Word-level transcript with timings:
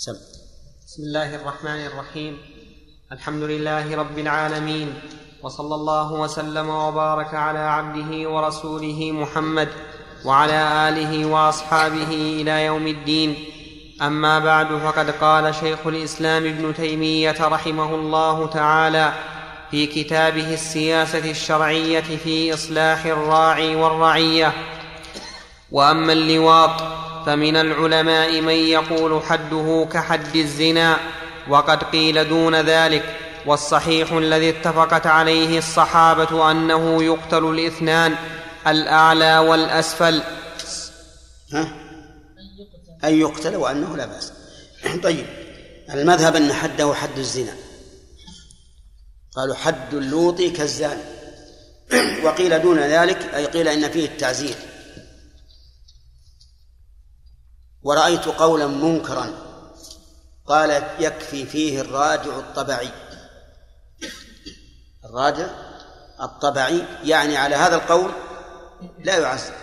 سم. 0.00 0.12
بسم 0.86 1.02
الله 1.02 1.34
الرحمن 1.34 1.86
الرحيم. 1.86 2.38
الحمد 3.12 3.42
لله 3.42 3.96
رب 3.96 4.18
العالمين 4.18 4.94
وصلى 5.42 5.74
الله 5.74 6.12
وسلم 6.12 6.68
وبارك 6.70 7.34
على 7.34 7.58
عبده 7.58 8.30
ورسوله 8.30 9.12
محمد 9.12 9.68
وعلى 10.24 10.88
آله 10.88 11.26
وأصحابه 11.26 12.40
إلى 12.40 12.64
يوم 12.64 12.86
الدين. 12.86 13.44
أما 14.02 14.38
بعد 14.38 14.66
فقد 14.66 15.10
قال 15.10 15.54
شيخ 15.54 15.86
الإسلام 15.86 16.46
ابن 16.46 16.74
تيمية 16.74 17.36
رحمه 17.40 17.94
الله 17.94 18.46
تعالى 18.46 19.12
في 19.70 19.86
كتابه 19.86 20.54
السياسة 20.54 21.30
الشرعية 21.30 22.16
في 22.24 22.54
إصلاح 22.54 23.06
الراعي 23.06 23.76
والرعية. 23.76 24.52
وأما 25.72 26.12
اللواط 26.12 27.09
فمن 27.26 27.56
العلماء 27.56 28.40
من 28.40 28.54
يقول 28.54 29.22
حده 29.22 29.88
كحد 29.92 30.36
الزنا 30.36 30.96
وقد 31.48 31.84
قيل 31.84 32.28
دون 32.28 32.54
ذلك 32.54 33.16
والصحيح 33.46 34.12
الذي 34.12 34.48
اتفقت 34.48 35.06
عليه 35.06 35.58
الصحابة 35.58 36.50
أنه 36.50 37.02
يقتل 37.02 37.44
الاثنان 37.44 38.14
الأعلى 38.66 39.38
والأسفل. 39.38 40.22
ها؟ 41.52 41.72
أن 43.04 43.14
يقتل 43.20 43.56
وأنه 43.56 43.96
لا 43.96 44.06
بأس. 44.06 44.32
طيب 45.02 45.26
المذهب 45.94 46.36
أن 46.36 46.52
حده 46.52 46.94
حد 46.94 47.18
الزنا. 47.18 47.52
قالوا 49.36 49.54
حد 49.54 49.94
اللوط 49.94 50.42
كالزاني. 50.42 51.02
وقيل 52.24 52.62
دون 52.62 52.78
ذلك 52.78 53.34
أي 53.34 53.46
قيل 53.46 53.68
إن 53.68 53.90
فيه 53.90 54.04
التعزير. 54.04 54.54
ورأيت 57.82 58.24
قولا 58.24 58.66
منكرا. 58.66 59.32
قال 60.46 60.82
يكفي 60.98 61.46
فيه 61.46 61.80
الراجع 61.80 62.38
الطبعي. 62.38 62.90
الراجع 65.04 65.46
الطبعي 66.20 66.84
يعني 67.04 67.36
على 67.36 67.56
هذا 67.56 67.76
القول 67.76 68.10
لا 68.98 69.18
يعزر 69.18 69.54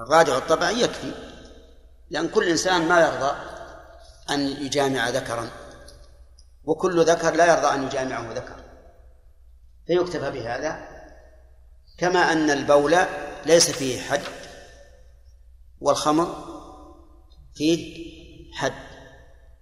الراجع 0.00 0.36
الطبعي 0.36 0.80
يكفي 0.80 1.12
لأن 2.10 2.28
كل 2.28 2.48
إنسان 2.48 2.88
ما 2.88 3.00
يرضى 3.00 3.36
أن 4.30 4.40
يجامع 4.40 5.08
ذكرا 5.08 5.50
وكل 6.64 7.04
ذكر 7.04 7.34
لا 7.34 7.46
يرضى 7.46 7.74
أن 7.74 7.82
يجامعه 7.82 8.32
ذكر 8.32 8.56
فيكتفى 9.86 10.30
بهذا 10.30 10.88
كما 11.98 12.32
أن 12.32 12.50
البول 12.50 12.96
ليس 13.46 13.70
فيه 13.70 14.00
حد. 14.00 14.22
والخمر 15.84 16.44
فيه 17.54 18.04
حد 18.52 18.72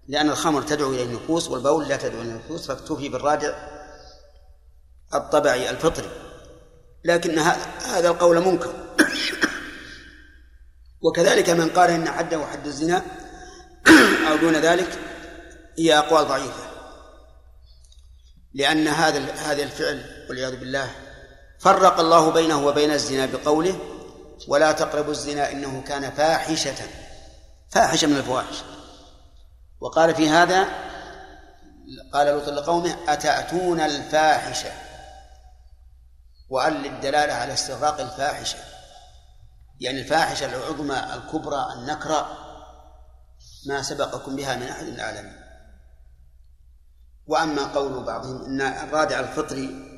لأن 0.09 0.31
الخمر 0.31 0.62
تدعو 0.62 0.91
إلى 0.91 1.03
النفوس 1.03 1.48
والبول 1.48 1.89
لا 1.89 1.97
تدعو 1.97 2.20
إلى 2.20 2.31
النفوس 2.31 2.67
فاكتفي 2.67 3.09
بالراجع 3.09 3.55
الطبعي 5.15 5.70
الفطري. 5.70 6.11
لكن 7.05 7.39
هذا 7.39 8.09
القول 8.09 8.41
منكر. 8.41 8.73
وكذلك 11.05 11.50
من 11.50 11.69
قال 11.69 11.91
إن 11.91 12.09
حده 12.09 12.47
حد 12.47 12.67
الزنا 12.67 13.05
أو 14.28 14.37
دون 14.37 14.56
ذلك 14.56 14.98
هي 15.78 15.98
أقوال 15.98 16.28
ضعيفة. 16.28 16.65
لأن 18.55 18.89
هذا 18.89 19.33
هذا 19.33 19.62
الفعل 19.62 20.27
والعياذ 20.28 20.56
بالله 20.56 20.91
فرق 21.59 22.00
الله 22.00 22.31
بينه 22.31 22.67
وبين 22.67 22.91
الزنا 22.91 23.27
بقوله 23.27 23.91
ولا 24.48 24.72
تقربوا 24.72 25.12
الزنا 25.12 25.52
إنه 25.52 25.82
كان 25.82 26.10
فاحشة. 26.10 26.88
فاحشة 27.70 28.06
من 28.06 28.16
الفواحش. 28.16 28.62
وقال 29.80 30.14
في 30.14 30.28
هذا 30.28 30.68
قال 32.12 32.26
لوط 32.26 32.48
لقومه 32.48 32.96
أتأتون 33.08 33.80
الفاحشة؟ 33.80 34.72
وأل 36.48 36.72
للدلالة 36.72 37.32
على 37.32 37.52
استغراق 37.52 38.00
الفاحشة. 38.00 38.58
يعني 39.81 40.00
الفاحشة 40.00 40.47
العظمى 40.47 41.14
الكبرى 41.14 41.66
النكرة 41.72 42.38
ما 43.66 43.82
سبقكم 43.82 44.36
بها 44.36 44.56
من 44.56 44.69
أحد 44.69 44.86
العالمين. 44.86 45.42
وأما 47.26 47.64
قول 47.64 48.04
بعضهم 48.04 48.44
أن 48.44 48.60
الرادع 48.60 49.20
الفطري 49.20 49.91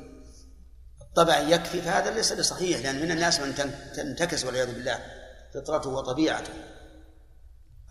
الطبع 1.17 1.39
يكفي 1.39 1.81
فهذا 1.81 2.11
ليس 2.11 2.33
بصحيح 2.33 2.79
لأن 2.79 3.01
من 3.01 3.11
الناس 3.11 3.39
من 3.39 3.55
تنتكس 3.95 4.45
والعياذ 4.45 4.73
بالله 4.73 4.99
فطرته 5.53 5.89
وطبيعته. 5.89 6.53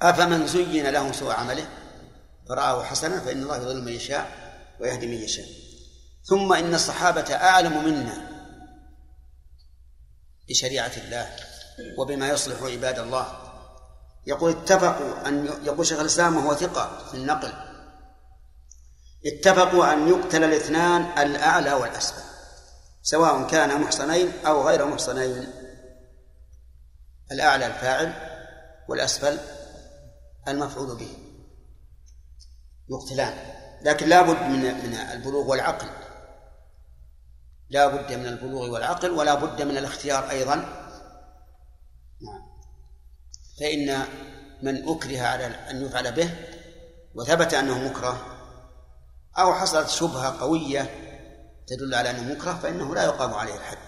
أفمن 0.02 0.46
زين 0.46 0.86
له 0.86 1.12
سوء 1.12 1.32
عمله؟ 1.32 1.66
فرآه 2.48 2.84
حسنا 2.84 3.20
فإن 3.20 3.42
الله 3.42 3.56
يضل 3.56 3.82
من 3.82 3.92
يشاء 3.92 4.28
ويهدي 4.80 5.06
من 5.06 5.12
يشاء. 5.12 5.46
ثم 6.24 6.52
إن 6.52 6.74
الصحابة 6.74 7.34
أعلم 7.34 7.84
منا 7.84 8.30
بشريعة 10.48 10.92
الله 10.96 11.36
وبما 11.98 12.28
يصلح 12.28 12.62
عباد 12.62 12.98
الله. 12.98 13.26
يقول 14.26 14.50
اتفقوا 14.50 15.28
أن 15.28 15.46
يقول 15.64 15.86
شيخ 15.86 16.00
الإسلام 16.00 16.36
وهو 16.36 16.54
ثقة 16.54 17.04
في 17.10 17.14
النقل 17.14 17.52
اتفقوا 19.26 19.92
أن 19.92 20.08
يقتل 20.08 20.44
الاثنان 20.44 21.18
الأعلى 21.18 21.72
والأسفل. 21.72 22.23
سواء 23.04 23.46
كان 23.46 23.80
محصنين 23.80 24.32
أو 24.46 24.68
غير 24.68 24.86
محصنين. 24.86 25.46
الأعلى 27.32 27.66
الفاعل 27.66 28.12
والأسفل 28.88 29.38
المفعول 30.48 30.96
به. 30.96 31.16
يقتلان 32.90 33.34
لكن 33.82 34.08
لا 34.08 34.22
بد 34.22 34.42
من 34.42 34.60
من 34.60 34.94
البلوغ 34.94 35.50
والعقل. 35.50 35.88
لا 37.70 37.86
بد 37.86 38.12
من 38.12 38.26
البلوغ 38.26 38.70
والعقل 38.70 39.10
ولا 39.10 39.34
بد 39.34 39.62
من 39.62 39.76
الاختيار 39.76 40.30
أيضا. 40.30 40.54
نعم. 42.20 42.42
فإن 43.60 44.04
من 44.62 44.88
أكره 44.88 45.20
على 45.20 45.46
أن 45.46 45.84
يفعل 45.84 46.12
به 46.12 46.30
وثبت 47.14 47.54
أنه 47.54 47.88
مكره 47.88 48.26
أو 49.38 49.54
حصلت 49.54 49.88
شبهة 49.88 50.40
قوية 50.40 51.13
تدل 51.66 51.94
على 51.94 52.10
أنه 52.10 52.34
مكره 52.34 52.54
فإنه 52.54 52.94
لا 52.94 53.04
يقام 53.04 53.34
عليه 53.34 53.54
الحد 53.54 53.78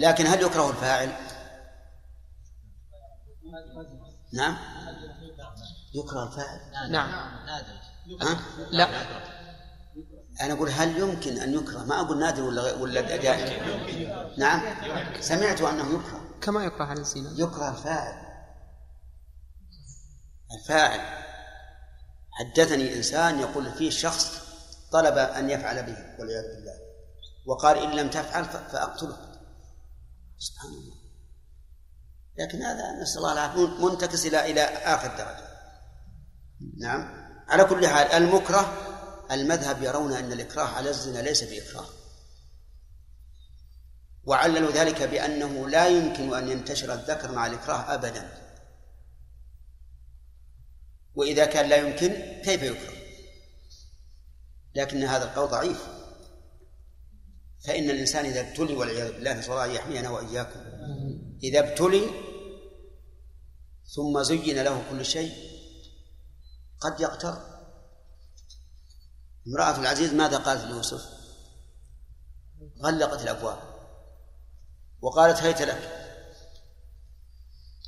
لكن 0.00 0.26
هل 0.26 0.42
يكره 0.42 0.70
الفاعل؟ 0.70 1.12
نعم. 4.32 4.56
يكره 5.94 6.24
الفاعل؟ 6.24 6.60
نعم. 6.90 7.10
ها؟ 8.22 8.40
لا. 8.70 8.88
أنا 10.40 10.52
أقول 10.52 10.70
هل 10.70 10.98
يمكن 10.98 11.38
أن 11.38 11.54
يكره؟ 11.54 11.84
ما 11.84 12.00
أقول 12.00 12.18
نادر 12.18 12.42
ولا 12.42 12.74
ولا 12.74 13.00
دائم 13.00 13.62
نعم. 14.38 14.62
سمعت 15.20 15.60
أنه 15.60 15.94
يكره. 15.94 16.20
كما 16.40 16.64
يكره 16.64 16.84
على 16.84 17.00
الزنا. 17.00 17.30
يكره 17.36 17.70
الفاعل. 17.70 18.24
الفاعل. 20.60 21.24
حدثني 22.30 22.96
إنسان 22.96 23.40
يقول 23.40 23.72
فيه 23.72 23.90
شخص 23.90 24.43
طلب 24.94 25.18
أن 25.18 25.50
يفعل 25.50 25.82
به 25.82 25.96
والعياذ 26.18 26.56
بالله. 26.56 26.78
وقال 27.46 27.78
إن 27.78 27.90
لم 27.90 28.10
تفعل 28.10 28.44
فأقتله. 28.44 29.16
سبحان 30.38 30.72
الله. 30.72 30.96
لكن 32.38 32.62
هذا 32.62 33.02
نسأل 33.02 33.18
الله 33.18 33.32
العافية 33.32 33.86
منتكس 33.86 34.26
إلى 34.26 34.50
إلى 34.50 34.60
آخر 34.62 35.08
درجة. 35.08 35.48
نعم. 36.78 37.24
على 37.48 37.64
كل 37.64 37.88
حال 37.88 38.06
المكره 38.06 38.72
المذهب 39.30 39.82
يرون 39.82 40.12
أن 40.12 40.32
الإكراه 40.32 40.68
على 40.68 40.90
الزنا 40.90 41.18
ليس 41.18 41.44
بإكراه. 41.44 41.86
وعللوا 44.24 44.72
ذلك 44.72 45.02
بأنه 45.02 45.68
لا 45.68 45.86
يمكن 45.86 46.34
أن 46.34 46.48
ينتشر 46.48 46.94
الذكر 46.94 47.32
مع 47.32 47.46
الإكراه 47.46 47.94
أبدا. 47.94 48.28
وإذا 51.14 51.44
كان 51.44 51.68
لا 51.68 51.76
يمكن 51.76 52.08
كيف 52.42 52.62
يكره؟ 52.62 52.93
لكن 54.74 55.02
هذا 55.02 55.24
القول 55.24 55.48
ضعيف. 55.48 55.86
فإن 57.64 57.90
الإنسان 57.90 58.24
إذا 58.24 58.40
ابتلي 58.40 58.74
والعياذ 58.74 59.12
بالله 59.12 59.32
نسأل 59.32 59.52
الله 59.52 59.64
أن 59.64 59.70
يحمينا 59.70 60.10
وإياكم. 60.10 60.60
إذا 61.42 61.58
ابتلي 61.58 62.10
ثم 63.94 64.22
زين 64.22 64.62
له 64.62 64.82
كل 64.90 65.04
شيء 65.04 65.32
قد 66.80 67.00
يقتر 67.00 67.38
امرأة 69.46 69.80
العزيز 69.80 70.12
ماذا 70.14 70.38
قالت 70.38 70.64
ليوسف؟ 70.64 71.02
غلقت 72.82 73.22
الأبواب 73.22 73.58
وقالت 75.00 75.38
هيت 75.38 75.62
لك. 75.62 76.00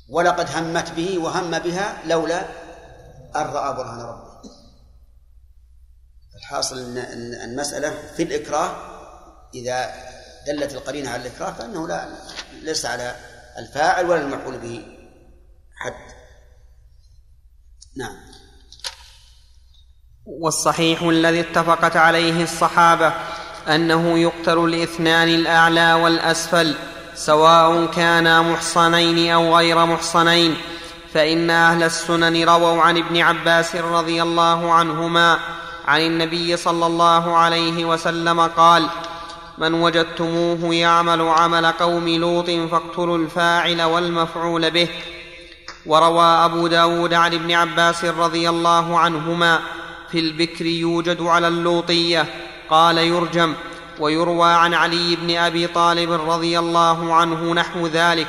ولقد 0.09 0.49
همت 0.49 0.91
به 0.91 1.17
وهم 1.17 1.59
بها 1.59 2.07
لولا 2.07 2.41
أن 3.35 3.45
رأى 3.45 3.73
برهان 3.75 3.99
ربه. 3.99 4.56
الحاصل 6.47 6.97
أن 6.97 7.33
المسألة 7.33 7.93
في 8.17 8.23
الإكراه 8.23 8.75
إذا 9.55 9.91
دلت 10.47 10.73
القرينة 10.73 11.09
على 11.09 11.21
الإكراه 11.21 11.51
فإنه 11.51 11.87
لا 11.87 12.09
ليس 12.61 12.85
على 12.85 13.15
الفاعل 13.57 14.09
ولا 14.09 14.21
المفعول 14.21 14.57
به 14.57 14.85
حد. 15.75 16.13
نعم. 17.97 18.15
والصحيح 20.25 21.01
الذي 21.01 21.39
اتفقت 21.39 21.97
عليه 21.97 22.43
الصحابة 22.43 23.13
أنه 23.67 24.19
يقتل 24.19 24.57
الاثنان 24.57 25.27
الأعلى 25.27 25.93
والأسفل 25.93 26.75
سواء 27.15 27.85
كانا 27.85 28.41
محصنين 28.41 29.33
أو 29.33 29.57
غير 29.57 29.85
محصنين. 29.85 30.57
فإن 31.13 31.49
أهل 31.49 31.83
السنن 31.83 32.49
رووا 32.49 32.81
عن 32.81 32.97
ابن 32.97 33.17
عباس 33.17 33.75
رضي 33.75 34.21
الله 34.21 34.73
عنهما 34.73 35.39
عن 35.87 36.01
النبي 36.01 36.57
صلى 36.57 36.85
الله 36.85 37.37
عليه 37.37 37.85
وسلم 37.85 38.39
قال 38.41 38.87
من 39.57 39.73
وجدتموه 39.73 40.75
يعمل 40.75 41.21
عمل 41.21 41.65
قوم 41.65 42.09
لوط 42.09 42.49
فاقتلوا 42.49 43.17
الفاعل 43.17 43.81
والمفعول 43.81 44.71
به. 44.71 44.87
وروى 45.85 46.25
أبو 46.25 46.67
داود 46.67 47.13
عن 47.13 47.33
ابن 47.33 47.51
عباس 47.51 48.05
رضي 48.05 48.49
الله 48.49 48.99
عنهما 48.99 49.59
في 50.11 50.19
البكر 50.19 50.65
يوجد 50.65 51.21
على 51.21 51.47
اللوطية. 51.47 52.25
قال 52.69 52.97
يرجم. 52.97 53.53
ويروى 53.99 54.49
عن 54.49 54.73
علي 54.73 55.15
بن 55.15 55.37
أبي 55.37 55.67
طالب 55.67 56.11
رضي 56.11 56.59
الله 56.59 57.13
عنه 57.13 57.53
نحو 57.53 57.87
ذلك 57.87 58.27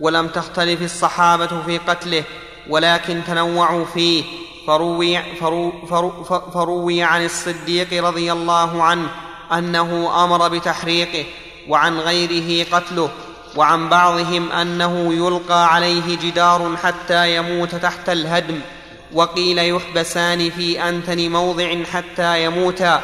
ولم 0.00 0.28
تختلف 0.28 0.82
الصحابة 0.82 1.62
في 1.66 1.78
قتله 1.78 2.24
ولكن 2.68 3.24
تنوعوا 3.26 3.84
فيه 3.84 4.24
فروي, 4.68 5.18
فرو 5.40 5.72
فرو 5.90 6.24
فروي 6.54 7.02
عن 7.02 7.24
الصديق 7.24 8.04
رضي 8.04 8.32
الله 8.32 8.82
عنه 8.82 9.08
أنه 9.52 10.24
أمر 10.24 10.48
بتحريقه 10.48 11.24
وعن 11.68 11.98
غيره 11.98 12.66
قتله 12.72 13.10
وعن 13.56 13.88
بعضهم 13.88 14.52
أنه 14.52 15.14
يلقى 15.14 15.74
عليه 15.74 16.16
جدار 16.16 16.76
حتى 16.82 17.36
يموت 17.36 17.74
تحت 17.74 18.08
الهدم 18.08 18.60
وقيل 19.12 19.58
يحبسان 19.58 20.50
في 20.50 20.88
أنتن 20.88 21.30
موضع 21.30 21.84
حتى 21.92 22.44
يموتا 22.44 23.00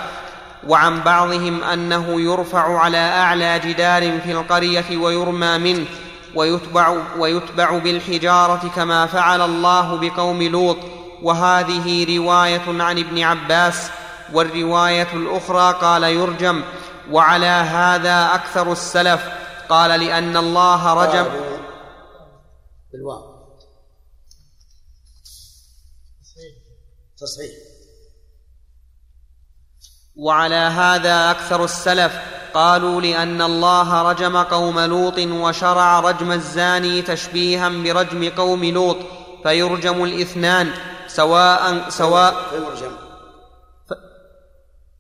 وعن 0.67 1.01
بعضهم 1.01 1.63
أنه 1.63 2.21
يرفع 2.21 2.79
على 2.79 2.99
أعلى 2.99 3.59
جدار 3.59 4.21
في 4.21 4.33
القرية 4.33 4.97
ويرمى 4.97 5.59
منه 5.59 5.87
ويتبع, 6.35 6.97
ويتبع 7.19 7.79
بالحجارة 7.79 8.71
كما 8.77 9.07
فعل 9.07 9.41
الله 9.41 9.97
بقوم 9.97 10.43
لوط 10.43 11.04
وهذه 11.25 12.17
رواية 12.19 12.82
عن 12.82 12.99
ابن 12.99 13.23
عباس 13.23 13.91
والرواية 14.32 15.12
الأخرى 15.12 15.79
قال 15.81 16.03
يرجم 16.03 16.62
وعلى 17.11 17.47
هذا 17.47 18.35
أكثر 18.35 18.73
السلف. 18.73 19.21
قال 19.69 20.00
لأن 20.00 20.37
الله 20.37 20.94
رجم. 20.94 21.26
بالواو. 22.93 23.35
تصحيح. 27.21 27.50
وعلى 30.17 30.55
هذا 30.55 31.31
أكثر 31.31 31.65
السلف. 31.65 32.12
قالوا 32.55 33.00
لأن 33.00 33.43
الله 33.43 34.03
رجم 34.03 34.37
قوم 34.37 34.81
لوط 34.81 35.19
وشرع 35.19 36.00
رجم 36.00 36.32
الزاني 36.32 37.03
تشبيها 37.03 37.69
برجم 37.69 38.31
قوم 38.31 38.65
لوط 38.65 38.97
فيرجم 39.43 40.05
الاثنان. 40.05 40.94
سواء 41.17 41.91
سواء 41.91 42.33
فيرجم. 42.51 42.97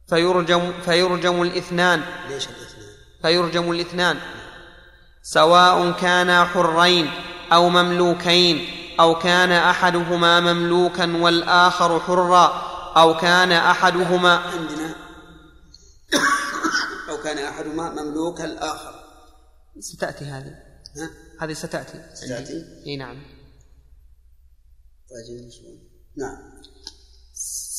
فيرجم 0.08 0.72
فيرجم 0.84 1.42
الاثنان. 1.42 2.02
ليش 2.28 2.48
الاثنان؟ 2.48 2.88
فيرجم 3.22 3.70
الاثنان. 3.70 4.18
سواء 5.22 5.92
كانا 5.92 6.44
حرين 6.44 7.10
أو 7.52 7.68
مملوكين 7.68 8.56
أو 9.00 9.18
كان 9.18 9.52
أحدهما 9.52 10.40
مملوكا 10.40 11.16
والآخر 11.16 12.00
حرا 12.00 12.46
أو 12.96 13.16
كان 13.16 13.52
أحدهما 13.52 14.36
عندنا. 14.36 14.94
أو 17.10 17.16
كان 17.16 17.38
أحدهما 17.38 17.90
مملوك 17.90 18.40
الآخر. 18.40 18.94
ستأتي 19.80 20.24
هذه؟ 20.24 20.54
هذه 21.40 21.52
ستأتي. 21.52 22.02
ستأتي؟ 22.14 22.64
إي 22.86 22.96
نعم. 22.96 23.22
طيب 25.10 25.50
نعم. 26.16 26.36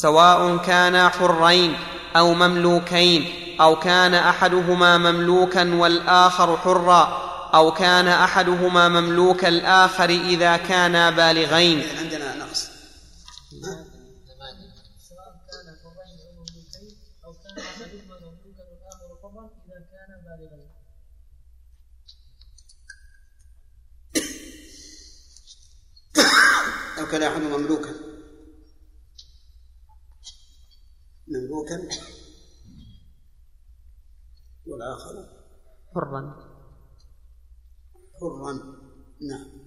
سواء 0.02 0.58
كانا 0.58 1.10
حرين 1.10 1.78
أو 2.16 2.34
مملوكين 2.34 3.46
أو 3.62 3.80
كان 3.80 4.14
أحدهما 4.14 4.98
مملوكا 4.98 5.76
والآخر 5.76 6.58
حرا 6.58 7.26
أو 7.54 7.74
كان 7.74 8.08
أحدهما 8.08 8.90
مملوك 8.90 9.46
الآخر 9.46 10.10
إذا 10.10 10.58
كانا 10.58 11.10
بالغين. 11.10 11.84
عندنا 11.98 12.36
نقص. 12.36 12.68
أو 27.00 27.06
كان 27.12 27.24
أحد 27.24 27.42
مملوكا. 27.42 28.05
مملوكا. 31.28 31.90
والآخر؟ 34.68 35.46
حرا. 35.94 36.22
حرا. 38.22 38.54
نعم. 39.22 39.66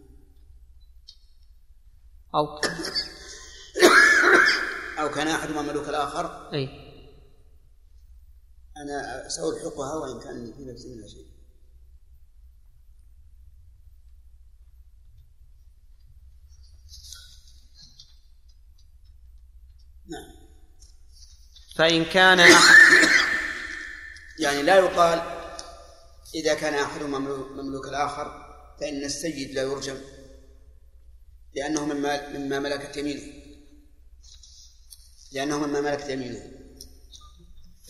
أو 2.35 2.61
أو 4.99 5.11
كان 5.15 5.29
أحدهما 5.29 5.63
مملوك 5.63 5.89
الآخر؟ 5.89 6.53
أي. 6.53 6.69
أنا 8.77 9.29
سألحقها 9.29 9.95
وإن 9.95 10.21
كان 10.21 10.53
في 10.53 10.65
نفسي 10.65 10.95
منها 10.95 11.09
شيء 11.09 11.28
فإن 21.79 22.05
كان 22.05 22.39
يعني 24.43 24.63
لا 24.63 24.77
يقال 24.77 25.23
إذا 26.35 26.55
كان 26.55 26.75
أحدهما 26.75 27.19
مملوك 27.19 27.89
الآخر 27.89 28.49
فإن 28.81 29.05
السيد 29.05 29.51
لا 29.51 29.63
يرجم 29.63 29.97
لأنه 31.55 31.87
مما 31.87 32.29
مما 32.29 32.59
ملكت 32.59 32.97
يمينه. 32.97 33.23
لأنه 35.33 35.59
مما 35.59 35.81
ملكت 35.81 36.09
يمينه. 36.09 36.51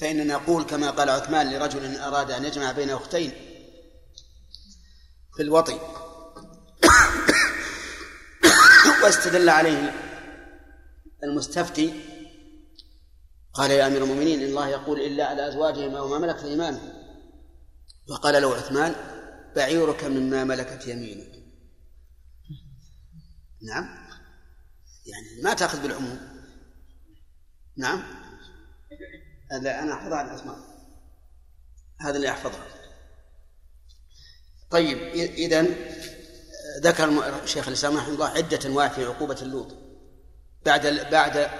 فإننا 0.01 0.35
نقول 0.35 0.65
كما 0.65 0.91
قال 0.91 1.11
عثمان 1.11 1.53
لرجل 1.53 1.97
أراد 1.97 2.31
أن 2.31 2.45
يجمع 2.45 2.73
بين 2.73 2.91
أختين 2.91 3.33
في 5.37 5.43
الوطي 5.43 5.73
واستدل 9.03 9.49
عليه 9.49 9.95
المستفتي 11.25 12.18
قال 13.59 13.71
يا 13.71 13.87
أمير 13.87 14.05
المؤمنين 14.05 14.41
إن 14.41 14.47
الله 14.49 14.69
يقول 14.69 15.01
إلا 15.01 15.27
على 15.27 15.49
أزواجهم 15.49 15.95
أو 15.95 16.09
ما 16.09 16.19
ملكت 16.19 16.45
إيمانهم. 16.45 16.93
فقال 18.09 18.43
له 18.43 18.55
عثمان 18.55 18.95
بعيرك 19.57 20.05
مما 20.05 20.45
ملكت 20.45 20.87
يمينك. 20.87 21.33
نعم. 23.69 24.09
يعني 25.07 25.43
ما 25.43 25.55
تأخذ 25.55 25.83
بالعموم. 25.83 26.19
نعم. 27.77 28.03
هذا 29.53 29.79
أنا 29.83 29.95
احفظها 29.95 30.19
على 30.19 30.31
الأسماء. 30.31 30.59
هذا 32.01 32.17
اللي 32.17 32.31
احفظها 32.31 32.67
طيب 34.71 34.99
اذا 35.15 35.67
ذكر 36.83 37.47
شيخ 37.47 37.69
الإسلام 37.69 37.97
رحمه 37.97 38.15
الله 38.15 38.29
عدة 38.29 38.61
انواع 38.67 38.89
في 38.89 39.05
عقوبة 39.05 39.43
اللوط. 39.43 39.75
بعد 40.65 40.87
بعد 41.11 41.51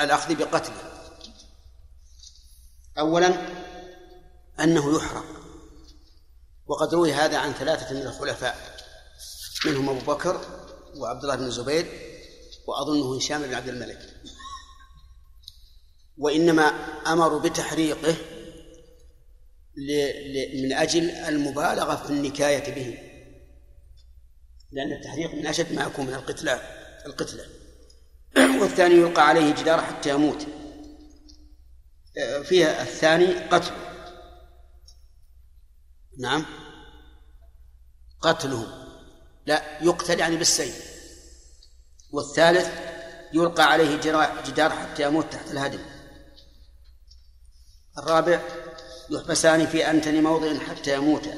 الأخذ 0.00 0.34
بقتله. 0.34 0.89
أولا 2.98 3.48
أنه 4.60 4.96
يحرق 4.96 5.24
وقد 6.66 6.94
روي 6.94 7.12
هذا 7.12 7.38
عن 7.38 7.52
ثلاثة 7.52 7.94
من 7.94 8.06
الخلفاء 8.06 8.76
منهم 9.66 9.88
أبو 9.88 10.12
بكر 10.12 10.40
وعبد 10.96 11.22
الله 11.22 11.36
بن 11.36 11.44
الزبير 11.44 11.86
وأظنه 12.66 13.16
هشام 13.16 13.42
بن 13.42 13.54
عبد 13.54 13.68
الملك. 13.68 13.98
وإنما 16.18 16.62
أمروا 17.06 17.40
بتحريقه 17.40 18.16
من 20.62 20.72
أجل 20.72 21.10
المبالغة 21.10 21.96
في 21.96 22.10
النكاية 22.10 22.74
به. 22.74 22.98
لأن 24.72 24.92
التحريق 24.92 25.34
من 25.34 25.46
أشد 25.46 25.72
ما 25.72 25.82
يكون 25.82 26.06
من 26.06 26.14
القتلة 26.14 26.52
القتلة 27.06 27.44
والثاني 28.36 28.94
يلقى 28.94 29.28
عليه 29.28 29.54
جدار 29.54 29.80
حتى 29.80 30.10
يموت. 30.10 30.46
فيها 32.44 32.82
الثاني 32.82 33.34
قتل. 33.34 33.72
نعم. 36.18 36.46
قتله 38.20 38.66
لا 39.46 39.62
يقتل 39.82 40.20
يعني 40.20 40.36
بالسيف. 40.36 40.90
والثالث 42.12 42.68
يلقى 43.32 43.62
عليه 43.62 43.96
جدار 44.46 44.70
حتى 44.70 45.02
يموت 45.02 45.32
تحت 45.32 45.50
الهدم. 45.50 45.80
الرابع 47.98 48.40
يحبسان 49.10 49.66
في 49.66 49.90
أنتن 49.90 50.22
موضع 50.22 50.58
حتى 50.58 50.94
يموتا 50.94 51.34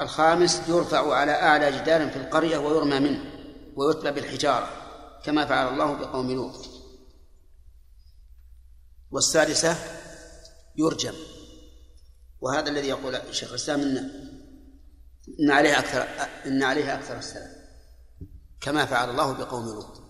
الخامس 0.00 0.62
يرفع 0.68 1.14
على 1.14 1.32
أعلى 1.32 1.72
جدار 1.72 2.10
في 2.10 2.16
القرية 2.16 2.58
ويرمى 2.58 3.00
منه 3.00 3.24
ويتلى 3.76 4.12
بالحجارة 4.12 4.68
كما 5.24 5.46
فعل 5.46 5.68
الله 5.68 5.92
بقوم 5.92 6.32
لوط 6.32 6.77
والسادسة 9.10 9.76
يرجم. 10.76 11.14
وهذا 12.40 12.70
الذي 12.70 12.88
يقول 12.88 13.34
شيخ 13.34 13.48
الإسلام 13.48 13.80
إن 13.80 13.96
إن 15.40 15.50
عليه 15.50 15.78
أكثر 15.78 16.02
إن 16.46 16.62
عليه 16.62 16.94
أكثر 16.94 17.18
السلام. 17.18 17.52
كما 18.60 18.86
فعل 18.86 19.10
الله 19.10 19.32
بقوم 19.32 19.68
لوط. 19.68 20.02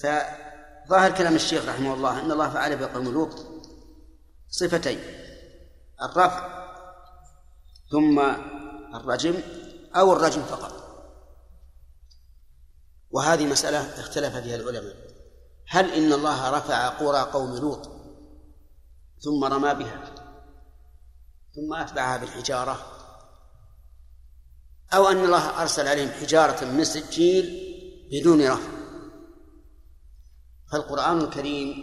فظاهر 0.00 1.14
كلام 1.18 1.34
الشيخ 1.34 1.68
رحمه 1.68 1.94
الله 1.94 2.20
أن 2.20 2.32
الله 2.32 2.50
فعل 2.50 2.76
بقوم 2.76 3.12
لوط 3.12 3.46
صفتين. 4.50 4.98
الرفع 6.02 6.62
ثم 7.90 8.20
الرجم 8.94 9.34
أو 9.96 10.12
الرجم 10.12 10.42
فقط. 10.42 10.82
وهذه 13.10 13.46
مسألة 13.46 14.00
اختلف 14.00 14.36
فيها 14.36 14.56
العلماء. 14.56 15.11
هل 15.68 15.92
إن 15.92 16.12
الله 16.12 16.50
رفع 16.50 16.88
قرى 16.88 17.20
قوم 17.20 17.56
لوط 17.56 17.90
ثم 19.20 19.44
رمى 19.44 19.74
بها 19.74 20.14
ثم 21.54 21.74
أتبعها 21.74 22.16
بالحجارة؟ 22.16 22.86
أو 24.94 25.08
أن 25.08 25.24
الله 25.24 25.62
أرسل 25.62 25.88
عليهم 25.88 26.10
حجارة 26.10 26.64
من 26.64 26.84
سجيل 26.84 27.72
بدون 28.12 28.46
رفع. 28.46 28.82
فالقرآن 30.72 31.20
الكريم 31.20 31.74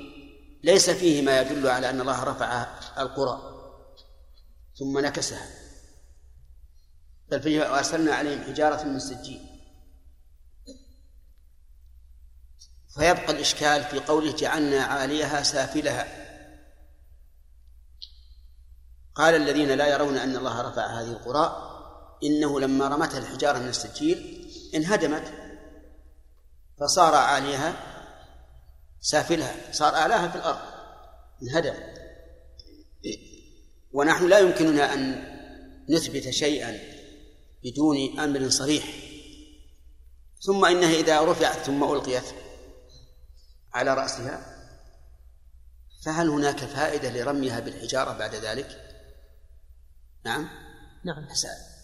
ليس 0.64 0.90
فيه 0.90 1.22
ما 1.22 1.42
يدل 1.42 1.68
على 1.68 1.90
أن 1.90 2.02
الله 2.02 2.24
رفع 2.24 2.68
القرى 2.98 3.42
ثم 4.80 5.00
نكسها. 5.00 5.50
بل 7.32 7.42
فيه 7.42 7.62
وأرسلنا 7.62 8.16
عليهم 8.16 8.42
حجارة 8.42 8.84
من 8.84 9.00
سجيل. 9.00 9.49
فيبقى 12.96 13.32
الإشكال 13.32 13.84
في 13.84 14.00
قوله 14.00 14.32
جعلنا 14.32 14.84
عاليها 14.84 15.44
سافلها. 15.44 16.08
قال 19.16 19.36
الذين 19.36 19.72
لا 19.72 19.88
يرون 19.88 20.18
أن 20.18 20.36
الله 20.36 20.62
رفع 20.62 21.02
هذه 21.02 21.12
القرى 21.12 21.66
إنه 22.24 22.60
لما 22.60 22.88
رمتها 22.88 23.18
الحجارة 23.18 23.58
من 23.58 23.68
السجيل 23.68 24.50
انهدمت 24.76 25.34
فصار 26.80 27.16
عاليها 27.16 27.74
سافلها 29.02 29.56
صار 29.72 29.96
أعلاها 29.96 30.28
في 30.28 30.36
الأرض 30.36 30.60
انهدم. 31.44 31.74
ونحن 33.94 34.28
لا 34.28 34.40
يمكننا 34.40 34.94
أن 34.94 35.24
نثبت 35.90 36.30
شيئا 36.30 36.80
بدون 37.64 38.20
أمر 38.20 38.50
صريح. 38.50 38.84
ثم 40.42 40.66
إنها 40.66 40.94
إذا 40.94 41.22
رفعت 41.22 41.58
ثم 41.58 41.84
ألقيت 41.84 42.24
على 43.80 43.94
رأسها؟ 43.94 44.60
فهل 46.06 46.30
هناك 46.30 46.60
فائدة 46.60 47.10
لرميها 47.10 47.60
بالحجارة 47.60 48.18
بعد 48.18 48.36
ذلك؟ 48.36 48.90
نعم. 50.26 50.50
نعم. 51.04 51.28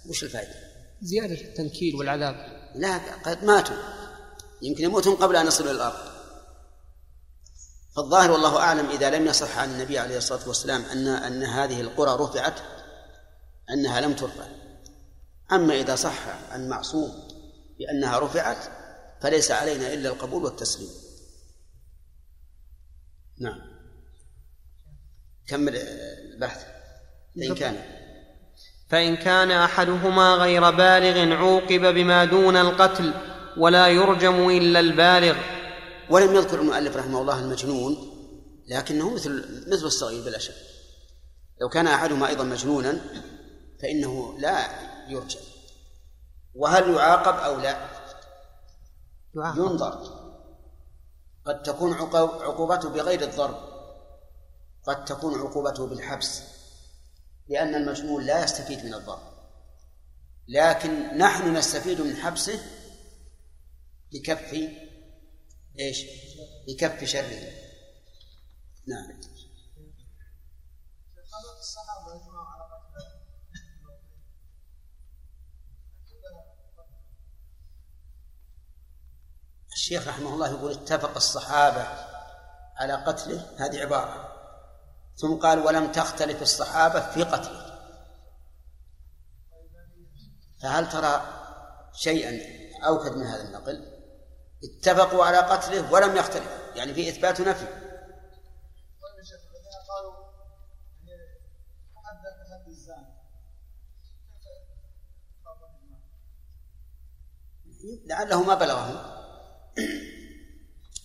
وش 0.10 0.24
الفائدة؟ 0.24 0.54
زيادة 1.02 1.42
التنكيل 1.42 1.96
والعذاب. 1.96 2.36
لا 2.76 2.98
قد 2.98 3.44
ماتوا. 3.44 3.76
يمكن 4.62 4.84
يموتون 4.84 5.16
قبل 5.16 5.36
أن 5.36 5.48
يصلوا 5.48 5.72
إلى 5.72 5.78
الأرض. 5.78 6.16
فالظاهر 7.96 8.32
والله 8.32 8.58
أعلم 8.58 8.90
إذا 8.90 9.10
لم 9.10 9.28
يصح 9.28 9.58
عن 9.58 9.72
النبي 9.72 10.00
عليه 10.00 10.18
الصلاة 10.18 10.48
والسلام 10.48 10.86
أن 10.86 11.08
أن 11.08 11.44
هذه 11.44 11.82
القرى 11.82 12.24
رفعت 12.24 12.60
أنها 13.70 14.02
لم 14.02 14.14
ترفع. 14.14 14.46
أما 15.52 15.74
إذا 15.74 15.96
صح 15.96 16.28
عن 16.52 16.70
معصوم 16.70 17.12
بأنها 17.80 18.20
رفعت 18.20 18.58
فليس 19.22 19.52
علينا 19.52 19.94
إلا 19.94 20.10
القبول 20.10 20.46
والتسليم. 20.46 21.05
نعم. 23.40 23.62
كمل 25.48 25.76
البحث. 25.76 26.66
فإن 27.36 27.56
كان. 27.56 27.76
فإن 28.90 29.16
كان 29.16 29.52
أحدهما 29.52 30.36
غير 30.36 30.72
بالغ 30.72 31.36
عوقب 31.36 31.94
بما 31.94 32.26
دون 32.26 32.58
القتل 32.58 33.14
ولا 33.58 33.88
يرجم 33.88 34.50
إلا 34.50 34.80
البالغ. 34.80 35.38
ولم 36.10 36.36
يذكر 36.36 36.62
المؤلف 36.62 36.96
رحمه 36.98 37.22
الله 37.22 37.40
المجنون 37.40 38.12
لكنه 38.68 39.14
مثل 39.14 39.64
مثل 39.68 39.86
الصغير 39.86 40.26
بلا 40.26 40.40
شك. 40.40 40.56
لو 41.62 41.70
كان 41.70 41.88
أحدهما 41.88 42.28
أيضا 42.28 42.44
مجنونا 42.44 43.02
فإنه 43.82 44.40
لا 44.40 44.68
يرجم. 45.10 45.40
وهل 46.56 46.94
يعاقب 46.94 47.40
أو 47.44 47.60
لا؟ 47.60 47.90
يعاقب. 49.36 49.58
ينظر. 49.58 50.25
قد 51.46 51.64
تكون 51.64 51.94
عقوبته 51.94 52.90
بغير 52.90 53.22
الضرب. 53.22 53.76
قد 54.84 55.06
تكون 55.06 55.40
عقوبته 55.40 55.88
بالحبس. 55.88 56.42
لأن 57.50 57.76
المجنون 57.76 58.26
لا 58.26 58.44
يستفيد 58.44 58.86
من 58.86 58.94
الضرب. 58.94 59.36
لكن 60.48 61.18
نحن 61.18 61.58
نستفيد 61.58 62.02
من 62.02 62.16
حبسه 62.16 62.60
بكف 64.12 64.54
إيش؟ 65.80 66.06
بكف 66.68 67.04
شره. 67.04 67.52
نعم. 68.88 69.35
الشيخ 79.86 80.08
رحمه 80.08 80.34
الله 80.34 80.50
يقول 80.50 80.72
اتفق 80.72 81.16
الصحابة 81.16 81.88
على 82.78 82.94
قتله 82.94 83.46
هذه 83.58 83.82
عبارة. 83.82 84.32
ثم 85.18 85.40
قال 85.40 85.60
ولم 85.60 85.92
تختلف 85.92 86.42
الصحابة 86.42 87.00
في 87.00 87.24
قتله. 87.24 87.80
فهل 90.62 90.90
ترى 90.90 91.22
شيئا 91.94 92.40
أوكد 92.88 93.12
من 93.16 93.26
هذا 93.26 93.42
النقل؟ 93.42 94.02
اتفقوا 94.64 95.26
على 95.26 95.38
قتله 95.38 95.94
ولم 95.94 96.16
يختلفوا 96.16 96.76
يعني 96.76 96.94
في 96.94 97.10
إثبات 97.10 97.40
ونفي 97.40 97.68
لعله 108.06 108.44
ما 108.44 108.56
بلغهم. 108.56 109.15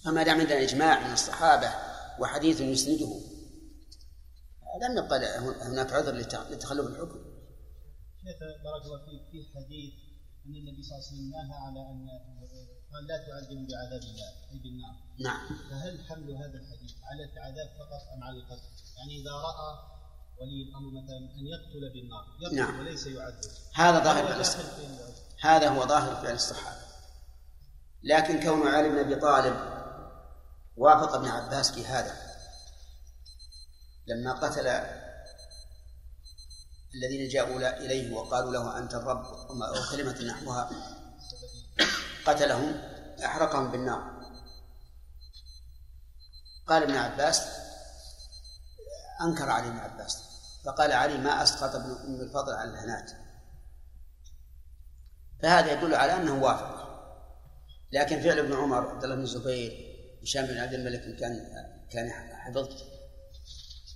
فما 0.04 0.22
دام 0.22 0.40
عندنا 0.40 0.62
إجماع 0.62 1.06
من 1.06 1.12
الصحابة 1.12 1.70
وحديث 2.18 2.60
يسنده 2.60 3.20
لم 4.82 5.04
يبقى 5.04 5.38
هناك 5.62 5.92
عذر 5.92 6.14
لتخلف 6.50 6.86
الحكم. 6.86 7.20
شيخ 8.22 8.38
بارك 8.64 8.84
الله 8.84 8.98
فيك 9.06 9.22
في 9.30 9.38
حديث 9.54 9.92
أن 10.46 10.54
النبي 10.56 10.82
صلى 10.82 10.96
الله 10.96 11.04
عليه 11.06 11.12
وسلم 11.12 11.30
نهى 11.30 11.56
على 11.66 11.80
أن 11.90 12.08
قال 12.92 13.06
لا 13.06 13.16
تعذبوا 13.26 13.66
بعذاب 13.70 14.02
الله 14.02 14.30
أي 14.52 14.58
بالنار. 14.58 14.94
نعم. 15.20 15.48
فهل 15.70 16.00
حمل 16.08 16.36
هذا 16.36 16.58
الحديث 16.62 16.92
على 17.08 17.24
العذاب 17.24 17.68
فقط 17.78 18.02
أم 18.14 18.24
على 18.24 18.36
القتل؟ 18.36 18.68
يعني 18.96 19.22
إذا 19.22 19.32
رأى 19.32 19.70
ولي 20.40 20.62
الأمر 20.68 21.02
مثلا 21.02 21.18
أن 21.18 21.46
يقتل 21.46 21.92
بالنار 21.94 22.24
يقتل 22.40 22.56
نعم. 22.56 22.80
وليس 22.80 23.06
يعذب. 23.06 23.50
هذا 23.74 24.04
ظاهر 24.04 24.26
فعل 24.26 24.40
الصحابه. 24.40 25.14
هذا 25.40 25.68
هو 25.68 25.86
ظاهر 25.86 26.22
فعل 26.22 26.34
الصحابه. 26.34 26.89
لكن 28.02 28.42
كون 28.42 28.69
علي 28.69 28.88
بن 28.88 28.99
أبي 28.99 29.14
طالب 29.14 29.57
وافق 30.76 31.14
ابن 31.14 31.28
عباس 31.28 31.71
في 31.71 31.87
هذا 31.87 32.16
لما 34.07 34.33
قتل 34.33 34.66
الذين 36.95 37.28
جاءوا 37.28 37.78
إليه 37.78 38.14
وقالوا 38.14 38.52
له 38.52 38.78
أنت 38.78 38.95
الرب 38.95 39.25
أو 39.62 39.90
كلمة 39.90 40.23
نحوها 40.23 40.71
قتلهم 42.26 42.83
أحرقهم 43.25 43.71
بالنار. 43.71 44.21
قال 46.66 46.83
ابن 46.83 46.97
عباس 46.97 47.42
أنكر 49.21 49.50
علي 49.50 49.69
ابن 49.69 49.78
عباس 49.78 50.23
فقال 50.64 50.92
علي 50.92 51.19
ما 51.19 51.42
أسقط 51.42 51.75
ابن 51.75 51.90
أم 51.90 52.21
الفضل 52.21 52.52
على 52.52 52.71
الهنات 52.71 53.11
فهذا 55.42 55.73
يدل 55.73 55.95
على 55.95 56.12
أنه 56.12 56.42
وافق. 56.42 56.89
لكن 57.92 58.20
فعل 58.20 58.38
ابن 58.38 58.52
عمر 58.52 58.88
عبد 58.88 59.04
الله 59.04 59.16
بن 59.16 59.23
الزبير 59.23 59.90
هشام 60.23 60.47
بن 60.47 60.59
عبد 60.59 60.75
الملك 60.75 61.16
كان 61.16 61.47
كان 61.90 62.11
حفظت 62.32 62.87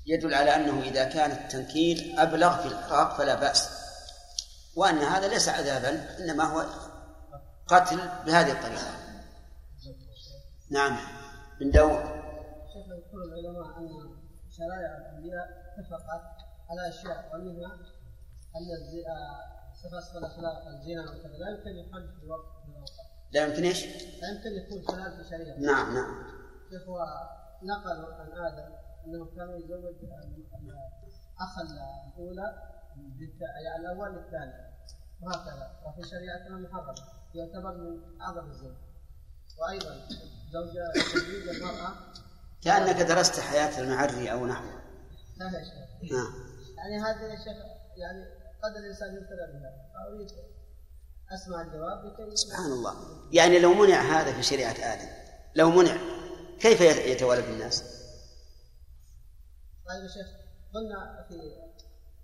يدل 0.06 0.34
على 0.34 0.56
أنه 0.56 0.82
إذا 0.82 1.04
كان 1.04 1.30
التنكيل 1.30 2.18
أبلغ 2.18 2.62
في 2.62 2.68
الإحراق 2.68 3.18
فلا 3.18 3.34
بأس. 3.34 3.68
وأن 4.76 4.98
هذا 4.98 5.28
ليس 5.28 5.48
عذابا 5.48 6.18
إنما 6.18 6.44
هو 6.44 6.66
قتل 7.66 7.96
بهذه 8.26 8.52
الطريقة. 8.52 9.04
نعم. 10.70 10.96
من 11.60 11.70
داود 11.70 12.00
شيخ 12.72 12.86
يقول 12.86 13.22
العلماء 13.22 13.78
أن 13.78 13.88
شرائع 14.50 14.96
الأنبياء 14.96 15.46
اتفقت 15.78 16.24
على 16.70 16.88
أشياء 16.88 17.30
ومنها 17.34 17.74
أن 18.56 18.64
صفات 19.74 20.16
الأخلاق 20.16 20.66
الزنا 20.66 21.02
وكذا 21.02 21.38
لا 21.38 21.50
يمكن 21.50 21.70
يخالف 21.70 22.10
في 22.18 22.24
الوقت. 22.24 23.03
لا 23.34 23.46
يمكن 23.46 23.64
إيش؟ 23.64 23.86
لا 24.22 24.28
يمكن 24.28 24.50
يكون 24.50 24.82
في 24.82 25.24
شريعة. 25.30 25.56
نعم 25.56 25.94
نعم. 25.94 26.24
كيف 26.70 26.88
هو 26.88 26.98
نقل 27.62 28.12
عن 28.14 28.32
آدم 28.32 28.74
أنه 29.06 29.24
كان 29.36 29.48
يزوج 29.60 29.84
الأخ 31.34 31.58
الأولى 31.58 32.54
يعني 33.64 33.76
الأول 33.80 34.16
للثاني. 34.16 34.74
وهكذا. 35.22 35.70
وفي 35.86 36.08
شريعتنا 36.08 36.56
محرم 36.58 36.94
يعتبر 37.34 37.74
من 37.74 38.20
أعظم 38.20 38.50
الزنا 38.50 38.76
وأيضا 39.58 40.08
زوج 40.52 40.74
تزويج 40.94 41.48
المرأة 41.48 41.94
كأنك 42.64 43.02
درست 43.02 43.40
حياة 43.40 43.80
المعري 43.80 44.32
أو 44.32 44.46
نحوه. 44.46 44.82
لا 45.36 45.46
يا 45.46 45.64
شيخ. 45.64 46.12
نعم. 46.12 46.32
يعني 46.76 47.02
هذا 47.02 47.28
يا 47.28 47.36
شيخ 47.36 47.56
يعني 47.96 48.24
قد 48.62 48.76
الإنسان 48.76 49.08
يبتلى 49.14 49.52
بها. 49.52 49.90
فأريد 49.94 50.28
أسمع 51.34 51.62
الجواب 51.62 52.34
سبحان 52.34 52.72
الله. 52.72 52.94
يعني 53.32 53.58
لو 53.58 53.74
منع 53.74 54.00
هذا 54.00 54.32
في 54.32 54.42
شريعة 54.42 54.94
آدم 54.94 55.08
لو 55.54 55.70
منع 55.70 55.96
كيف 56.60 56.80
يتولد 56.80 57.44
الناس؟ 57.44 57.82
طيب 59.86 60.02
يا 60.02 60.08
شيخ 60.08 60.26
قلنا 60.74 61.26
في 61.28 61.34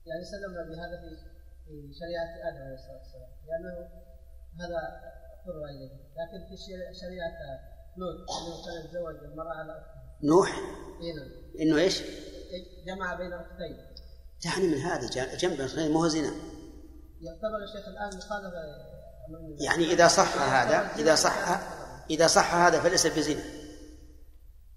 يعني 0.07 0.25
سلمنا 0.25 0.63
بهذا 0.63 1.01
في 1.01 1.31
في 1.65 1.95
شريعة 2.01 2.49
آدم 2.49 2.63
عليه 2.63 2.75
الصلاة 2.75 2.99
والسلام 2.99 3.31
لأنه 3.49 3.89
هذا 4.61 4.81
قرر 5.47 5.65
إليه. 5.65 5.91
لكن 6.19 6.49
في 6.49 6.57
شريعة 7.01 7.39
نوح 7.99 8.15
أنه 8.15 8.65
كان 8.65 8.85
يتزوج 8.85 9.25
المرأة 9.25 9.55
على 9.55 9.73
أختها 9.73 10.19
نوح؟ 10.23 10.49
إيه 11.03 11.15
نعم. 11.15 11.31
إنه 11.61 11.77
إيش؟ 11.83 12.03
جمع 12.87 13.15
بين 13.15 13.33
أختين. 13.33 13.77
يعني 14.45 14.67
من 14.67 14.79
هذا 14.79 15.37
جنب 15.37 15.61
الخير 15.61 15.93
مو 15.93 16.09
زنا. 16.09 16.33
يعتبر 17.21 17.63
الشيخ 17.65 17.89
الآن 17.89 18.17
مخالفة 18.17 19.00
يعني 19.61 19.93
إذا 19.93 20.09
صح 20.09 20.43
هذا 20.43 20.91
إذا 20.97 21.15
صح 21.15 21.61
إذا 22.11 22.27
صح 22.27 22.55
هذا 22.55 22.81
فليس 22.81 23.07
بزنا 23.07 23.43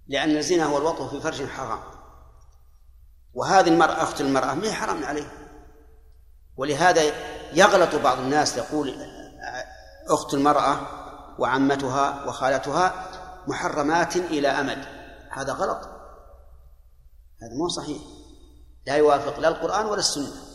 لأن 0.08 0.38
الزنا 0.38 0.66
هو 0.66 0.78
الوطء 0.78 1.08
في 1.08 1.22
فرج 1.22 1.48
حرام. 1.48 1.80
وهذه 3.34 3.68
المرأة 3.68 4.04
أخت 4.04 4.22
المرأة 4.22 4.54
ما 4.54 4.64
هي 4.68 4.74
حرام 4.74 5.06
عليه 5.06 5.32
ولهذا 6.58 7.02
يغلط 7.54 7.96
بعض 7.96 8.18
الناس 8.20 8.58
يقول 8.58 8.96
أخت 10.10 10.34
المرأة 10.34 10.80
وعمتها 11.40 12.26
وخالتها 12.28 13.10
محرمات 13.48 14.16
إلى 14.16 14.48
أمد. 14.48 14.86
هذا 15.32 15.54
غلط. 15.54 15.90
هذا 17.42 17.54
مو 17.58 17.68
صحيح. 17.68 18.02
لا 18.88 18.96
يوافق 18.96 19.40
لا 19.40 19.48
القرآن 19.48 19.86
ولا 19.86 20.00
السنة. 20.00 20.53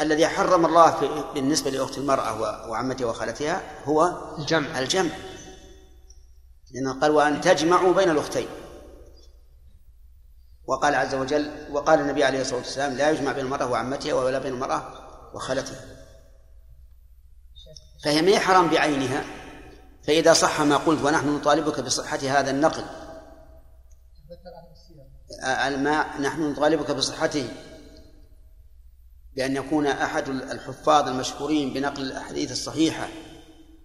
الذي 0.00 0.26
حرم 0.26 0.66
الله 0.66 0.90
في 0.90 1.24
بالنسبة 1.34 1.70
لأخت 1.70 1.98
المرأة 1.98 2.40
وعمتها 2.70 3.06
وخالتها 3.06 3.62
هو 3.84 4.12
الجمع. 4.38 4.78
الجمع. 4.78 5.10
لأنه 6.72 7.00
قال 7.00 7.10
وأن 7.10 7.40
تجمعوا 7.40 7.94
بين 7.94 8.10
الأختين. 8.10 8.48
وقال 10.66 10.94
عز 10.94 11.14
وجل 11.14 11.50
وقال 11.70 12.00
النبي 12.00 12.24
عليه 12.24 12.40
الصلاة 12.40 12.58
والسلام 12.58 12.92
لا 12.92 13.10
يجمع 13.10 13.32
بين 13.32 13.44
المرأة 13.44 13.66
وعمتها 13.66 14.14
ولا 14.14 14.38
بين 14.38 14.52
المرأة 14.52 14.92
وخالتها. 15.34 15.80
فهي 18.04 18.22
ما 18.22 18.38
حرام 18.38 18.68
بعينها. 18.68 19.24
فإذا 20.06 20.32
صح 20.32 20.60
ما 20.60 20.76
قلت 20.76 21.02
ونحن 21.02 21.36
نطالبك 21.36 21.80
بصحة 21.80 22.18
هذا 22.18 22.50
النقل. 22.50 22.84
الماء 25.44 26.20
نحن 26.20 26.50
نطالبك 26.50 26.90
بصحته. 26.90 27.48
بأن 29.36 29.56
يكون 29.56 29.86
أحد 29.86 30.28
الحفاظ 30.28 31.08
المشهورين 31.08 31.74
بنقل 31.74 32.02
الأحاديث 32.02 32.52
الصحيحة. 32.52 33.08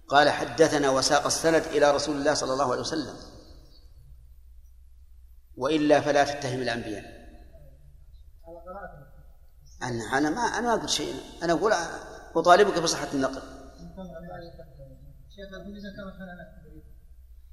قال 0.07 0.29
حدثنا 0.29 0.89
وساق 0.89 1.25
السند 1.25 1.63
إلى 1.63 1.91
رسول 1.91 2.15
الله 2.15 2.33
صلى 2.33 2.53
الله 2.53 2.71
عليه 2.71 2.81
وسلم. 2.81 3.15
وإلا 5.57 6.01
فلا 6.01 6.23
تتهم 6.23 6.61
الأنبياء. 6.61 7.19
أنا 9.83 10.17
أنا 10.17 10.29
ما 10.29 10.41
أنا 10.41 10.61
ما 10.61 10.73
أقول 10.73 10.89
شيء. 10.89 11.15
أنا 11.43 11.53
أقول 11.53 11.73
أطالبك 12.35 12.79
بصحة 12.79 13.07
النقل. 13.13 13.41
شيخ 15.35 15.49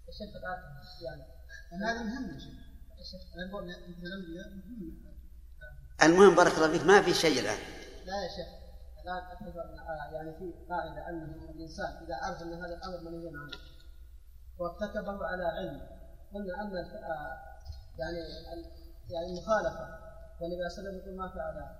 الشيخ 0.09 0.37
يعني 1.03 1.23
هذا 1.85 2.03
مهم. 2.03 2.39
المهم 6.03 6.35
بارك 6.35 6.55
الله 6.57 6.79
فيك 6.79 6.87
ما 6.87 7.03
في 7.03 7.15
شيء 7.15 7.41
الآن. 7.41 7.59
لا 8.07 8.23
يا 8.23 8.29
شيخ 8.37 8.49
الان 9.03 9.23
أعتبر 9.23 9.65
يعني 10.13 10.33
في 10.39 10.55
قاعدة 10.71 11.09
أنه 11.09 11.51
الإنسان 11.51 11.87
إذا 12.05 12.15
عرف 12.23 12.43
أن 12.43 12.53
هذا 12.53 12.75
الأمر 12.75 13.11
منهي 13.11 13.29
عنه 13.29 13.59
وارتكبه 14.59 15.27
على 15.27 15.45
علم 15.45 15.81
قلنا 16.35 16.63
أن 16.63 16.73
يعني 17.99 18.19
يعني 19.11 19.27
المخالفه 19.27 19.89
والنبي 20.41 20.69
صلى 20.69 20.79
الله 20.79 20.89
عليه 20.89 20.89
وسلم 20.89 20.97
يقول 20.99 21.17
ما 21.17 21.29
فعل 21.29 21.77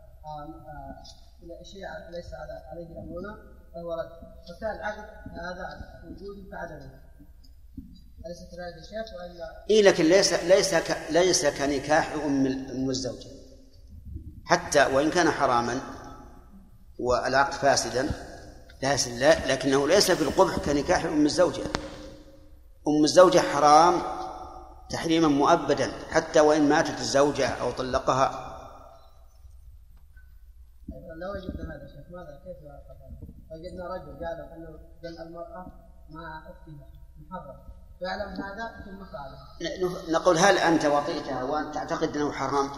شيء 1.63 2.11
ليس 2.11 2.35
على 2.35 2.53
عليه 2.53 2.99
أمرنا 2.99 3.57
فهو 3.75 3.93
رد. 3.93 4.11
فكان 4.49 4.77
العقد 4.77 5.09
هذا 5.33 6.01
وجود 6.05 6.37
أليست 8.27 8.51
كذلك 8.51 8.77
يا 8.77 8.83
شيخ؟ 8.83 9.15
وإلا 9.15 9.65
اي 9.71 9.83
لكن 9.83 10.05
ليس 10.05 10.33
ليس 10.33 10.75
ك... 10.75 10.97
ليس 11.11 11.47
كنكاح 11.47 12.13
أم 12.13 12.91
الزوجة. 12.91 13.29
حتى 14.45 14.87
وإن 14.87 15.11
كان 15.11 15.31
حراما 15.31 15.81
والعقد 16.99 17.53
فاسدا 17.53 18.11
لا 18.83 19.53
لكنه 19.53 19.89
ليس 19.89 20.11
في 20.11 20.23
القبح 20.23 20.57
كنكاح 20.59 21.05
أم 21.05 21.27
الزوجة. 21.27 21.65
أم 22.89 23.05
الزوجة 23.05 23.39
حرام 23.39 24.03
تحريما 24.91 25.29
مؤبدا 25.29 25.93
حتى 26.11 26.41
وإن 26.41 26.69
ماتت 26.69 27.01
الزوجة 27.01 27.49
أو 27.49 27.71
طلقها. 27.71 28.47
لو 31.21 31.33
وجدنا 31.33 31.75
هذا 31.75 31.87
ماذا؟ 32.11 32.43
كيف 32.45 32.57
وجدنا 33.53 33.85
رجل 33.95 34.25
قال 34.25 34.39
أنه 34.57 34.79
جمع 35.03 35.23
المرأة 35.23 35.67
مع 36.11 36.39
أختها 36.39 36.89
محرم. 37.19 37.57
يعلم 38.01 38.31
هذا 38.43 38.85
ثم 38.85 40.13
نقول 40.13 40.39
هل 40.39 40.59
أنت 40.59 40.85
وطيتها 40.85 41.43
وأنت 41.43 41.75
تعتقد 41.75 42.17
أنه 42.17 42.33
حرام؟ 42.33 42.71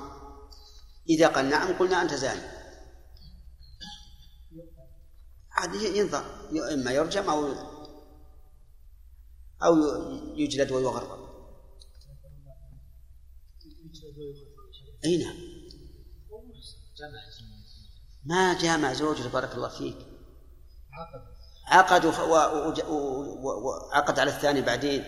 إذا 1.08 1.28
قال 1.28 1.50
نعم 1.50 1.78
قلنا 1.78 2.02
أنت 2.02 2.14
زاني. 2.14 2.40
عاد 5.58 5.74
ينظر 5.74 6.24
اما 6.72 6.92
يرجم 6.92 7.30
أو 7.30 7.54
أو 9.62 9.76
يجلد 10.34 10.72
ويغرب. 10.72 11.28
أي 15.04 15.16
نعم. 15.16 15.36
ما 18.24 18.60
جامع 18.60 18.92
زوجته 18.92 19.28
بارك 19.28 19.54
الله 19.54 19.68
فيك. 19.68 19.96
عقد 21.66 22.04
وعقد 22.04 24.18
على 24.18 24.30
الثاني 24.30 24.62
بعدين. 24.62 25.04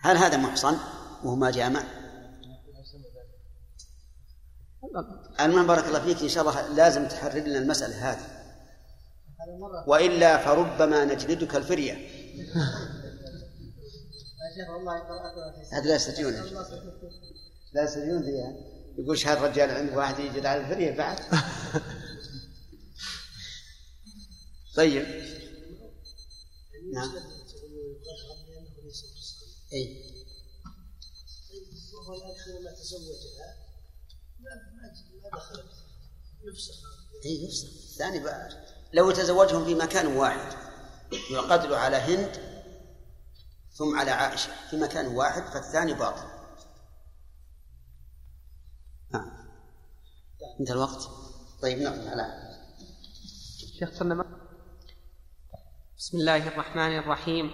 هل 0.00 0.16
هذا 0.16 0.36
محصن؟ 0.36 0.78
وهو 1.24 1.36
ما 1.36 1.50
جامع؟ 1.50 1.82
المهم 5.40 5.66
بارك 5.66 5.84
الله 5.84 6.00
فيك 6.00 6.22
إن 6.22 6.28
شاء 6.28 6.48
الله 6.48 6.74
لازم 6.74 7.08
تحرر 7.08 7.40
لنا 7.40 7.58
المسألة 7.58 8.10
هذه. 8.10 8.37
وإلا 9.86 10.44
فربما 10.44 11.04
نجلدك 11.04 11.56
الفرية. 11.56 11.94
هذا 15.72 15.88
لا 15.88 15.94
يستطيعون. 15.94 16.32
لا 17.72 17.84
يستطيعون 17.84 18.22
فيها. 18.22 18.52
يقول 18.98 19.18
شهر 19.18 19.40
رجال 19.50 19.70
عند 19.70 19.90
واحد 19.96 20.18
يجد 20.18 20.46
على 20.46 20.60
الفرية 20.60 20.96
بعد. 20.96 21.18
طيب. 24.76 25.06
نعم. 26.92 27.14
اي 29.72 30.08
وهو 31.94 32.14
الان 32.14 32.34
حينما 32.44 32.70
تزوجها 32.72 33.56
ما 34.40 34.50
دخلت 35.38 35.64
يفسخ. 36.44 36.74
اي 37.24 37.44
يفسخ 37.44 37.68
الثاني 37.68 38.20
بقى. 38.20 38.67
لو 38.92 39.10
تزوجهم 39.10 39.64
في 39.64 39.74
مكان 39.74 40.06
واحد 40.06 40.52
يقتل 41.30 41.74
على 41.74 41.96
هند 41.96 42.48
ثم 43.72 43.98
على 43.98 44.10
عائشة 44.10 44.50
في 44.70 44.76
مكان 44.76 45.06
واحد 45.06 45.42
فالثاني 45.42 45.94
باطل. 45.94 46.26
نعم. 49.14 49.30
انتهى 50.60 50.74
الوقت. 50.74 51.08
طيب 51.62 51.78
نقف 51.78 52.08
على. 52.08 52.48
شيخ 53.78 53.90
صلى 53.92 54.24
بسم 55.98 56.18
الله 56.18 56.48
الرحمن 56.48 56.98
الرحيم. 56.98 57.50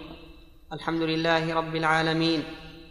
الحمد 0.73 1.01
لله 1.01 1.53
رب 1.53 1.75
العالمين 1.75 2.43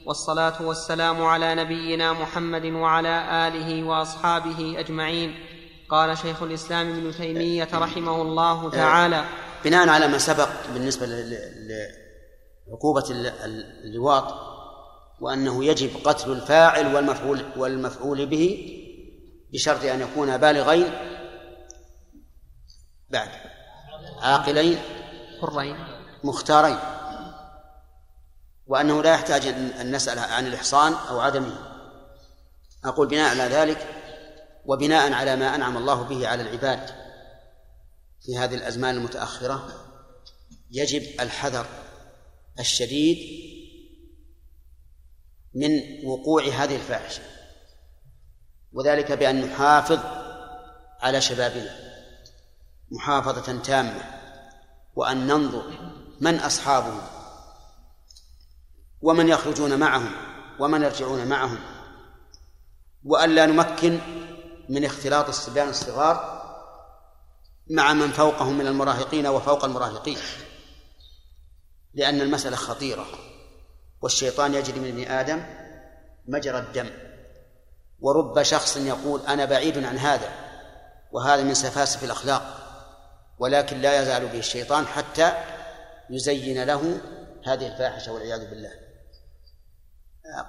والصلاة 0.06 0.62
والسلام 0.62 1.24
على 1.24 1.54
نبينا 1.54 2.12
محمد 2.12 2.64
وعلى 2.64 3.48
آله 3.48 3.84
وأصحابه 3.84 4.80
أجمعين. 4.80 5.53
قال 5.90 6.18
شيخ 6.18 6.42
الإسلام 6.42 6.90
ابن 6.90 7.12
تيمية 7.12 7.68
رحمه 7.74 8.22
الله 8.22 8.70
تعالى. 8.70 9.24
بناء 9.64 9.88
على 9.88 10.08
ما 10.08 10.18
سبق 10.18 10.48
بالنسبة 10.74 11.06
لعقوبة 12.68 13.04
اللواط 13.84 14.34
وأنه 15.20 15.64
يجب 15.64 15.90
قتل 16.04 16.32
الفاعل 16.32 16.94
والمفعول 16.94 17.44
والمفعول 17.56 18.26
به 18.26 18.70
بشرط 19.52 19.84
أن 19.84 20.00
يكونا 20.00 20.36
بالغين 20.36 20.92
بعد 23.10 23.28
عاقلين 24.22 24.78
حرين. 25.42 25.76
مختارين 26.24 26.78
وأنه 28.66 29.02
لا 29.02 29.14
يحتاج 29.14 29.46
أن 29.80 29.94
نسأل 29.94 30.18
عن 30.18 30.46
الإحصان 30.46 30.92
أو 31.10 31.20
عدمه. 31.20 31.56
أقول 32.84 33.08
بناء 33.08 33.30
على 33.30 33.42
ذلك 33.42 34.03
وبناء 34.66 35.12
على 35.12 35.36
ما 35.36 35.54
أنعم 35.54 35.76
الله 35.76 36.02
به 36.02 36.28
على 36.28 36.42
العباد 36.42 36.90
في 38.22 38.38
هذه 38.38 38.54
الأزمان 38.54 38.96
المتأخرة 38.96 39.68
يجب 40.70 41.20
الحذر 41.20 41.66
الشديد 42.60 43.18
من 45.54 45.70
وقوع 46.04 46.42
هذه 46.42 46.76
الفاحشة 46.76 47.22
وذلك 48.72 49.12
بأن 49.12 49.40
نحافظ 49.40 49.98
على 51.00 51.20
شبابنا 51.20 51.76
محافظة 52.90 53.62
تامة 53.62 54.02
وأن 54.96 55.26
ننظر 55.26 55.64
من 56.20 56.34
أصحابهم 56.34 57.00
ومن 59.02 59.28
يخرجون 59.28 59.78
معهم 59.78 60.12
ومن 60.58 60.82
يرجعون 60.82 61.26
معهم 61.26 61.58
وأن 63.04 63.34
لا 63.34 63.46
نمكن 63.46 63.98
من 64.68 64.84
اختلاط 64.84 65.28
الصبيان 65.28 65.68
الصغار 65.68 66.44
مع 67.70 67.92
من 67.92 68.12
فوقهم 68.12 68.58
من 68.58 68.66
المراهقين 68.66 69.26
وفوق 69.26 69.64
المراهقين. 69.64 70.18
لأن 71.94 72.20
المسألة 72.20 72.56
خطيرة 72.56 73.06
والشيطان 74.02 74.54
يجري 74.54 74.80
من 74.80 74.88
ابن 74.88 75.12
آدم 75.12 75.42
مجرى 76.26 76.58
الدم. 76.58 76.90
ورب 78.00 78.42
شخص 78.42 78.76
يقول 78.76 79.20
أنا 79.20 79.44
بعيد 79.44 79.84
عن 79.84 79.98
هذا 79.98 80.28
وهذا 81.12 81.42
من 81.42 81.54
سفاسف 81.54 82.04
الأخلاق 82.04 82.42
ولكن 83.38 83.80
لا 83.80 84.02
يزال 84.02 84.26
به 84.26 84.38
الشيطان 84.38 84.86
حتى 84.86 85.32
يزين 86.10 86.64
له 86.64 87.00
هذه 87.46 87.66
الفاحشة 87.66 88.12
والعياذ 88.12 88.50
بالله. 88.50 88.83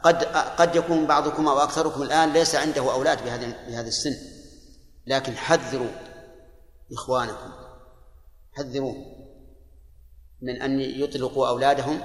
قد 0.04 0.24
قد 0.58 0.76
يكون 0.76 1.08
بعضكم 1.08 1.48
أو 1.48 1.60
أكثركم 1.60 2.02
الآن 2.02 2.34
ليس 2.34 2.56
عنده 2.56 2.94
أولاد 2.94 3.24
بهذا 3.24 3.68
بهذا 3.68 3.88
السن. 3.88 4.16
لكن 5.08 5.38
حذروا 5.38 5.92
إخوانكم. 6.94 7.52
حذروا 8.54 8.96
من 10.42 10.62
أن 10.62 10.80
يطلقوا 10.80 11.48
أولادهم 11.48 12.02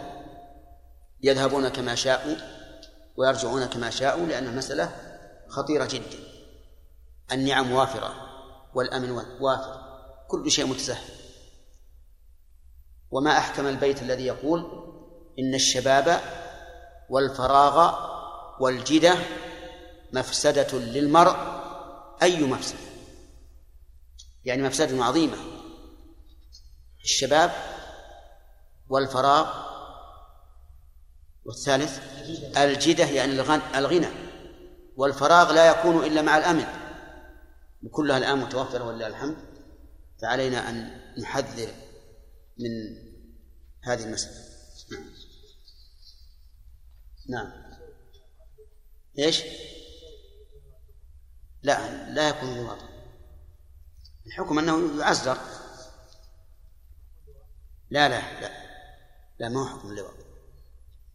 يذهبون 1.23 1.69
كما 1.69 1.95
شاءوا 1.95 2.37
ويرجعون 3.17 3.67
كما 3.67 3.91
شاءوا 3.91 4.27
لأن 4.27 4.47
المسألة 4.47 4.93
خطيرة 5.49 5.85
جدا. 5.85 6.19
النعم 7.33 7.73
وافرة 7.73 8.15
والأمن 8.75 9.11
وافر. 9.41 9.81
كل 10.29 10.51
شيء 10.51 10.67
متسهل. 10.67 11.15
وما 13.11 13.39
أحكم 13.39 13.67
البيت 13.67 14.03
الذي 14.03 14.27
يقول 14.27 14.61
إن 15.39 15.55
الشباب 15.55 16.21
والفراغ 17.11 17.95
والجدة 18.61 19.15
مفسدة 20.13 20.79
للمرء. 20.79 21.37
أي 22.23 22.43
مفسدة؟ 22.43 22.79
يعني 24.45 24.63
مفسدة 24.63 25.05
عظيمة. 25.05 25.37
الشباب 27.05 27.53
والفراغ 28.89 29.71
والثالث 31.45 31.99
الجدة 32.57 33.05
يعني 33.05 33.33
الغنى. 33.79 34.09
والفراغ 34.97 35.53
لا 35.53 35.71
يكون 35.71 36.05
إلا 36.05 36.23
مع 36.23 36.37
الأمن. 36.37 36.67
وكلها 37.83 38.19
الآن 38.19 38.39
متوفرة 38.39 38.85
ولله 38.85 39.07
الحمد. 39.07 39.37
فعلينا 40.23 40.71
أن 40.71 41.01
نحذر 41.19 41.69
من 42.59 42.71
هذه 43.83 44.05
المسألة. 44.05 44.50
نعم. 47.31 47.53
إيش؟ 49.19 49.43
لا 51.63 52.11
لا 52.11 52.29
يكون 52.29 52.57
لواطا 52.57 52.89
الحكم 54.27 54.59
أنه 54.59 55.01
يعزر 55.01 55.37
لا 57.91 58.09
لا 58.09 58.41
لا 58.41 58.51
لا 59.39 59.49
ما 59.49 59.61
هو 59.61 59.79
حكم 59.79 59.91
اللواط 59.91 60.15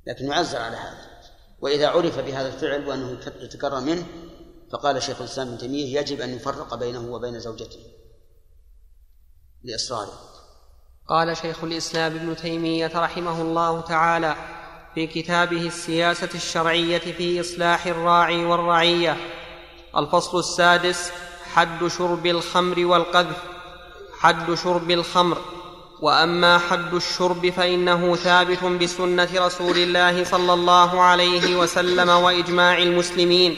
لكن 0.07 0.25
يعزر 0.25 0.61
على 0.61 0.77
هذا. 0.77 1.15
وإذا 1.61 1.87
عرف 1.87 2.19
بهذا 2.19 2.47
الفعل 2.47 2.87
وأنه 2.87 3.11
يتكرر 3.41 3.79
منه 3.79 4.05
فقال 4.71 5.03
شيخ 5.03 5.21
الإسلام 5.21 5.47
ابن 5.47 5.57
تيمية 5.57 5.99
يجب 5.99 6.21
أن 6.21 6.29
يفرق 6.29 6.75
بينه 6.75 7.11
وبين 7.11 7.39
زوجته 7.39 7.79
لإصراره. 9.63 10.19
قال 11.07 11.37
شيخ 11.37 11.63
الإسلام 11.63 12.15
ابن 12.15 12.35
تيمية 12.35 12.91
رحمه 12.95 13.41
الله 13.41 13.81
تعالى 13.81 14.54
في 14.95 15.07
كتابه 15.07 15.67
السياسة 15.67 16.29
الشرعية 16.35 16.97
في 16.97 17.41
إصلاح 17.41 17.85
الراعي 17.85 18.45
والرعية. 18.45 19.17
الفصل 19.97 20.39
السادس 20.39 21.11
حد 21.53 21.87
شرب 21.87 22.25
الخمر 22.25 22.85
والقذف. 22.85 23.37
حد 24.19 24.53
شرب 24.53 24.91
الخمر. 24.91 25.37
وأما 26.01 26.57
حد 26.57 26.93
الشرب 26.93 27.49
فإنه 27.49 28.15
ثابت 28.15 28.63
بسنة 28.63 29.29
رسول 29.35 29.77
الله 29.77 30.23
صلى 30.23 30.53
الله 30.53 31.01
عليه 31.01 31.55
وسلم 31.55 32.09
وإجماع 32.09 32.77
المسلمين. 32.77 33.57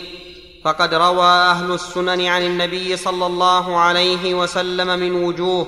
فقد 0.63 0.93
روى 0.93 1.25
أهل 1.25 1.71
السنن 1.71 2.25
عن 2.25 2.41
النبي 2.41 2.97
صلى 2.97 3.25
الله 3.25 3.77
عليه 3.77 4.33
وسلم 4.35 4.99
من 4.99 5.11
وجوه 5.23 5.67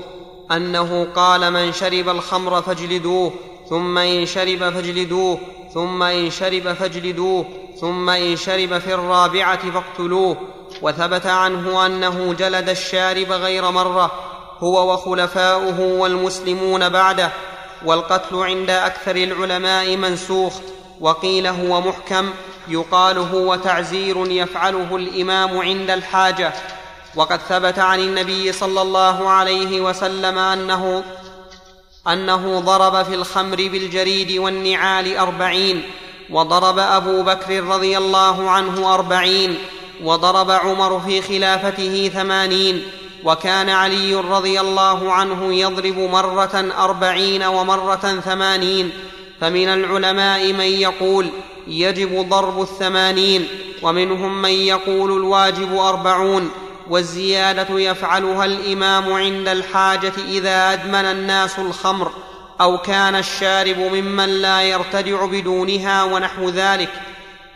أنه 0.52 1.08
قال 1.16 1.54
من 1.54 1.74
شرب 1.74 2.10
الخمر 2.10 2.62
فاجلدوه 2.62 3.34
ثم 3.70 3.98
إن 3.98 4.26
شرب 4.26 4.58
فاجلدوه 4.58 5.40
ثم 5.74 6.04
إن 6.04 6.30
شرب 6.30 6.74
فاجلدوه 6.74 7.46
ثم 7.82 8.10
إن 8.10 8.36
شرب 8.36 8.78
في 8.78 8.94
الرابعة 8.94 9.72
فاقتلوه. 9.72 10.38
وثبت 10.82 11.26
عنه 11.26 11.86
أنه 11.86 12.34
جلد 12.34 12.70
الشارب 12.70 13.32
غير 13.32 13.72
مرة 13.72 14.12
هو 14.60 14.94
وخلفاؤه 14.94 15.80
والمسلمون 15.80 16.90
بعده. 16.90 17.32
والقتل 17.86 18.36
عند 18.36 18.70
أكثر 18.70 19.16
العلماء 19.16 19.98
منسوخ. 19.98 20.54
وقيل 21.02 21.48
هو 21.48 21.82
محكم 21.82 22.30
يقال 22.68 23.18
هو 23.18 23.56
تعزير 23.56 24.32
يفعله 24.32 24.96
الإمام 24.96 25.58
عند 25.58 25.90
الحاجة. 25.90 26.54
وقد 27.16 27.40
ثبت 27.40 27.80
عن 27.80 28.00
النبي 28.00 28.52
صلى 28.52 28.82
الله 28.82 29.30
عليه 29.30 29.82
وسلم 29.82 30.38
أنه 30.38 31.04
أنه 32.14 32.60
ضرب 32.60 33.06
في 33.06 33.16
الخمر 33.16 33.56
بالجريد 33.56 34.32
والنعال 34.32 35.18
أربعين 35.18 35.84
وضرب 36.30 36.80
أبو 36.80 37.24
بكر 37.24 37.64
رضي 37.64 37.98
الله 37.98 38.50
عنه 38.50 38.94
أربعين 38.94 39.58
وضرب 40.04 40.52
عمر 40.52 41.00
في 41.00 41.22
خلافته 41.22 42.12
ثمانين 42.14 42.84
وكان 43.24 43.70
علي 43.70 44.16
رضي 44.16 44.60
الله 44.60 45.14
عنه 45.14 45.54
يضرب 45.54 45.98
مرة 45.98 46.74
أربعين 46.78 47.44
ومرة 47.44 48.22
ثمانين 48.26 48.92
فمن 49.42 49.68
العلماء 49.68 50.54
من 50.54 50.66
يقول 50.66 51.30
يجب 51.68 52.30
ضرب 52.30 52.62
الثمانين 52.62 53.48
ومنهم 53.82 54.42
من 54.42 54.50
يقول 54.50 55.12
الواجب 55.12 55.78
أربعون. 55.78 56.52
والزيادة 56.90 57.80
يفعلها 57.80 58.46
الإمام 58.46 59.14
عند 59.14 59.48
الحاجة 59.48 60.14
إذا 60.28 60.74
أدمن 60.74 60.96
الناس 60.96 61.60
الخمر 61.60 62.12
أو 62.62 62.78
كان 62.78 63.16
الشارب 63.16 63.78
ممن 63.78 64.30
لا 64.30 64.62
يرتدع 64.62 65.26
بدونها 65.26 66.04
ونحو 66.04 66.50
ذلك. 66.50 66.90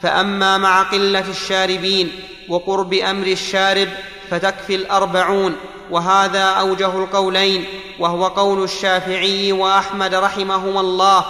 فأما 0.01 0.57
مع 0.57 0.83
قلة 0.83 1.29
الشاربين 1.29 2.11
وقرب 2.49 2.93
أمر 2.93 3.27
الشارب 3.27 3.89
فتكفي 4.31 4.75
الأربعون 4.75 5.55
وهذا 5.91 6.43
أوجه 6.43 7.03
القولين 7.03 7.65
وهو 7.99 8.27
قول 8.27 8.63
الشافعي 8.63 9.51
وأحمد 9.51 10.15
رحمهما 10.15 10.79
الله. 10.79 11.25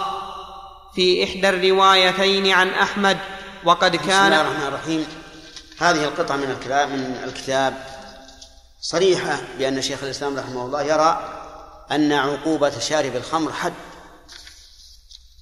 في 0.94 1.24
إحدى 1.24 1.48
الروايتين 1.48 2.50
عن 2.50 2.68
أحمد 2.68 3.18
وقد 3.64 3.96
كان 3.96 4.06
بسم 4.06 4.14
الله 4.14 4.40
الرحمن 4.40 4.66
الرحيم. 4.66 5.06
هذه 5.78 6.04
القطعة 6.04 6.36
من 6.36 6.50
الكتاب 6.50 6.88
من 6.88 7.22
الكتاب 7.24 7.93
صريحة 8.84 9.40
بأن 9.58 9.82
شيخ 9.82 10.02
الإسلام 10.04 10.38
رحمه 10.38 10.66
الله 10.66 10.82
يرى 10.82 11.40
أن 11.90 12.12
عقوبة 12.12 12.78
شارب 12.78 13.16
الخمر 13.16 13.52
حد 13.52 13.72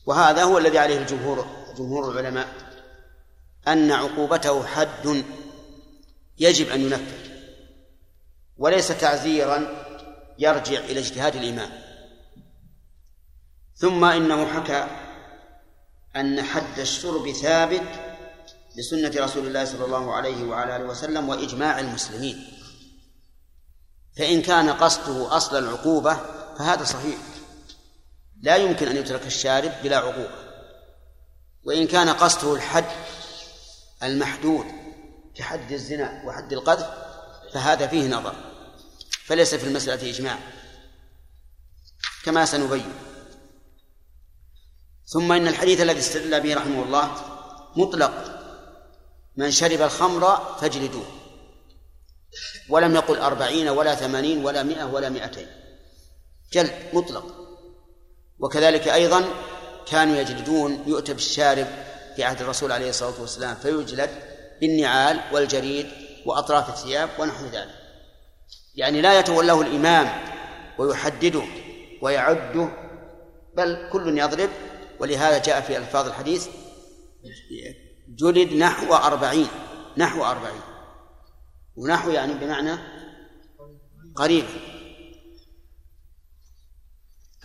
وهذا 0.07 0.43
هو 0.43 0.59
الذي 0.59 0.79
عليه 0.79 0.99
الجمهور 0.99 1.47
جمهور 1.79 2.11
العلماء 2.11 2.49
أن 3.69 3.93
عقوبته 3.93 4.67
حد 4.67 5.25
يجب 6.39 6.69
أن 6.69 6.81
ينفذ 6.81 7.31
وليس 8.59 8.89
تعزيرا 8.89 9.85
يرجع 10.39 10.79
إلى 10.79 11.01
اجتهاد 11.01 11.37
الإمام. 11.37 11.71
ثم 13.77 14.05
إنه 14.05 14.47
حكى 14.47 14.87
أن 16.17 16.43
حد 16.43 16.79
الشرب 16.79 17.33
ثابت 17.33 17.87
لسنة 18.77 19.25
رسول 19.25 19.47
الله 19.47 19.65
صلى 19.65 19.85
الله 19.85 20.15
عليه 20.15 20.45
وعلى 20.45 20.77
آله 20.77 20.85
وسلم 20.85 21.29
وإجماع 21.29 21.81
المسلمين. 21.81 22.62
فإن 24.17 24.43
كان 24.43 24.71
قصده 24.71 25.37
أصل 25.37 25.59
العقوبة 25.59 26.17
فهذا 26.59 26.85
صحيح. 26.85 27.19
لا 28.43 28.57
يمكن 28.57 28.89
أن 28.89 28.97
يترك 28.97 29.27
الشارب 29.27 29.73
بلا 29.83 29.97
عقوبة. 29.97 30.53
وإن 31.65 31.87
كان 31.87 32.09
قصده 32.09 32.55
الحد 32.55 32.85
المحدود 34.03 34.67
كحد 35.35 35.73
الزنا 35.73 36.23
وحد 36.27 36.53
القذف 36.53 36.87
فهذا 37.53 37.87
فيه 37.87 38.09
نظر. 38.09 38.35
فليس 39.25 39.55
في 39.55 39.67
المسألة 39.67 40.11
إجماع. 40.11 40.39
كما 42.25 42.45
سنبين. 42.45 42.93
ثم 45.07 45.33
إن 45.33 45.49
الحديث 45.49 45.81
الذي 45.81 45.99
استدل 45.99 46.41
به 46.41 46.55
رحمه 46.55 46.83
الله 46.83 47.15
مطلق 47.77 48.41
من 49.37 49.51
شرب 49.51 49.83
الخمر 49.83 50.57
فاجلدوه. 50.61 51.22
ولم 52.69 52.95
يقل 52.95 53.19
أربعين 53.19 53.69
ولا 53.69 53.95
ثمانين 53.95 54.45
ولا 54.45 54.63
مئة 54.63 54.85
ولا 54.85 55.09
مئتين. 55.09 55.47
جلد 56.53 56.73
مطلق. 56.93 57.25
وكذلك 58.39 58.89
أيضا 58.89 59.25
كانوا 59.87 60.17
يجلدون 60.17 60.85
يؤتى 60.87 61.13
بالشارب 61.13 61.67
في 62.17 62.25
عهد 62.25 62.41
الرسول 62.41 62.73
عليه 62.73 62.89
الصلاة 62.91 63.21
والسلام 63.21 63.55
فيجلد 63.55 64.11
بالنعال 64.61 65.21
والجريد 65.33 65.87
وأطراف 66.27 66.69
الثياب 66.69 67.09
ونحو 67.19 67.47
ذلك. 67.47 67.75
يعني 68.75 69.01
لا 69.01 69.19
يتولاه 69.19 69.61
الإمام 69.61 70.09
ويحدده 70.79 71.43
ويعده 72.03 72.69
بل 73.57 73.89
كل 73.93 74.19
يضرب. 74.19 74.51
ولهذا 75.01 75.39
جاء 75.39 75.61
في 75.61 75.77
ألفاظ 75.77 76.07
الحديث 76.07 76.49
جلد 78.09 78.53
نحو 78.53 78.95
أربعين 78.95 79.49
نحو 79.97 80.25
أربعين. 80.25 80.72
ونحو 81.77 82.11
يعني 82.11 82.35
بمعنى 82.35 82.79
قريب. 84.17 84.45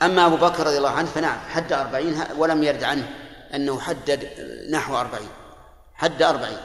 أما 0.02 0.26
أبو 0.26 0.36
بكر 0.36 0.68
رضي 0.68 0.78
الله 0.78 0.90
عنه 0.90 1.10
فنعم 1.10 1.40
حد 1.40 1.74
أربعين 1.74 2.24
ولم 2.38 2.64
يرد 2.64 2.84
عنه 2.84 3.10
أنه 3.54 3.80
حدد 3.80 4.30
نحو 4.72 4.98
أربعين 4.98 5.30
حد 5.94 6.22
أربعين. 6.22 6.58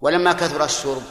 ولما 0.00 0.32
كثر 0.32 0.64
الشرب 0.64 1.02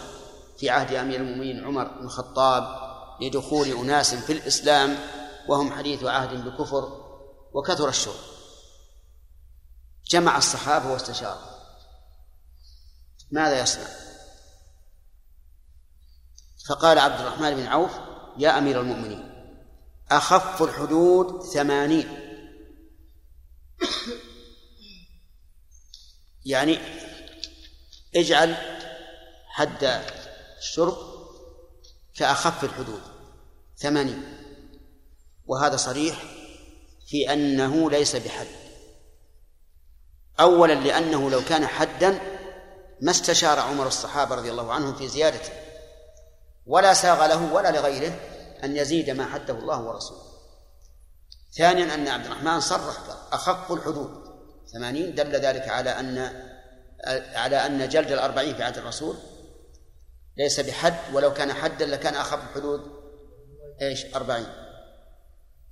في 0.58 0.69
عهد 0.69 0.93
أمير 0.93 1.19
المؤمنين 1.19 1.65
عمر 1.65 1.84
بن 1.84 2.06
الخطاب 2.06 2.88
لدخول 3.21 3.67
أناس 3.67 4.15
في 4.15 4.34
الإسلام 4.34 4.97
وهم 5.47 5.71
حديث 5.71 6.03
عهد 6.03 6.45
بكفر 6.45 7.08
وكثر 7.53 7.89
الشرب. 7.89 8.19
جمع 10.10 10.38
الصحابة 10.38 10.91
واستشار. 10.91 11.38
ماذا 13.32 13.60
يصنع؟ 13.60 14.07
فقال 16.67 16.99
عبد 16.99 17.19
الرحمن 17.19 17.56
بن 17.56 17.67
عوف 17.67 17.91
يا 18.38 18.58
أمير 18.58 18.82
المؤمنين 18.82 19.27
أخف 20.12 20.63
الحدود 20.63 21.43
ثمانين. 21.43 22.19
يعني 26.45 26.80
اجعل 28.15 28.56
حد 29.47 30.03
الشرب 30.58 30.97
كأخف 32.15 32.63
الحدود 32.63 33.01
ثمانين. 33.77 34.23
وهذا 35.45 35.75
صريح 35.75 36.23
في 37.08 37.34
أنه 37.34 37.91
ليس 37.91 38.15
بحد. 38.15 38.47
أولا 40.39 40.73
لأنه 40.73 41.30
لو 41.30 41.41
كان 41.41 41.67
حدا 41.67 42.19
ما 43.01 43.12
استشار 43.12 43.60
عمر 43.60 43.88
الصحابة 43.88 44.36
رضي 44.36 44.51
الله 44.51 44.73
عنهم 44.73 44.95
في 44.95 45.08
زيادته. 45.08 45.66
ولا 46.67 46.93
ساغ 46.93 47.25
له 47.27 47.53
ولا 47.53 47.71
لغيره 47.71 48.19
أن 48.63 48.77
يزيد 48.77 49.10
ما 49.10 49.25
حده 49.25 49.53
الله 49.53 49.82
ورسوله. 49.82 50.21
ثانيا 51.58 51.93
أن 51.93 52.08
عبد 52.08 52.25
الرحمن 52.25 52.60
صرح 52.60 52.97
أخف 53.32 53.71
الحدود. 53.71 54.27
ثمانين 54.73 55.15
دل 55.15 55.36
ذلك 55.36 55.69
على 55.69 55.89
أن 55.89 56.34
على 57.36 57.65
أن 57.65 57.89
جلد 57.89 58.12
الأربعين 58.12 58.56
في 58.56 58.63
عهد 58.63 58.77
الرسول 58.77 59.17
ليس 60.38 60.60
بحد 60.60 60.95
ولو 61.13 61.34
كان 61.34 61.53
حدا 61.53 61.86
لكان 61.86 62.15
أخف 62.15 62.39
الحدود 62.49 62.82
إيش؟ 63.82 64.15
أربعين. 64.15 64.47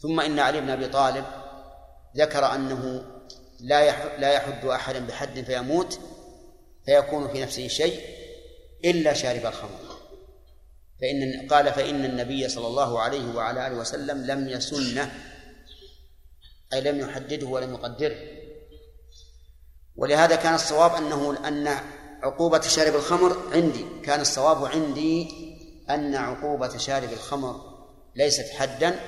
ثم 0.02 0.20
إن 0.20 0.40
علي 0.40 0.62
بن 0.62 0.70
أبي 0.70 0.88
طالب 0.88 1.26
ذكر 2.18 2.46
أنه 2.46 3.06
لا 3.60 4.18
لا 4.18 4.32
يحد 4.32 4.66
أحدا 4.66 5.08
بحد 5.08 5.42
فيموت 5.42 6.00
فيكون 6.86 7.28
في 7.28 7.42
نفسه 7.42 7.68
شيء 7.68 8.02
إلا 8.86 9.14
شارب 9.14 9.46
الخمر. 9.46 9.85
فإن 11.06 11.48
قال 11.48 11.74
فإن 11.74 12.06
النبي 12.06 12.50
صلى 12.50 12.68
الله 12.68 13.00
عليه 13.02 13.36
وعلى 13.36 13.68
آله 13.68 13.76
وسلم 13.76 14.26
لم 14.26 14.50
يسنه 14.50 15.12
أي 16.74 16.82
لم 16.82 17.00
يحدده 17.00 17.48
ولم 17.48 17.74
يقدره. 17.74 18.16
ولهذا 19.96 20.36
كان 20.36 20.54
الصواب 20.54 20.96
أنه 20.96 21.48
أن 21.48 21.68
عقوبة 22.24 22.62
شارب 22.62 22.96
الخمر 22.96 23.38
عندي 23.54 23.86
كان 24.04 24.22
الصواب 24.22 24.66
عندي 24.66 25.28
أن 25.90 26.16
عقوبة 26.16 26.78
شارب 26.78 27.14
الخمر 27.14 27.62
ليست 28.16 28.50
حدا 28.50 29.00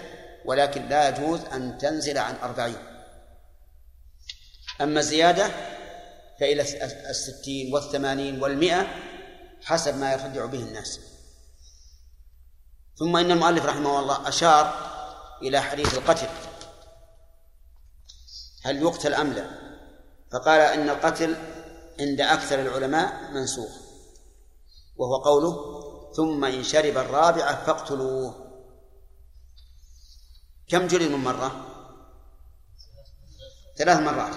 ولكن 0.45 0.89
لا 0.89 1.09
يجوز 1.09 1.39
أن 1.53 1.77
تنزل 1.77 2.17
عن 2.17 2.35
أربعين. 2.35 2.77
أما 4.81 4.99
الزيادة 4.99 5.51
فإلى 6.39 6.61
الستين 7.09 7.73
والثمانين 7.73 8.41
والمئة 8.41 8.87
حسب 9.63 9.97
ما 9.97 10.13
يخدع 10.13 10.45
به 10.45 10.59
الناس. 10.59 11.16
ثم 12.99 13.17
إن 13.17 13.31
المؤلف 13.31 13.65
رحمه 13.65 13.99
الله 13.99 14.27
أشار 14.27 14.73
إلى 15.41 15.61
حديث 15.61 15.97
القتل. 15.97 16.27
هل 18.65 18.81
يقتل 18.81 19.13
أم 19.13 19.33
لا؟ 19.33 19.49
فقال 20.31 20.61
إن 20.61 20.89
القتل 20.89 21.35
عند 21.99 22.21
أكثر 22.21 22.59
العلماء 22.59 23.31
منسوخ 23.31 23.71
وهو 24.97 25.15
قوله 25.15 25.83
ثم 26.15 26.45
إن 26.45 26.63
شرب 26.63 26.97
الرابعة 26.97 27.65
فاقتلوه. 27.65 28.47
كم 30.67 30.87
جلد 30.87 31.11
من 31.11 31.23
مرة؟ 31.23 31.65
ثلاث 33.77 33.99
مرات. 33.99 34.35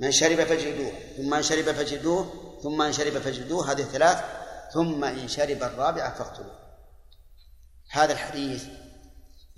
من 0.00 0.12
شرب 0.12 0.44
فاجلدوه 0.44 0.92
ثم 1.16 1.34
إن 1.34 1.42
شرب 1.42 1.64
فاجلدوه 1.64 2.26
ثم 2.62 2.82
إن 2.82 2.92
شرب 2.92 3.18
فاجلدوه 3.18 3.72
هذه 3.72 3.82
ثلاث 3.82 4.24
ثم 4.74 5.04
إن 5.04 5.28
شرب 5.28 5.62
الرابعة 5.62 6.14
فاقتلوه. 6.14 6.61
هذا 7.92 8.12
الحديث 8.12 8.64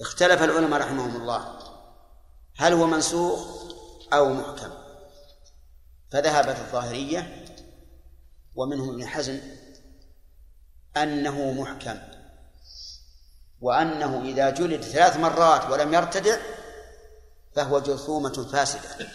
اختلف 0.00 0.42
العلماء 0.42 0.80
رحمهم 0.80 1.16
الله. 1.16 1.58
هل 2.56 2.72
هو 2.72 2.86
منسوخ 2.86 3.64
أو 4.12 4.34
محكم؟ 4.34 4.70
فذهبت 6.10 6.56
الظاهرية 6.58 7.44
ومنهم 8.54 8.90
ابن 8.90 9.06
حزم 9.06 9.40
أنه 10.96 11.52
محكم 11.52 11.98
وأنه 13.60 14.22
إذا 14.22 14.50
جلد 14.50 14.82
ثلاث 14.82 15.16
مرات 15.16 15.70
ولم 15.70 15.94
يرتدع 15.94 16.36
فهو 17.56 17.80
جرثومة 17.80 18.48
فاسدة. 18.52 19.08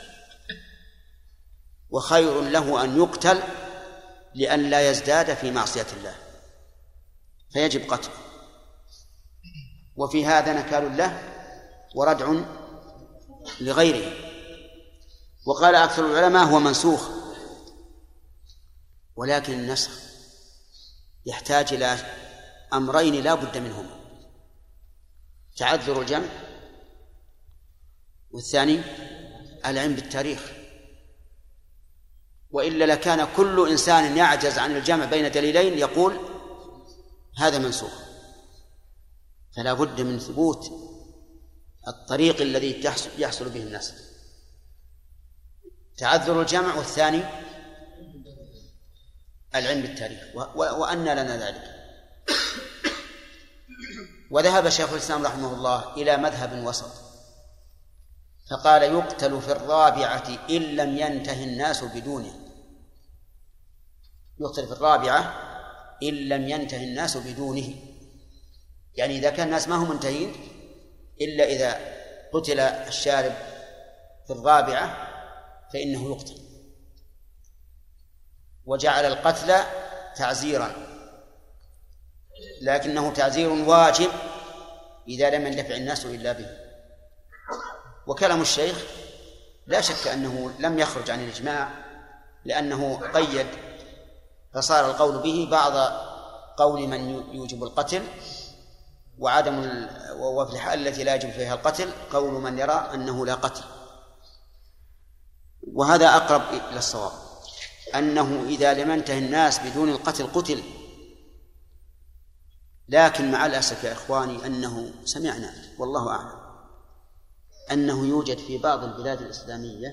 وخير 1.89 2.41
له 2.41 2.83
أن 2.83 2.97
يقتل 2.97 3.43
لئن 4.35 4.69
لا 4.69 4.89
يزداد 4.89 5.33
في 5.33 5.51
معصية 5.51 5.87
الله. 5.97 6.15
فيجب 7.53 7.91
قتله. 7.91 8.28
وفي 9.99 10.25
هذا 10.25 10.53
نكال 10.53 10.97
له 10.97 11.21
وردع 11.95 12.33
لغيره. 13.61 14.13
وقال 15.45 15.75
أكثر 15.75 16.05
العلماء 16.05 16.45
هو 16.45 16.59
منسوخ 16.59 17.09
ولكن 19.15 19.53
النسخ 19.53 19.91
يحتاج 21.25 21.73
إلى 21.73 21.97
أمرين 22.73 23.23
لا 23.23 23.33
بد 23.35 23.57
منهما. 23.57 23.99
تعذر 25.57 26.01
الجمع 26.01 26.27
والثاني 28.31 28.81
العلم 29.65 29.95
بالتاريخ. 29.95 30.51
وإلا 32.51 32.85
لكان 32.85 33.27
كل 33.37 33.69
إنسان 33.69 34.17
يعجز 34.17 34.57
عن 34.57 34.75
الجمع 34.75 35.05
بين 35.05 35.31
دليلين 35.31 35.77
يقول 35.77 36.19
هذا 37.37 37.57
منسوخ. 37.57 38.08
فلا 39.59 39.73
بد 39.73 40.01
من 40.01 40.19
ثبوت 40.19 40.71
الطريق 41.87 42.41
الذي 42.41 42.83
يحصل 43.17 43.49
به 43.49 43.63
الناس. 43.63 43.93
تعذر 45.97 46.41
الجمع 46.41 46.75
والثاني 46.75 47.23
العلم 49.55 49.81
بالتاريخ. 49.81 50.35
وأن 50.55 51.05
لنا 51.05 51.37
ذلك. 51.37 51.63
وذهب 54.31 54.69
شيخ 54.69 54.91
الإسلام 54.91 55.25
رحمه 55.25 55.53
الله 55.53 55.93
إلى 55.93 56.17
مذهب 56.17 56.65
وسط. 56.65 56.91
فقال 58.49 58.83
يقتل 58.83 59.41
في 59.41 59.51
الرابعة 59.51 60.47
إن 60.49 60.61
لم 60.61 60.97
ينتهي 60.97 61.43
الناس 61.43 61.83
بدونه. 61.83 62.33
يقتل 64.39 64.67
في 64.67 64.73
الرابعة 64.73 65.19
إن 66.03 66.13
لم 66.13 66.49
ينتهي 66.49 66.83
الناس 66.83 67.17
بدونه. 67.17 67.75
يعني 68.99 69.17
إذا 69.17 69.29
كان 69.29 69.47
الناس 69.47 69.67
ما 69.67 69.75
هم 69.75 69.89
منتهين 69.89 70.33
إلا 71.21 71.43
إذا 71.43 71.79
قتل 72.33 72.59
الشارب 72.59 73.33
في 74.27 74.33
الرابعة 74.33 75.07
فإنه 75.73 76.11
يقتل. 76.11 76.37
وجعل 78.65 79.05
القتل 79.05 79.53
تعزيرا. 80.15 80.71
لكنه 82.61 83.13
تعزير 83.13 83.49
واجب 83.49 84.09
إذا 85.07 85.29
لم 85.29 85.47
يندفع 85.47 85.75
الناس 85.75 86.05
إلا 86.05 86.31
به. 86.31 86.49
وكلام 88.07 88.41
الشيخ 88.41 88.83
لا 89.67 89.81
شك 89.81 90.07
أنه 90.07 90.51
لم 90.59 90.79
يخرج 90.79 91.11
عن 91.11 91.19
الإجماع 91.19 91.69
لأنه 92.45 92.99
قيد 93.13 93.47
فصار 94.53 94.91
القول 94.91 95.17
به 95.17 95.47
بعض 95.51 95.73
قول 96.57 96.87
من 96.87 97.09
يوجب 97.35 97.63
القتل 97.63 98.03
وعدم 99.19 99.87
وفي 100.19 100.53
الحال 100.53 100.87
التي 100.87 101.03
لا 101.03 101.15
يجب 101.15 101.29
فيها 101.29 101.53
القتل 101.53 101.91
قول 102.11 102.41
من 102.41 102.59
يرى 102.59 102.89
أنه 102.93 103.25
لا 103.25 103.35
قتل. 103.35 103.63
وهذا 105.73 106.15
أقرب 106.15 106.41
إلى 106.53 106.77
الصواب. 106.77 107.11
أنه 107.95 108.43
إذا 108.47 108.73
لم 108.73 108.91
ينتهي 108.91 109.19
الناس 109.19 109.59
بدون 109.59 109.89
القتل 109.89 110.27
قتل. 110.27 110.63
لكن 112.89 113.31
مع 113.31 113.45
الأسف 113.45 113.83
يا 113.83 113.91
إخواني 113.91 114.45
أنه 114.45 114.91
سمعنا 115.05 115.53
والله 115.79 116.09
أعلم 116.09 116.39
أنه 117.71 118.05
يوجد 118.05 118.37
في 118.37 118.57
بعض 118.57 118.83
البلاد 118.83 119.21
الإسلامية 119.21 119.87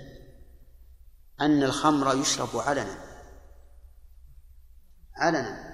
أن 1.40 1.62
الخمر 1.62 2.16
يشرب 2.16 2.48
علنا. 2.56 2.98
علنا. 5.16 5.65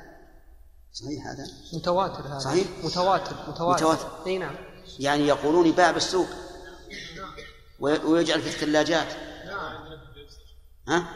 صحيح 0.92 1.26
هذا؟ 1.26 1.46
متواتر 1.72 2.26
هذا 2.26 2.38
صحيح؟ 2.38 2.66
متواتر 2.84 3.36
متواتر, 3.48 3.86
متواتر. 3.86 4.26
إي 4.26 4.38
نعم 4.38 4.54
يعني 4.98 5.26
يقولون 5.26 5.66
يباع 5.66 5.90
بالسوق 5.90 6.28
ويجعل 7.80 8.42
في 8.42 8.48
الثلاجات 8.48 9.06
ها؟ 10.88 11.06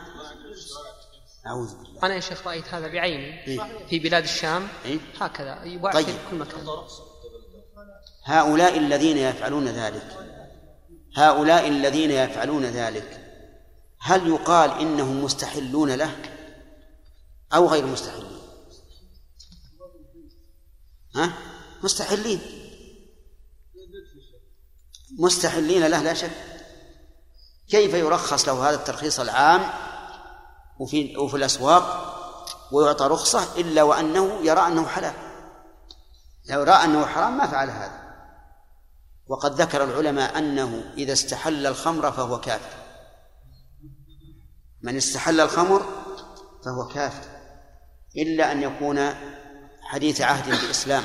أعوذ 1.46 1.74
بالله 1.76 2.02
أنا 2.02 2.14
يا 2.14 2.20
شيخ 2.20 2.46
رأيت 2.46 2.74
هذا 2.74 2.88
بعيني 2.88 3.46
إيه؟ 3.46 3.86
في 3.88 3.98
بلاد 3.98 4.22
الشام 4.22 4.68
إيه؟ 4.84 4.98
هكذا 5.20 5.64
يباع 5.64 5.92
طيب. 5.92 6.06
في 6.06 6.12
كل 6.30 6.36
مكان 6.36 6.66
هؤلاء 8.24 8.78
الذين 8.78 9.16
يفعلون 9.16 9.68
ذلك 9.68 10.16
هؤلاء 11.16 11.68
الذين 11.68 12.10
يفعلون 12.10 12.64
ذلك 12.64 13.20
هل 14.00 14.28
يقال 14.28 14.70
إنهم 14.70 15.24
مستحلون 15.24 15.90
له 15.90 16.16
أو 17.54 17.66
غير 17.68 17.86
مستحلين 17.86 18.35
ها؟ 21.16 21.32
مستحلين. 21.82 22.40
مستحلين. 25.18 25.86
له 25.86 26.02
لا 26.02 26.14
شك. 26.14 26.30
كيف 27.68 27.94
يرخص 27.94 28.48
له 28.48 28.68
هذا 28.68 28.74
الترخيص 28.74 29.20
العام 29.20 29.70
وفي 30.78 31.16
وفي 31.16 31.36
الأسواق 31.36 32.16
ويعطى 32.72 33.04
رخصة 33.04 33.60
إلا 33.60 33.82
وأنه 33.82 34.40
يرى 34.42 34.60
أنه 34.60 34.86
حلال؟ 34.86 35.14
لو 36.48 36.62
رأى 36.62 36.84
أنه 36.84 37.06
حرام 37.06 37.38
ما 37.38 37.46
فعل 37.46 37.70
هذا. 37.70 38.06
وقد 39.26 39.60
ذكر 39.60 39.84
العلماء 39.84 40.38
أنه 40.38 40.92
إذا 40.98 41.12
استحل 41.12 41.66
الخمر 41.66 42.12
فهو 42.12 42.40
كافر. 42.40 42.76
من 44.82 44.96
استحل 44.96 45.40
الخمر 45.40 45.86
فهو 46.64 46.88
كافر. 46.88 47.36
إلا 48.16 48.52
أن 48.52 48.62
يكون 48.62 48.98
حديث 49.86 50.20
عهد 50.20 50.60
بالإسلام 50.60 51.04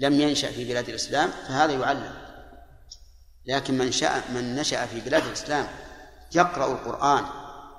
لم 0.00 0.20
ينشأ 0.20 0.50
في 0.50 0.64
بلاد 0.64 0.88
الإسلام 0.88 1.30
فهذا 1.48 1.72
يعلم. 1.72 2.14
لكن 3.46 3.78
من 3.78 3.92
شاء 3.92 4.30
من 4.30 4.56
نشأ 4.56 4.86
في 4.86 5.00
بلاد 5.00 5.26
الإسلام 5.26 5.68
يقرأ 6.34 6.72
القرآن 6.72 7.24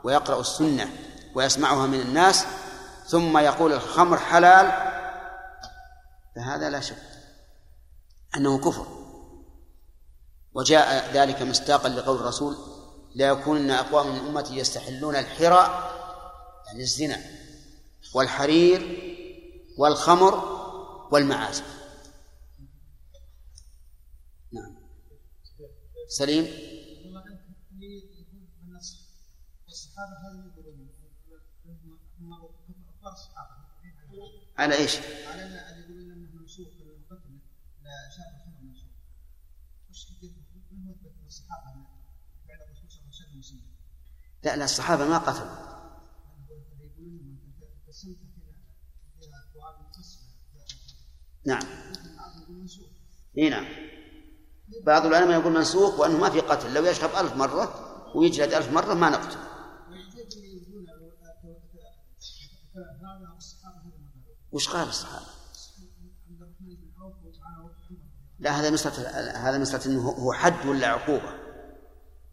ويقرأ 0.04 0.40
السنة 0.42 0.90
ويسمعها 1.36 1.88
من 1.88 2.02
الناس 2.02 2.46
ثم 3.08 3.38
يقول 3.38 3.74
الخمر 3.74 4.18
حلال 4.18 4.72
فهذا 6.36 6.70
لا 6.70 6.80
شك 6.80 6.96
أنه 8.38 8.58
كفر. 8.58 8.88
وجاء 10.54 11.12
ذلك 11.14 11.42
مصداقا 11.42 11.90
لقول 11.90 12.18
الرسول 12.18 12.58
لا 13.16 13.28
يكونن 13.28 13.72
أقوام 13.72 14.08
من 14.08 14.20
أمتي 14.20 14.58
يستحلون 14.58 15.16
الحرى 15.16 15.92
يعني 16.68 16.82
الزنا 16.82 17.18
والحرير 18.14 19.11
والخمر 19.82 20.34
والمعازف. 21.12 21.66
نعم. 24.54 24.76
سليم؟ 26.08 26.46
على 34.58 34.76
إيش؟ 34.76 34.96
على 35.28 35.44
ان 35.44 35.82
يقولون 35.82 36.18
من 36.18 36.28
فعل 42.48 42.62
الرسول 42.62 42.92
صلى 42.92 43.02
الله 43.02 43.30
عليه 43.30 43.40
وسلم 43.40 43.62
لا 44.44 44.56
لا 44.56 44.66
الصحابة 44.66 45.06
ما 45.06 45.18
قتلوا. 45.18 45.71
نعم. 51.46 51.62
إي 53.38 53.50
نعم. 53.50 53.66
بعض 54.84 55.06
العلماء 55.06 55.40
يقول 55.40 55.54
منسوخ 55.54 56.00
وأنه 56.00 56.18
ما 56.18 56.30
في 56.30 56.40
قتل 56.40 56.74
لو 56.74 56.86
يشرب 56.86 57.10
ألف 57.26 57.36
مرة 57.36 57.92
ويجلد 58.16 58.54
ألف 58.54 58.74
مرة 58.74 58.94
ما 58.94 59.10
نقتل. 59.10 59.38
وش 64.52 64.70
قال 64.70 64.90
الصحابة؟ 64.90 65.26
لا 68.40 68.52
هذا 68.52 68.70
مسألة 68.70 69.10
هذا 69.50 69.58
مسألة 69.58 69.86
إنه 69.86 70.10
هو 70.10 70.34
حد 70.34 70.66
ولا 70.66 70.88
عقوبة؟ 70.88 71.32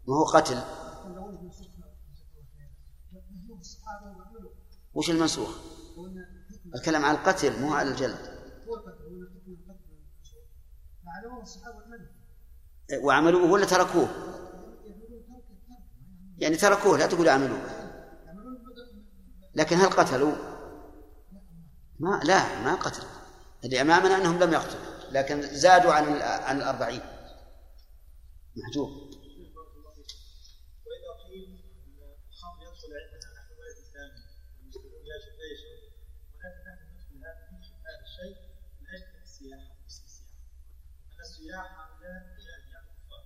ما 0.07 0.15
هو 0.15 0.23
قتل. 0.23 0.61
وش 4.93 5.09
المنسوخ؟ 5.09 5.49
الكلام 6.75 7.05
عن 7.05 7.15
القتل 7.15 7.61
مو 7.61 7.73
على 7.73 7.91
الجلد. 7.91 8.38
وعملوه 13.03 13.51
ولا 13.51 13.65
تركوه؟ 13.65 14.09
يعني 16.37 16.55
تركوه 16.55 16.97
لا 16.97 17.07
تقول 17.07 17.29
عملوه. 17.29 17.61
لكن 19.55 19.77
هل 19.77 19.89
قتلوا؟ 19.89 20.35
ما 21.99 22.19
لا 22.23 22.63
ما 22.63 22.75
قتل 22.75 23.03
اللي 23.65 23.81
أمامنا 23.81 24.17
أنهم 24.17 24.39
لم 24.39 24.53
يقتلوا 24.53 25.11
لكن 25.11 25.41
زادوا 25.41 25.93
عن 25.93 26.03
عن 26.21 26.57
الأربعين. 26.57 27.01
محجوب. 28.55 29.09
السياح 41.21 41.65
لا 42.01 42.09
أجانب 42.37 42.69
يعني 42.71 42.87
كفار 42.97 43.23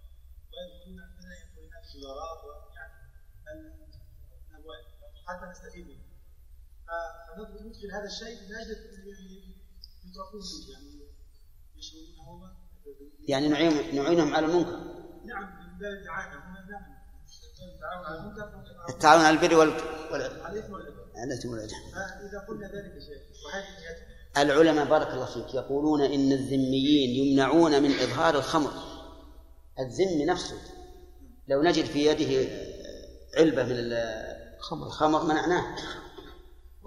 ويدخلون 0.53 0.99
عندنا 0.99 1.33
يدخلون 1.39 1.69
الدولارات 1.95 2.39
ويعني 2.45 2.97
حتى 5.27 5.45
نستفيد 5.51 5.85
منه. 5.87 6.03
فندخل 7.37 7.91
هذا 7.91 8.05
الشيء 8.05 8.37
لا 8.49 8.61
يجد 8.61 8.79
يتركون 10.05 10.41
يعني 10.73 10.91
يشربونه 11.75 12.57
يعني 13.27 13.47
نعين 13.47 13.95
نعينهم 13.95 14.35
على 14.35 14.45
المنكر. 14.45 14.77
نعم 15.25 15.69
من 15.71 15.77
باب 15.79 15.93
الدعاية. 15.93 16.29
نعم 16.69 17.03
التعاون 18.89 19.25
على 19.25 19.37
البر 19.37 19.55
وال 19.55 19.71
فإذا 21.93 22.39
قلنا 22.47 22.67
ذلك 22.67 22.99
شيء 22.99 23.21
العلماء 24.38 24.86
بارك 24.86 25.07
الله 25.07 25.25
فيك 25.25 25.53
يقولون 25.53 26.01
إن 26.01 26.31
الذميين 26.31 27.27
يمنعون 27.27 27.84
من 27.84 27.91
إظهار 27.91 28.36
الخمر. 28.36 28.71
الذم 29.79 30.21
نفسه. 30.21 30.57
لو 31.47 31.61
نجد 31.61 31.86
في 31.86 32.05
يده 32.05 32.49
علبة 33.38 33.63
من 33.63 33.71
الخمر 33.71 34.88
الخمر 34.88 35.23
منعناه. 35.23 35.75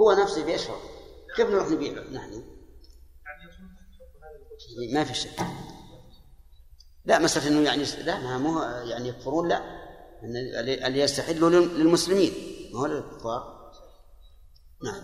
هو 0.00 0.12
نفسه 0.12 0.44
بيشرب. 0.44 0.80
كيف 1.36 1.48
نروح 1.48 1.68
نبيعه 1.68 2.02
نحن؟ 2.02 2.42
ما 4.92 5.04
في 5.04 5.14
شك. 5.14 5.40
لا 7.04 7.18
مسألة 7.18 7.48
إنه 7.48 7.60
يعني 7.60 7.84
لا 8.04 8.18
ما 8.18 8.38
مو 8.38 8.62
يعني 8.62 9.08
يكفرون 9.08 9.48
لا. 9.48 9.62
اللي 10.86 11.00
يستحلوا 11.00 11.50
للمسلمين. 11.50 12.32
ما 12.72 12.80
هو 12.80 12.86
للكفار؟ 12.86 13.56
نعم. 14.84 15.02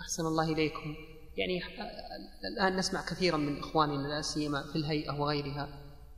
أحسن 0.00 0.26
الله 0.26 0.52
إليكم. 0.52 0.94
يعني 1.36 1.60
الآن 2.44 2.76
نسمع 2.76 3.02
كثيرا 3.02 3.36
من 3.36 3.58
إخواننا 3.58 4.08
لا 4.08 4.22
سيما 4.22 4.62
في 4.62 4.76
الهيئة 4.76 5.20
وغيرها 5.20 5.68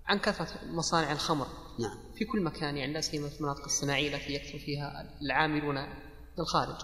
عن 0.07 0.19
كثرة 0.19 0.49
مصانع 0.67 1.13
الخمر. 1.13 1.47
نعم. 1.79 1.99
في 2.19 2.25
كل 2.25 2.43
مكان 2.43 2.77
يعني 2.77 2.93
لا 2.93 3.01
سيما 3.01 3.29
في 3.29 3.41
المناطق 3.41 3.65
الصناعية 3.65 4.17
التي 4.17 4.35
يكثر 4.35 4.59
فيها 4.59 5.19
العاملون 5.23 5.87
في 6.35 6.39
الخارج. 6.39 6.77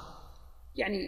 يعني 0.74 0.98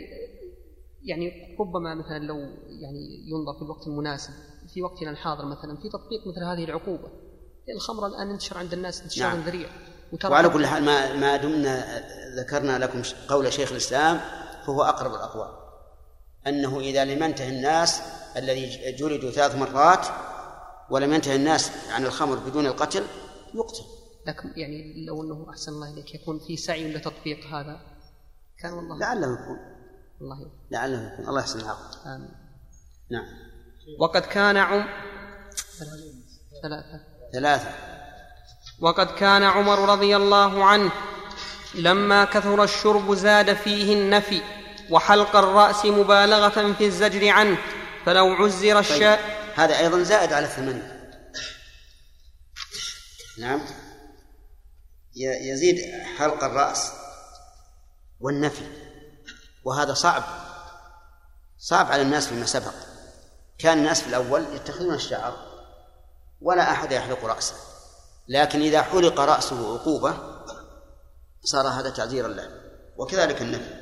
يعني 1.02 1.56
ربما 1.60 1.94
مثلا 1.94 2.18
لو 2.18 2.36
يعني 2.66 3.28
ينظر 3.28 3.54
في 3.58 3.62
الوقت 3.62 3.86
المناسب 3.86 4.32
في 4.74 4.82
وقتنا 4.82 5.10
الحاضر 5.10 5.44
مثلا 5.44 5.76
في 5.76 5.88
تطبيق 5.88 6.26
مثل 6.26 6.44
هذه 6.44 6.64
العقوبة. 6.64 7.08
الخمر 7.74 8.06
الآن 8.06 8.30
انتشر 8.30 8.58
عند 8.58 8.72
الناس 8.72 9.02
انتشار 9.02 9.34
نعم. 9.34 9.40
ذريع. 9.40 9.68
وعلى 10.24 10.48
كل 10.48 10.66
حال 10.66 10.82
ما 10.84 11.16
ما 11.16 11.36
دمنا 11.36 12.04
ذكرنا 12.36 12.78
لكم 12.78 13.02
قول 13.28 13.52
شيخ 13.52 13.70
الإسلام 13.70 14.20
فهو 14.66 14.82
أقرب 14.82 15.14
الأقوال. 15.14 15.50
أنه 16.46 16.80
إذا 16.80 17.04
لم 17.04 17.22
ينتهي 17.22 17.48
الناس 17.48 18.02
الذي 18.36 18.92
جلدوا 18.92 19.30
ثلاث 19.30 19.54
مرات 19.54 20.06
ولم 20.90 21.12
ينتهي 21.12 21.36
الناس 21.36 21.70
عن 21.90 22.04
الخمر 22.04 22.36
بدون 22.36 22.66
القتل 22.66 23.04
يقتل. 23.54 23.84
لكن 24.26 24.52
يعني 24.56 25.06
لو 25.06 25.22
أنه 25.22 25.46
أحسن 25.50 25.72
الله 25.72 25.92
إليك 25.92 26.14
يكون 26.14 26.38
في 26.38 26.56
سعي 26.56 26.92
لتطبيق 26.92 27.46
هذا. 27.46 27.80
كان 28.62 28.72
والله 28.72 28.98
لعله 28.98 29.34
يكون. 29.34 29.58
الله 30.20 30.50
لعله 30.70 31.12
يكون. 31.12 31.28
الله 31.28 31.40
يحسن 31.40 31.60
العقل 31.60 31.98
آمين. 32.06 32.34
نعم. 33.10 33.26
وقد 34.00 34.22
كان 34.22 34.56
عم 34.56 34.86
ثلاثة. 36.62 37.00
ثلاثة. 37.32 37.70
وقد 38.80 39.06
كان 39.06 39.42
عمر 39.42 39.88
رضي 39.88 40.16
الله 40.16 40.64
عنه 40.64 40.90
لما 41.74 42.24
كثر 42.24 42.64
الشرب 42.64 43.14
زاد 43.14 43.52
فيه 43.52 43.94
النفي. 43.94 44.55
وحلق 44.90 45.36
الرأس 45.36 45.84
مبالغة 45.84 46.72
في 46.72 46.86
الزجر 46.86 47.28
عنه 47.28 47.58
فلو 48.06 48.26
عزر 48.26 48.78
الشاء. 48.78 49.16
طيب. 49.16 49.36
هذا 49.56 49.78
أيضا 49.78 50.02
زائد 50.02 50.32
على 50.32 50.46
الثمانية 50.46 50.96
نعم. 53.38 53.60
يزيد 55.52 55.76
حلق 56.18 56.44
الرأس 56.44 56.92
والنفي. 58.20 58.64
وهذا 59.64 59.94
صعب. 59.94 60.22
صعب 61.58 61.92
على 61.92 62.02
الناس 62.02 62.26
فيما 62.26 62.46
سبق. 62.46 62.74
كان 63.58 63.78
الناس 63.78 64.00
في 64.00 64.08
الأول 64.08 64.44
يتخذون 64.54 64.94
الشعر 64.94 65.36
ولا 66.40 66.72
أحد 66.72 66.92
يحلق 66.92 67.24
رأسه. 67.24 67.54
لكن 68.28 68.60
إذا 68.60 68.82
حلق 68.82 69.20
رأسه 69.20 69.74
عقوبة 69.74 70.16
صار 71.42 71.68
هذا 71.68 71.90
تعذيرا 71.90 72.28
له. 72.28 72.50
وكذلك 72.96 73.42
النفي. 73.42 73.75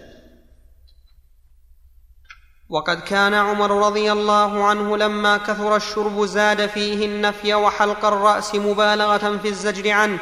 وقد 2.68 3.00
كان 3.00 3.34
عمر 3.34 3.86
رضي 3.86 4.12
الله 4.12 4.64
عنه 4.64 4.96
لما 4.96 5.36
كثر 5.36 5.76
الشرب 5.76 6.24
زاد 6.24 6.66
فيه 6.66 7.06
النفي 7.06 7.54
وحلق 7.54 8.04
الرأس 8.04 8.54
مبالغة 8.54 9.38
في 9.38 9.48
الزجر 9.48 9.90
عنه 9.90 10.18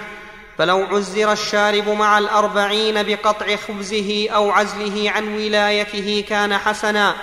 فلو 0.59 0.77
عزر 0.77 1.33
الشارب 1.33 1.89
مع 1.89 2.19
الأربعين 2.19 3.03
بقطع 3.03 3.57
خبزه 3.57 4.31
أو 4.31 4.51
عزله 4.51 5.11
عن 5.11 5.35
ولايته 5.35 6.25
كان 6.29 6.59
حسنا. 6.59 7.15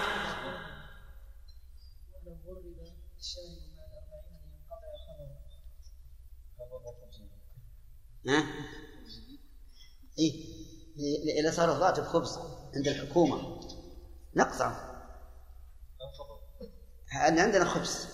ها؟ 8.28 8.44
إيه 10.20 10.34
إذا 11.42 11.52
صار 11.52 11.72
الراتب 11.72 12.04
خبز 12.04 12.40
عند 12.76 12.88
الحكومة. 12.88 13.60
نقطع 17.14 17.39
عندنا 17.39 17.66
خبز. 17.66 18.07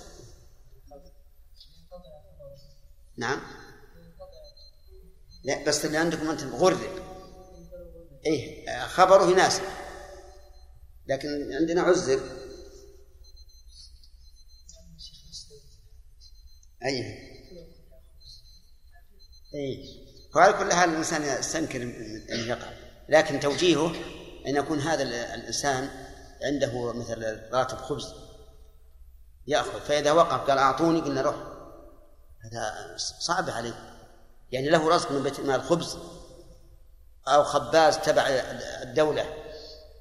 نعم. 3.18 3.42
لا 5.44 5.64
بس 5.64 5.86
اللي 5.86 5.98
عندكم 5.98 6.30
أنتم 6.30 6.56
غرب 6.56 6.80
إيه 8.26 8.86
خبره 8.86 9.32
يناسب. 9.32 9.64
لكن 11.08 11.54
عندنا 11.54 11.82
عزر. 11.82 12.20
أي. 16.86 17.26
أي 19.56 20.06
وعلى 20.36 20.54
كل 20.54 20.74
حال 20.74 20.90
الإنسان 20.90 21.40
يستنكر 21.40 21.82
أن 22.32 22.48
يقع 22.48 22.74
لكن 23.10 23.40
توجيهه 23.40 23.96
أن 24.48 24.56
يكون 24.56 24.80
هذا 24.80 25.04
الإنسان 25.36 25.90
عنده 26.44 26.94
مثل 26.94 27.50
راتب 27.52 27.78
خبز. 27.78 28.25
يأخذ 29.48 29.80
فإذا 29.80 30.12
وقف 30.12 30.50
قال 30.50 30.58
أعطوني 30.58 31.02
قلنا 31.02 31.22
روح. 31.22 31.36
هذا 32.44 32.96
صعب 32.98 33.50
عليه. 33.50 33.74
يعني 34.52 34.70
له 34.70 34.90
رزق 34.90 35.12
من 35.12 35.24
بيت 35.24 35.40
المال 35.40 35.64
خبز 35.64 35.98
أو 37.28 37.44
خباز 37.44 37.98
تبع 37.98 38.28
الدولة 38.82 39.26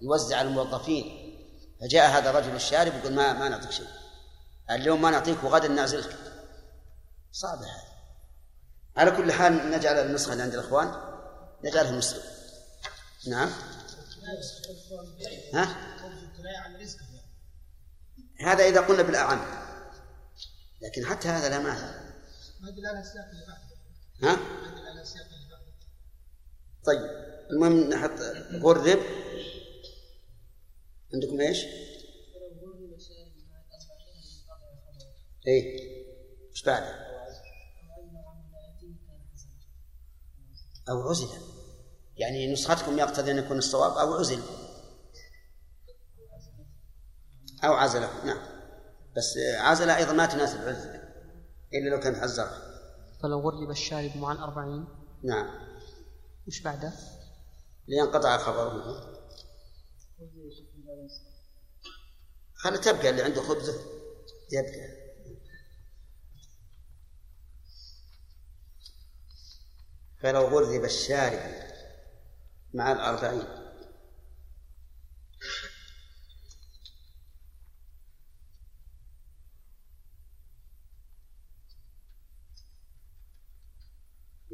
يوزع 0.03 0.37
على 0.37 0.49
الموظفين. 0.49 1.35
فجاء 1.81 2.11
هذا 2.11 2.31
الرجل 2.31 2.55
الشارب 2.55 2.95
يقول 2.95 3.13
ما 3.13 3.33
ما 3.33 3.49
نعطيك 3.49 3.71
شيء. 3.71 3.89
اليوم 4.71 5.03
ما 5.03 5.11
نعطيك 5.11 5.45
وغدا 5.45 5.69
نعزلك. 5.69 6.17
صعب 7.33 7.59
هذا. 7.59 7.95
على 8.97 9.11
كل 9.11 9.33
حال 9.33 9.71
نجعل 9.71 9.97
النسخة 9.97 10.33
اللي 10.33 10.43
عند 10.43 10.55
الإخوان 10.55 10.95
نجعلها 11.65 11.93
مسلم. 11.93 12.23
نعم. 13.27 13.51
ها؟ 15.55 15.77
هذا 18.41 18.65
إذا 18.65 18.81
قلنا 18.81 19.03
بالأعم. 19.03 19.41
لكن 20.83 21.07
حتى 21.07 21.29
هذا 21.29 21.49
لا 21.49 21.59
مانع. 21.59 22.15
ها؟ 24.23 24.39
طيب 26.85 27.01
المهم 27.51 27.91
نحط 27.91 28.21
غرب. 28.53 29.01
عندكم 31.15 31.41
إيش؟ 31.41 31.59
إيه. 35.47 35.95
إيش 36.51 36.63
بعده؟ 36.63 37.05
أو 40.89 41.09
عزل. 41.11 41.29
يعني 42.17 42.53
نسختكم 42.53 42.99
يقتضي 42.99 43.31
أن 43.31 43.39
يكون 43.39 43.59
الصواب 43.59 43.93
أو 43.93 44.15
عزل. 44.15 44.43
أو 47.67 47.73
عزله. 47.73 48.25
نعم. 48.25 48.39
بس 49.17 49.39
عزله 49.59 49.97
أيضا 49.97 50.13
ما 50.13 50.27
تناسب 50.27 50.59
عزل 50.61 50.91
إلا 51.75 51.89
لو 51.91 52.01
كان 52.01 52.17
حزره 52.17 52.51
فلو 53.23 53.41
غرب 53.41 53.71
الشارب 53.71 54.17
مع 54.17 54.33
الأربعين 54.33 54.85
نعم. 55.25 55.47
وش 56.49 56.63
بعده؟ 56.63 56.93
لينقطع 57.89 58.39
خبره 58.39 58.85
خلي 62.55 62.79
تبقى 62.79 63.11
اللي 63.11 63.23
عنده 63.23 63.43
خبزة. 63.43 63.75
يبقى. 64.53 65.05
فلو 70.23 70.41
غرب 70.47 70.85
الشارب 70.85 71.65
مع 72.75 72.93
الأربعين. 72.93 73.64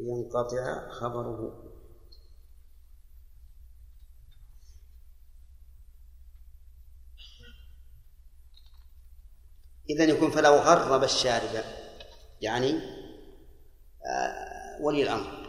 ينقطع 0.01 0.91
خبره. 0.91 1.63
إذا 9.91 10.05
يكون 10.05 10.31
فلو 10.31 10.55
غرب 10.55 11.03
الشارب 11.05 11.65
يعني 12.41 12.71
آه 14.07 14.83
ولي 14.83 15.03
الأمر. 15.03 15.40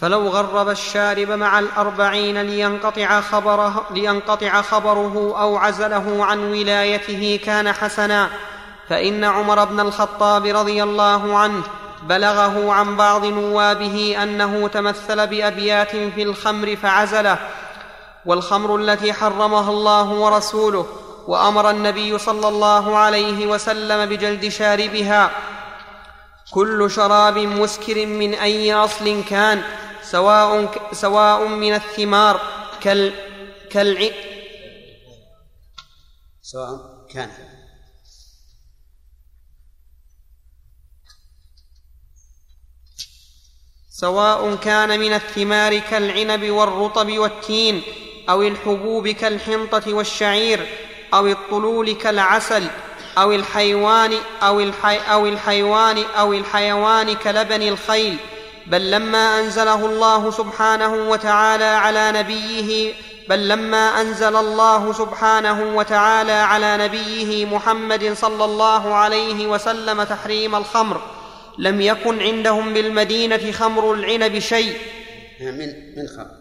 فلو 0.00 0.28
غرب 0.28 0.68
الشارب 0.68 1.30
مع 1.30 1.58
الأربعين 1.58 2.42
لينقطع 2.42 3.20
خبره, 3.20 3.86
لينقطع 3.90 4.62
خبره 4.62 5.34
أو 5.40 5.56
عزله 5.56 6.24
عن 6.24 6.38
ولايته 6.38 7.40
كان 7.44 7.72
حسنا 7.72 8.28
فإن 8.88 9.24
عمر 9.24 9.64
بن 9.64 9.80
الخطاب 9.80 10.46
رضي 10.46 10.82
الله 10.82 11.38
عنه 11.38 11.62
بلغه 12.02 12.72
عن 12.72 12.96
بعض 12.96 13.24
نوابه 13.24 14.16
أنه 14.22 14.68
تمثل 14.68 15.26
بأبيات 15.26 15.96
في 15.96 16.22
الخمر 16.22 16.76
فعزله 16.76 17.38
والخمر 18.26 18.76
التي 18.76 19.12
حرمها 19.12 19.70
الله 19.70 20.10
ورسوله 20.10 20.86
وأمر 21.26 21.70
النبي 21.70 22.18
صلى 22.18 22.48
الله 22.48 22.96
عليه 22.96 23.46
وسلم 23.46 24.06
بجلد 24.06 24.48
شاربها 24.48 25.30
كل 26.50 26.90
شراب 26.90 27.38
مسكر 27.38 28.06
من 28.06 28.34
أي 28.34 28.74
أصل 28.74 29.24
كان 29.28 29.62
سواء, 30.10 30.72
سواء 30.92 31.46
من 31.46 31.74
الثمار 31.74 32.40
كال 32.80 33.12
كالع 33.70 34.10
سواء 36.42 37.06
كان. 37.12 37.30
سواء 43.90 44.54
كان 44.54 45.00
من 45.00 45.12
الثمار 45.12 45.78
كالعنب 45.78 46.50
والرطب 46.50 47.18
والتين 47.18 47.82
أو 48.30 48.42
الحبوب 48.42 49.08
كالحنطة 49.08 49.94
والشعير 49.94 50.66
أو 51.14 51.26
الطلول 51.26 51.92
كالعسل 51.92 52.70
أو 53.18 53.32
الحيوان 53.32 54.12
أو, 54.42 54.60
الحي 54.60 54.98
أو 54.98 55.26
الحيوان 55.26 55.98
أو 55.98 56.32
الحيوان 56.32 57.14
كلبن 57.14 57.62
الخيل. 57.62 58.18
بل 58.70 58.90
لما 58.90 59.40
أنزله 59.40 59.86
الله 59.86 60.30
سبحانه 60.30 61.10
وتعالى 61.10 61.64
على 61.64 62.12
نبيه 62.12 62.92
بل 63.28 63.48
لما 63.48 64.00
أنزل 64.00 64.36
الله 64.36 64.92
سبحانه 64.92 65.76
وتعالى 65.76 66.32
على 66.32 66.76
نبيه 66.76 67.46
محمد 67.46 68.12
صلى 68.12 68.44
الله 68.44 68.94
عليه 68.94 69.46
وسلم 69.46 70.02
تحريم 70.02 70.54
الخمر. 70.56 71.00
لم 71.58 71.80
يكن 71.80 72.20
عندهم 72.20 72.74
بالمدينة 72.74 73.52
خمر 73.52 73.94
العنب 73.94 74.38
شيء. 74.38 74.78
من 75.40 75.68
من 75.96 76.08
خمر. 76.16 76.37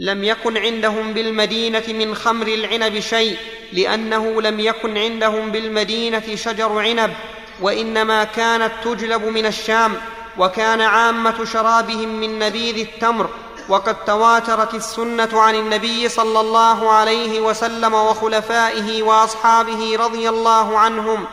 لم 0.00 0.24
يكن 0.24 0.56
عندهم 0.56 1.12
بالمدينة 1.12 1.82
من 1.88 2.14
خمر 2.14 2.46
العنب 2.46 3.00
شيء 3.00 3.36
لأنه 3.72 4.42
لم 4.42 4.60
يكن 4.60 4.98
عندهم 4.98 5.50
بالمدينة 5.50 6.34
شجر 6.34 6.78
عنب 6.78 7.14
وإنما 7.60 8.24
كانت 8.24 8.72
تجلب 8.84 9.24
من 9.24 9.46
الشام 9.46 9.94
وكان 10.38 10.80
عامة 10.80 11.44
شرابهم 11.44 12.08
من 12.08 12.38
نبيذ 12.38 12.78
التمر 12.78 13.28
وقد 13.68 14.04
تواترت 14.04 14.74
السنة 14.74 15.28
عن 15.32 15.54
النبي 15.54 16.08
صلى 16.08 16.40
الله 16.40 16.90
عليه 16.90 17.40
وسلم 17.40 17.94
وخلفائه 17.94 19.02
وأصحابه 19.02 19.96
رضي 19.96 20.28
الله 20.28 20.78
عنهم 20.78 21.24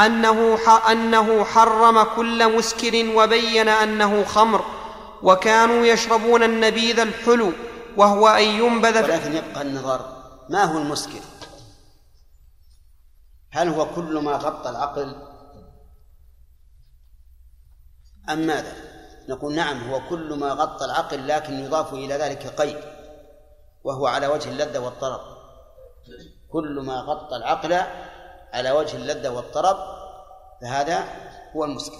أنه 0.00 0.58
أنه 0.90 1.44
حرم 1.44 2.02
كل 2.02 2.56
مسكر 2.56 3.06
وبين 3.14 3.68
أنه 3.68 4.24
خمر 4.24 4.64
وكانوا 5.22 5.86
يشربون 5.86 6.42
النبيذ 6.42 7.00
الحلو 7.00 7.52
وهو 7.96 8.28
أن 8.28 8.42
ينبذ 8.42 9.02
ولكن 9.02 9.36
يبقى 9.36 9.62
النظر 9.62 10.22
ما 10.48 10.64
هو 10.64 10.78
المسكر 10.78 11.20
هل 13.50 13.68
هو 13.68 13.94
كل 13.94 14.18
ما 14.18 14.32
غطى 14.32 14.70
العقل؟ 14.70 15.16
أم 18.28 18.38
ماذا؟ 18.38 18.72
نقول 19.28 19.54
نعم 19.54 19.90
هو 19.90 20.08
كل 20.08 20.34
ما 20.34 20.52
غطى 20.52 20.84
العقل 20.84 21.28
لكن 21.28 21.64
يضاف 21.64 21.94
إلى 21.94 22.14
ذلك 22.14 22.46
قيد 22.60 22.80
وهو 23.84 24.06
على 24.06 24.26
وجه 24.26 24.48
اللذة 24.48 24.78
والطرب. 24.78 25.20
كل 26.52 26.80
ما 26.80 27.00
غطى 27.00 27.36
العقل 27.36 27.72
على 28.52 28.70
وجه 28.70 28.96
اللذة 28.96 29.28
والطرب 29.28 29.76
فهذا 30.60 31.04
هو 31.56 31.64
المسكر 31.64 31.98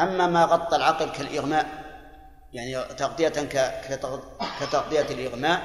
أما 0.00 0.26
ما 0.26 0.44
غطى 0.44 0.76
العقل 0.76 1.10
كالإغماء 1.10 1.77
يعني 2.52 2.94
تغطية 2.94 3.28
كتغطية 4.60 5.00
الإغماء 5.00 5.62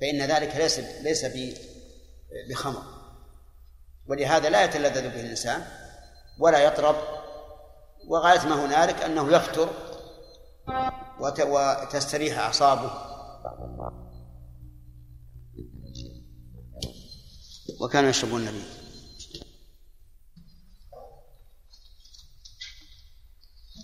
فإن 0.00 0.22
ذلك 0.22 0.56
ليس 0.56 0.78
ليس 0.78 1.26
بخمر. 2.50 2.82
ولهذا 4.06 4.48
لا 4.48 4.64
يتلذذ 4.64 5.02
به 5.02 5.20
الإنسان 5.20 5.66
ولا 6.38 6.58
يطرب 6.58 6.96
وغاية 8.08 8.46
ما 8.46 8.64
هنالك 8.66 9.02
أنه 9.02 9.32
يفتر 9.32 9.70
وتستريح 11.48 12.38
أعصابه. 12.38 12.92
وكانوا 17.80 18.10
يشربون 18.10 18.40
النبي. 18.40 18.64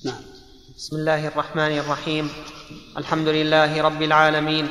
نعم. 0.04 0.35
بسم 0.76 0.96
الله 0.96 1.28
الرحمن 1.28 1.78
الرحيم. 1.78 2.30
الحمد 2.96 3.28
لله 3.28 3.82
رب 3.82 4.02
العالمين 4.02 4.68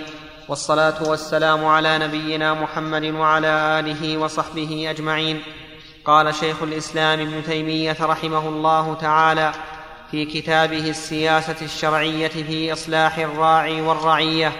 والصلاة 0.48 1.10
والسلام 1.10 1.66
على 1.66 1.98
نبينا 1.98 2.54
محمد 2.54 3.04
وعلى 3.04 3.80
آله 3.80 4.18
وصحبه 4.18 4.90
أجمعين. 4.90 5.44
قال 6.06 6.36
شيخ 6.36 6.64
الإسلام 6.64 7.20
ابن 7.20 7.44
تيمية 7.44 7.98
رحمه 8.02 8.50
الله 8.50 8.94
تعالى 8.94 9.54
في 10.12 10.26
كتابه 10.26 10.90
السياسة 10.90 11.66
الشرعية 11.66 12.28
في 12.28 12.74
إصلاح 12.74 13.18
الراعي 13.18 13.82
والرعية 13.82 14.52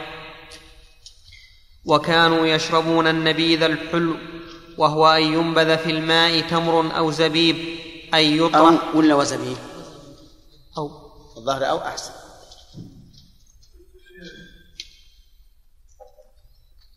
وكانوا 1.86 2.48
يشربون 2.48 3.08
النبيذ 3.08 3.64
الحلو 3.64 4.16
وهو 4.78 5.08
أن 5.08 5.22
ينبذ 5.22 5.78
في 5.78 5.92
الماء 5.92 6.42
تمر 6.42 6.98
أو 6.98 7.12
زبيب 7.12 7.56
أن 8.14 8.20
يطرح 8.20 8.96
ولا 8.96 9.16
وزبيب؟ 9.16 9.75
الظهر 11.38 11.70
أو 11.70 11.78
أحسن. 11.78 12.12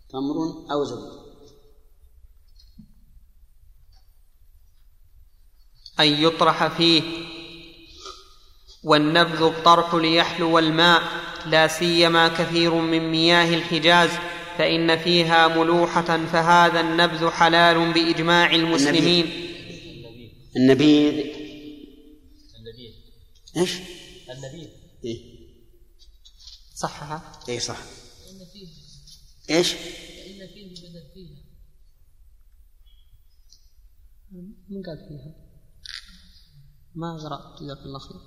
تمر 0.09 0.67
أو 0.73 0.85
زبيب 0.85 1.29
أن 6.01 6.07
يطرح 6.07 6.67
فيه. 6.67 7.03
والنبذ 8.85 9.43
الطرح 9.43 9.95
ليحلو 9.95 10.59
الماء. 10.59 11.03
لا 11.47 11.69
سيما 11.69 12.29
كثير 12.29 12.75
من 12.75 13.11
مياه 13.11 13.55
الحجاز. 13.55 14.11
فإن 14.59 14.99
فيها 14.99 15.49
ملوحة 15.49 16.27
فهذا 16.27 16.81
النبذ 16.81 17.31
حلال 17.31 17.93
بإجماع 17.93 18.55
المسلمين. 18.55 19.27
النبيذ. 20.57 21.15
النبيذ. 22.57 22.95
إيش؟ 23.57 23.98
النبيذ 24.31 24.69
إيه. 25.05 25.49
صحها 26.75 27.41
إيه 27.49 27.59
صح. 27.59 27.79
إيش؟ 29.51 29.73
فإن 29.73 30.47
فيه 30.55 30.89
بدل 30.89 31.11
فيها. 31.15 31.43
من 34.69 34.83
قال 34.83 35.09
فيها؟ 35.09 35.35
ما 36.95 37.17
قرأت 37.17 37.63
جزاك 37.63 37.79
الله 37.79 37.99
خير. 37.99 38.21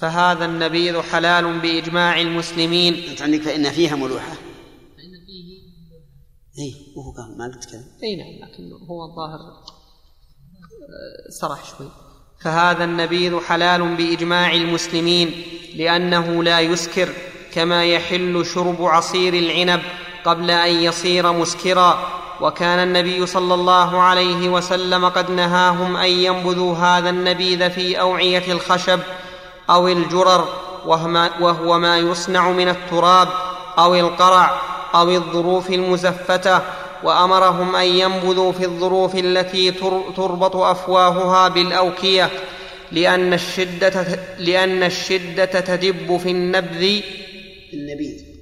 فهذا 0.00 0.44
النبيذ 0.44 1.00
حلال 1.00 1.60
بإجماع 1.60 2.20
المسلمين. 2.20 2.94
أنت 2.94 3.22
عندك 3.22 3.40
فإن 3.40 3.70
فيها 3.72 3.96
ملوحة. 3.96 4.51
اي 6.58 6.74
وهو 6.96 7.10
قال 7.10 7.38
ما 7.38 7.44
قلت 7.44 7.64
كذا. 7.64 7.84
اي 8.02 8.16
نعم 8.16 8.50
لكن 8.50 8.62
هو 8.90 9.04
الظاهر 9.04 9.40
آه، 10.82 11.30
سرح 11.40 11.64
شوي. 11.64 11.88
فهذا 12.40 12.84
النبيذ 12.84 13.40
حلال 13.40 13.96
بإجماع 13.96 14.52
المسلمين 14.52 15.42
لأنه 15.76 16.42
لا 16.42 16.60
يسكر 16.60 17.08
كما 17.52 17.84
يحل 17.84 18.46
شرب 18.46 18.82
عصير 18.82 19.34
العنب 19.34 19.82
قبل 20.24 20.50
أن 20.50 20.74
يصير 20.74 21.32
مسكرا. 21.32 22.22
وكان 22.40 22.78
النبي 22.78 23.26
صلى 23.26 23.54
الله 23.54 24.00
عليه 24.00 24.48
وسلم 24.48 25.08
قد 25.08 25.30
نهاهم 25.30 25.96
أن 25.96 26.10
ينبذوا 26.10 26.76
هذا 26.76 27.10
النبيذ 27.10 27.70
في 27.70 28.00
أوعية 28.00 28.52
الخشب 28.52 29.00
أو 29.70 29.88
الجرر 29.88 30.48
وهو 31.40 31.78
ما 31.78 31.98
يصنع 31.98 32.50
من 32.50 32.68
التراب 32.68 33.28
أو 33.78 33.94
القرع. 33.94 34.60
أو 34.94 35.10
الظروف 35.10 35.70
المزفتة 35.70 36.60
وأمرهم 37.02 37.76
أن 37.76 37.86
ينبذوا 37.86 38.52
في 38.52 38.64
الظروف 38.64 39.14
التي 39.14 39.70
تربط 40.16 40.56
أفواهها 40.56 41.48
بالأوكية 41.48 42.30
لأن 42.92 43.32
الشدة 43.32 44.18
لأن 44.38 44.82
الشدة 44.82 45.44
تدب 45.44 46.16
في 46.16 46.30
النبذ. 46.30 47.00
النبيذ 47.72 48.32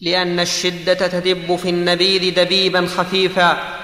لأن 0.00 0.40
الشدة 0.40 0.94
تدب 0.94 1.56
في 1.56 1.68
النبيذ 1.68 2.34
دبيبا 2.34 2.86
خفيفا 2.86 3.78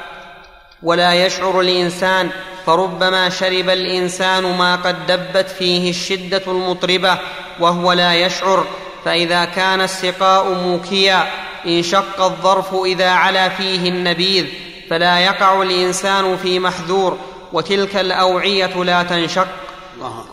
ولا 0.82 1.26
يشعر 1.26 1.61
الإنسان 1.61 2.30
فربما 2.69 3.31
شرب 3.31 3.69
الإنسان 3.71 4.43
ما 4.43 4.77
قد 4.77 5.07
دبت 5.07 5.49
فيه 5.49 5.91
الشدة 5.91 6.43
المطربة 6.47 7.19
وهو 7.61 7.93
لا 7.93 8.14
يشعر 8.14 8.66
فإذا 9.05 9.45
كان 9.45 9.81
السقاء 9.81 10.53
موكيا 10.55 11.27
انشق 11.66 12.21
الظرف 12.21 12.75
إذا 12.75 13.11
علا 13.11 13.49
فيه 13.49 13.89
النبيذ 13.89 14.47
فلا 14.91 15.21
يقع 15.21 15.62
الإنسان 15.62 16.37
في 16.37 16.59
محذور 16.59 17.19
وتلك 17.53 17.97
الأوعية 17.97 18.85
لا 18.85 19.03
تنشق. 19.03 19.49
الله 19.95 20.25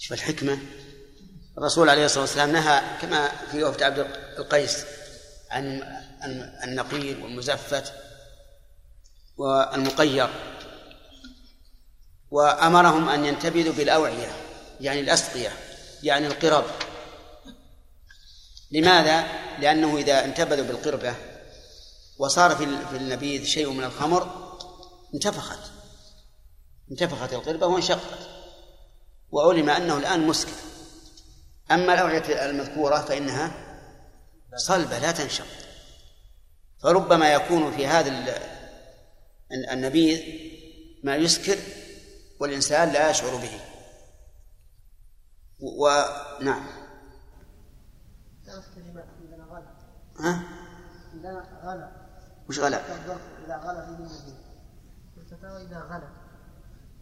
شوف 0.00 0.12
الحكمة. 0.12 0.58
الرسول 1.58 1.88
عليه 1.88 2.04
الصلاة 2.04 2.20
والسلام 2.20 2.52
نهى 2.52 2.82
كما 3.02 3.28
في 3.50 3.64
وفد 3.64 3.82
عبد 3.82 4.06
القيس 4.38 4.84
عن 5.50 5.82
النقير 6.64 7.16
والمزفت 7.22 7.92
والمقير. 9.36 10.28
وأمرهم 12.32 13.08
أن 13.08 13.24
ينتبذوا 13.24 13.72
بالأوعية 13.72 14.32
يعني 14.80 15.00
الأسقية 15.00 15.52
يعني 16.02 16.26
القرب. 16.26 16.64
لماذا؟ 18.70 19.26
لأنه 19.58 19.96
إذا 19.96 20.24
انتبذوا 20.24 20.64
بالقربة 20.64 21.14
وصار 22.18 22.56
في 22.90 22.96
النبيذ 22.96 23.44
شيء 23.44 23.70
من 23.70 23.84
الخمر 23.84 24.52
انتفخت. 25.14 25.58
انتفخت 26.90 27.32
القربة 27.32 27.66
وانشقت. 27.66 28.18
وعلم 29.30 29.70
أنه 29.70 29.98
الآن 29.98 30.26
مسكر 30.26 30.52
أما 31.70 31.94
الأوعية 31.94 32.46
المذكورة 32.50 32.98
فإنها 32.98 33.52
صلبة 34.56 34.98
لا 34.98 35.12
تنشق. 35.12 35.46
فربما 36.82 37.32
يكون 37.32 37.76
في 37.76 37.86
هذا 37.86 38.34
النبيذ 39.72 40.22
ما 41.02 41.16
يسكر 41.16 41.58
والإنسان 42.42 42.88
لا 42.88 43.10
يشعر 43.10 43.36
به. 43.36 43.60
ونعم 45.60 46.66
ها؟ 50.20 50.42
غلا 51.64 51.90
وش 52.48 52.58
غلا؟ 52.58 52.80
إذا 53.44 53.56
غلا 53.56 53.86
فيه 53.86 53.94
النبي. 53.94 54.34
إذا 55.66 55.80
غلا 55.80 56.08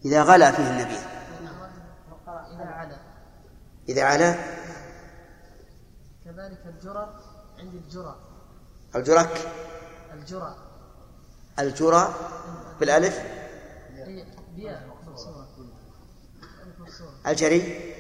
إذا 0.04 0.22
غلا 0.22 0.52
فيه 0.52 0.70
النبي 0.70 0.98
إذا 2.54 2.64
علا؟ 2.64 2.98
إذا 3.88 4.04
علا 4.04 4.34
كذلك 6.24 6.66
الجرى. 6.66 7.20
عند 7.58 7.74
الجرى. 7.74 8.16
الجرك 8.94 9.52
الجرى 10.14 10.56
الجرى 11.58 12.14
بالألف 12.80 13.40
الجري؟ 17.26 17.94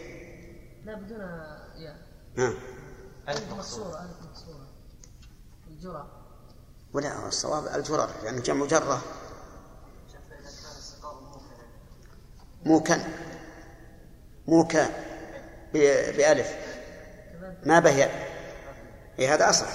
لا 0.84 0.94
بدون 0.94 1.20
ياء. 1.76 1.96
نعم. 2.34 2.54
ألف 3.28 3.52
مكسورة 3.52 4.02
ألف 4.02 4.30
مكسورة 4.30 4.66
الجرى. 5.68 6.10
ولا 6.92 7.28
الصواب 7.28 7.66
الجرر 7.66 8.10
يعني 8.24 8.40
جمع 8.40 8.66
جرة. 8.66 9.02
موكا 12.64 13.04
موكا 14.46 14.90
بألف. 15.72 16.54
ما 17.66 17.80
به 17.80 18.04
إيه 19.18 19.34
هذا 19.34 19.50
أصح. 19.50 19.68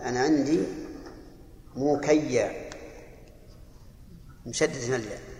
أنا 0.00 0.20
عندي 0.20 0.66
موكيا 1.76 2.70
مشدد 4.46 4.92
الياء. 4.92 5.31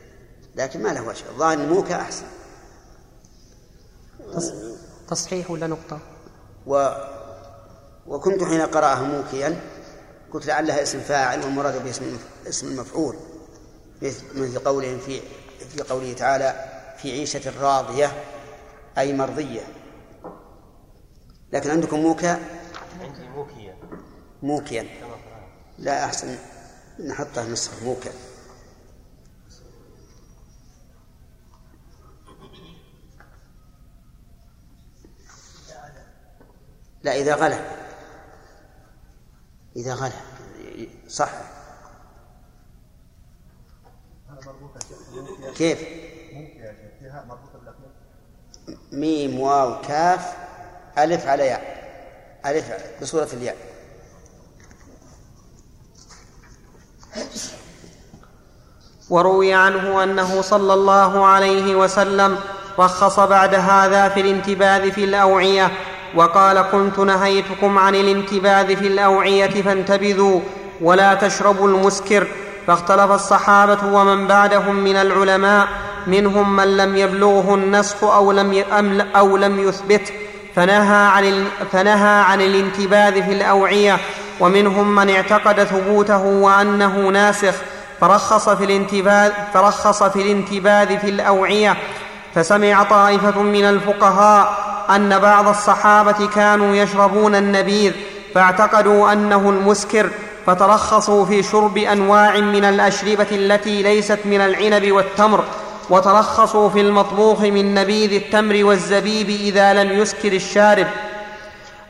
لكن 0.56 0.82
ما 0.82 0.88
له 0.88 1.08
وجه. 1.08 1.24
الظاهر 1.30 1.58
موكا 1.58 2.00
أحسن 2.00 2.26
تصحيح 5.08 5.50
ولا 5.50 5.66
نقطة؟ 5.66 5.98
و 6.66 6.88
وكنت 8.06 8.44
حين 8.44 8.60
قرأه 8.60 9.02
موكيا 9.02 9.60
قلت 10.32 10.46
لعلها 10.46 10.82
اسم 10.82 11.00
فاعل 11.00 11.44
والمراد 11.44 11.84
به 11.84 11.90
اسم 11.90 12.18
اسم 12.48 12.66
المفعول 12.66 13.16
مثل 14.02 14.58
قولهم 14.58 14.98
في 14.98 15.20
في 15.68 15.82
قوله 15.82 16.12
تعالى 16.12 16.72
في 16.98 17.12
عيشة 17.12 17.60
راضية 17.60 18.12
أي 18.98 19.12
مرضية. 19.12 19.60
لكن 21.52 21.70
عندكم 21.70 22.00
موكا؟ 22.00 22.38
عندي 23.00 23.28
موكيا. 23.28 23.76
موكيا. 24.42 24.86
لا 25.78 26.04
أحسن. 26.04 26.36
نحطه 27.06 27.48
نسخة 27.48 27.84
موكا. 27.84 28.10
لا 37.02 37.14
إذا 37.14 37.34
غلا 37.34 37.58
إذا 39.76 39.94
غلا 39.94 40.12
صح. 41.08 41.30
كيف؟ 45.56 45.78
ميم 48.92 49.40
واو 49.40 49.80
كاف 49.80 50.36
ألف 50.98 51.26
على 51.26 51.46
ياء. 51.46 51.82
ألف 52.46 52.72
بصورة 53.02 53.28
الياء. 53.32 53.56
وروي 59.10 59.54
عنه 59.54 60.04
أنه 60.04 60.42
صلى 60.42 60.74
الله 60.74 61.26
عليه 61.26 61.76
وسلم 61.76 62.40
رخص 62.78 63.20
بعد 63.20 63.54
هذا 63.54 64.08
في 64.08 64.20
الانتباذ 64.20 64.92
في 64.92 65.04
الأوعية 65.04 65.70
وقال 66.14 66.62
كنت 66.72 66.98
نهيتكم 66.98 67.78
عن 67.78 67.94
الانتباذ 67.94 68.76
في 68.76 68.86
الأوعية 68.86 69.62
فانتبذوا 69.62 70.40
ولا 70.80 71.14
تشربوا 71.14 71.68
المسكر 71.68 72.26
فاختلف 72.66 73.10
الصحابة 73.10 73.86
ومن 73.92 74.26
بعدهم 74.26 74.76
من 74.76 74.96
العلماء 74.96 75.68
منهم 76.06 76.56
من 76.56 76.76
لم 76.76 76.96
يبلغه 76.96 77.54
النسخ 77.54 78.04
أو 78.04 78.32
لم 78.32 78.64
أو 79.16 79.36
لم 79.36 79.68
يثبته 79.68 80.12
فنهى 80.56 81.06
عن 81.06 81.44
فنهى 81.72 82.22
عن 82.22 82.40
الانتباذ 82.40 83.22
في 83.22 83.32
الأوعية 83.32 83.98
ومنهم 84.40 84.94
من 84.94 85.10
اعتقد 85.10 85.64
ثبوته 85.64 86.24
وأنه 86.24 87.08
ناسخ 87.08 87.54
فرخص 88.00 88.48
في 88.48 88.64
الانتباذ 88.64 89.32
فرخص 89.54 90.02
في 90.02 90.22
الانتباذ 90.22 90.98
في 90.98 91.10
الأوعية 91.10 91.76
فسمع 92.34 92.82
طائفة 92.82 93.42
من 93.42 93.64
الفقهاء 93.64 94.71
أن 94.90 95.18
بعض 95.18 95.48
الصحابة 95.48 96.28
كانوا 96.34 96.76
يشربون 96.76 97.34
النبيذ 97.34 97.92
فاعتقدوا 98.34 99.12
أنه 99.12 99.50
المسكر 99.50 100.10
فترخصوا 100.46 101.24
في 101.24 101.42
شرب 101.42 101.78
أنواع 101.78 102.40
من 102.40 102.64
الأشربة 102.64 103.26
التي 103.32 103.82
ليست 103.82 104.18
من 104.24 104.40
العنب 104.40 104.92
والتمر 104.92 105.44
وترخصوا 105.90 106.68
في 106.68 106.80
المطبوخ 106.80 107.40
من 107.40 107.74
نبيذ 107.74 108.12
التمر 108.12 108.64
والزبيب 108.64 109.28
إذا 109.28 109.74
لم 109.74 109.98
يسكر 109.98 110.32
الشارب. 110.32 110.86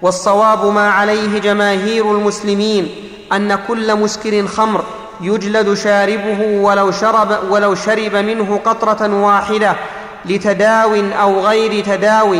والصواب 0.02 0.66
ما 0.66 0.90
عليه 0.90 1.38
جماهير 1.38 2.10
المسلمين 2.10 2.94
أن 3.32 3.58
كل 3.68 3.96
مسكر 3.96 4.46
خمر 4.46 4.84
يجلد 5.20 5.74
شاربه 5.74 6.46
ولو 6.46 6.90
شرب 6.90 7.38
ولو 7.50 7.74
شرب 7.74 8.16
منه 8.16 8.60
قطرة 8.64 9.22
واحدة 9.22 9.76
لتداو 10.24 10.94
أو 10.94 11.40
غير 11.40 11.84
تداو 11.84 12.34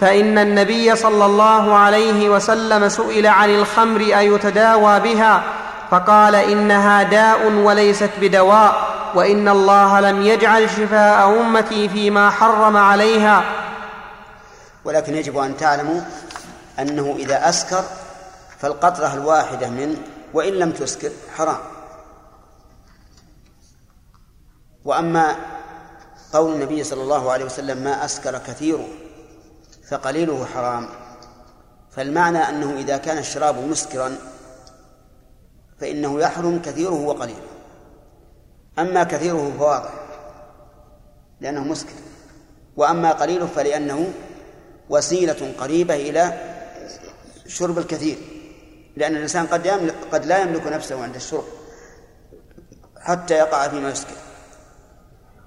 فإن 0.00 0.38
النبي 0.38 0.96
صلى 0.96 1.24
الله 1.24 1.74
عليه 1.74 2.28
وسلم 2.28 2.88
سئل 2.88 3.26
عن 3.26 3.50
الخمر 3.50 4.00
أيتداوى 4.00 5.00
بها؟ 5.00 5.42
فقال 5.90 6.34
إنها 6.34 7.02
داء 7.02 7.52
وليست 7.52 8.10
بدواء 8.20 9.00
وإن 9.14 9.48
الله 9.48 10.00
لم 10.00 10.22
يجعل 10.22 10.70
شفاء 10.70 11.40
أمتي 11.40 11.88
فيما 11.88 12.30
حرم 12.30 12.76
عليها. 12.76 13.44
ولكن 14.84 15.14
يجب 15.14 15.38
أن 15.38 15.56
تعلموا 15.56 16.00
أنه 16.78 17.16
إذا 17.18 17.48
أسكر 17.48 17.84
فالقطرة 18.58 19.14
الواحدة 19.14 19.68
منه 19.68 19.96
وإن 20.34 20.52
لم 20.52 20.72
تسكر 20.72 21.10
حرام. 21.36 21.58
وأما 24.84 25.36
قول 26.32 26.52
النبي 26.52 26.84
صلى 26.84 27.02
الله 27.02 27.32
عليه 27.32 27.44
وسلم 27.44 27.78
ما 27.78 28.04
أسكر 28.04 28.38
كثيره 28.38 28.88
فقليله 29.90 30.44
حرام. 30.44 30.88
فالمعنى 31.90 32.38
أنه 32.38 32.78
إذا 32.78 32.96
كان 32.96 33.18
الشراب 33.18 33.58
مسكرا 33.58 34.16
فإنه 35.80 36.20
يحرم 36.20 36.62
كثيره 36.62 37.00
وقليله. 37.04 37.42
أما 38.78 39.04
كثيره 39.04 39.52
فواضح 39.58 39.90
لأنه 41.40 41.64
مسكر. 41.64 41.92
وأما 42.76 43.12
قليله 43.12 43.46
فلأنه 43.46 44.12
وسيلة 44.90 45.52
قريبة 45.60 45.94
إلى 45.94 46.54
شرب 47.46 47.78
الكثير 47.78 48.18
لأن 48.96 49.16
الإنسان 49.16 49.46
قد 49.46 49.66
يملك 49.66 49.94
قد 50.12 50.26
لا 50.26 50.38
يملك 50.38 50.66
نفسه 50.66 51.02
عند 51.02 51.14
الشرب 51.14 51.44
حتى 53.00 53.34
يقع 53.34 53.68
فيما 53.68 53.90
يسكر. 53.90 54.14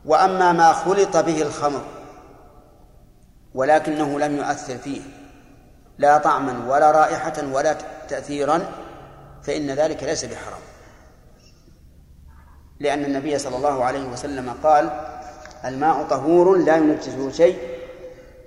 وأما 0.05 0.51
ما 0.51 0.73
خلط 0.73 1.17
به 1.17 1.41
الخمر 1.41 1.81
ولكنه 3.55 4.19
لم 4.19 4.37
يؤثر 4.37 4.77
فيه. 4.77 5.01
لا 5.97 6.17
طعما 6.17 6.73
ولا 6.73 6.91
رائحة 6.91 7.33
ولا 7.51 7.77
تأثيرا 8.09 8.65
فإن 9.43 9.71
ذلك 9.71 10.03
ليس 10.03 10.25
بحرام. 10.25 10.59
لأن 12.79 13.05
النبي 13.05 13.37
صلى 13.37 13.55
الله 13.55 13.83
عليه 13.83 14.03
وسلم 14.03 14.53
قال 14.63 14.89
الماء 15.65 16.03
طهور 16.03 16.57
لا 16.57 16.77
ينجسه 16.77 17.31
شيء 17.31 17.57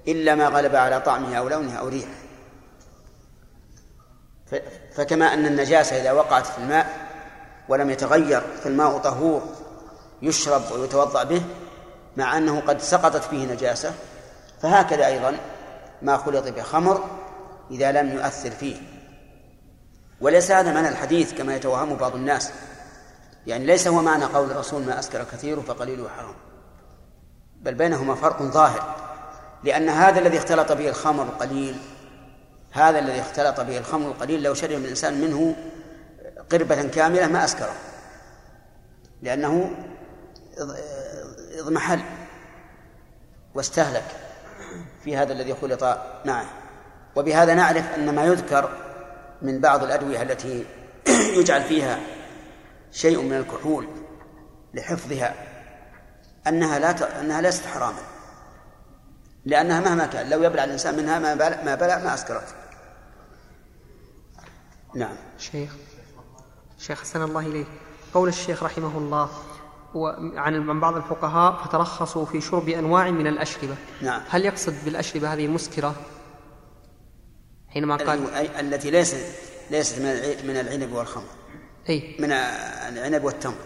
إلا 0.09 0.34
ما 0.34 0.46
غلب 0.46 0.76
على 0.76 1.00
طعمه 1.00 1.36
أو 1.36 1.48
لونه 1.48 1.74
أو 1.74 1.88
ريحه. 1.88 2.26
فكما 4.94 5.34
أن 5.34 5.46
النجاسة 5.46 6.00
إذا 6.00 6.12
وقعت 6.12 6.46
في 6.46 6.59
الماء 6.59 6.86
ولم 7.68 7.90
يتغير 7.90 8.40
فالماء 8.40 8.98
طهور 8.98 9.42
يشرب 10.22 10.62
ويتوضأ 10.72 11.24
به 11.24 11.42
مع 12.16 12.38
أنه 12.38 12.61
قد 12.61 12.80
سقطت 12.80 13.24
فيه 13.24 13.52
نجاسة 13.52 13.94
فهكذا 14.62 15.07
أيضا 15.07 15.36
ما 16.02 16.16
خلط 16.16 16.48
بخمر 16.48 17.04
إذا 17.70 17.92
لم 17.92 18.11
يؤثر 18.11 18.50
فيه. 18.50 18.76
وليس 20.20 20.50
هذا 20.50 20.72
معنى 20.72 20.88
الحديث 20.88 21.34
كما 21.34 21.57
يتوهم 21.57 21.94
بعض 21.94 22.14
الناس. 22.14 22.50
يعني 23.46 23.66
ليس 23.66 23.88
هو 23.88 24.02
معنى 24.02 24.24
قول 24.24 24.50
الرسول 24.50 24.82
ما 24.82 24.98
أسكر 24.98 25.24
كثير 25.24 25.61
فقليله 25.61 26.09
حرام. 26.09 26.34
بل 27.61 27.74
بينهما 27.74 28.14
فرق 28.14 28.42
ظاهر. 28.42 28.96
لأن 29.64 29.88
هذا 29.88 30.18
الذي 30.18 30.38
اختلط 30.38 30.72
به 30.72 30.88
الخمر 30.88 31.22
القليل 31.22 31.76
هذا 32.72 32.98
الذي 32.98 33.20
اختلط 33.20 33.61
به 33.61 33.78
الخمر 33.78 34.09
القليل 34.09 34.42
لو 34.42 34.54
شرب 34.54 34.70
الإنسان 34.70 35.20
منه 35.20 35.57
قربة 36.50 36.82
كاملة 36.82 37.26
ما 37.26 37.44
أسكره. 37.44 37.74
لأنه 39.22 39.70
إضمحل 41.59 42.00
واستهلك. 43.54 44.04
في 45.07 45.16
هذا 45.16 45.32
الذي 45.32 45.54
خلط 45.54 45.82
معه. 46.24 46.46
وبهذا 47.16 47.54
نعرف 47.54 47.94
أن 47.94 48.14
ما 48.14 48.24
يذكر 48.24 48.70
من 49.42 49.61
بعض 49.61 49.82
الأدوية 49.82 50.22
التي 50.22 50.64
يجعل 51.38 51.62
فيها 51.62 52.00
شيء 52.92 53.22
من 53.22 53.32
الكحول 53.32 53.88
لحفظها 54.74 55.34
أنها 56.46 56.78
لا 56.78 56.92
ت... 56.92 57.02
أنها 57.02 57.40
ليست 57.40 57.66
حراما. 57.66 58.02
لأنها 59.44 59.80
مهما 59.80 60.07
كان 60.07 60.30
لو 60.30 60.42
يبلع 60.42 60.64
الإنسان 60.64 60.96
منها 60.96 61.18
ما 61.18 61.34
بلع 61.34 61.62
ما, 61.64 61.74
بلع 61.74 61.98
ما 61.98 62.14
أسكرت 62.14 62.54
نعم. 64.94 65.16
شيخ 65.38 65.72
شيخ 66.78 67.00
حسن 67.00 67.22
الله 67.22 67.40
إليك. 67.40 67.66
قول 68.14 68.28
الشيخ 68.28 68.62
رحمه 68.62 68.98
الله 68.98 69.30
عن 70.36 70.80
بعض 70.80 70.97
الفقهاء 70.97 71.64
فترخصوا 71.64 72.24
في 72.24 72.40
شرب 72.40 72.68
أنواع 72.68 73.11
من 73.11 73.26
الأشربة. 73.26 73.76
نعم. 74.03 74.22
هل 74.28 74.44
يقصد 74.44 74.84
بالأشربة 74.84 75.32
هذه 75.32 75.47
المسكرة؟ 75.47 75.94
حينما 77.68 77.97
قال 77.97 78.34
التي 78.34 78.90
ليست 78.90 79.38
ليست 79.70 79.99
من 80.44 80.57
العنب 80.57 80.92
والخمر. 80.92 81.28
أي. 81.88 82.16
من 82.18 82.32
العنب 82.32 83.24
والتمر. 83.24 83.64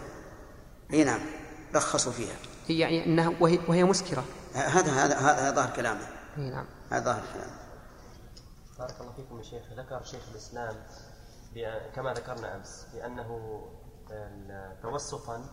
إي 0.92 1.04
نعم. 1.04 1.20
رخصوا 1.74 2.12
فيها. 2.12 2.36
هي 2.66 2.78
يعني 2.78 3.06
إنها 3.06 3.32
وهي, 3.40 3.58
وهي 3.68 3.84
مسكرة. 3.84 4.24
هذا 4.54 4.92
هذا 4.92 5.18
هذا 5.18 5.50
ظاهر 5.50 5.76
كلامه. 5.76 6.06
إي 6.38 6.50
نعم. 6.50 6.66
هذا 6.90 7.04
ظاهر 7.04 7.22
كلامه. 7.34 7.60
بارك 8.78 9.00
الله 9.00 9.12
فيكم 9.12 9.38
يا 9.38 9.42
شيخ. 9.42 9.62
ذكر 9.76 10.04
شيخ 10.04 10.22
الإسلام 10.32 10.76
كما 11.96 12.12
ذكرنا 12.12 12.56
أمس 12.56 12.86
بأنه 12.94 13.60
توسطا 14.82 15.44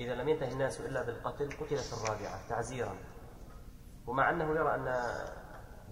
إذا 0.00 0.14
لم 0.14 0.28
ينتهي 0.28 0.52
الناس 0.52 0.80
إلا 0.80 1.02
بالقتل 1.02 1.48
قتلت 1.60 1.92
الرابعة 1.92 2.48
تعزيرا. 2.48 2.96
ومع 4.06 4.30
أنه 4.30 4.44
يرى 4.44 4.74
أن 4.74 4.94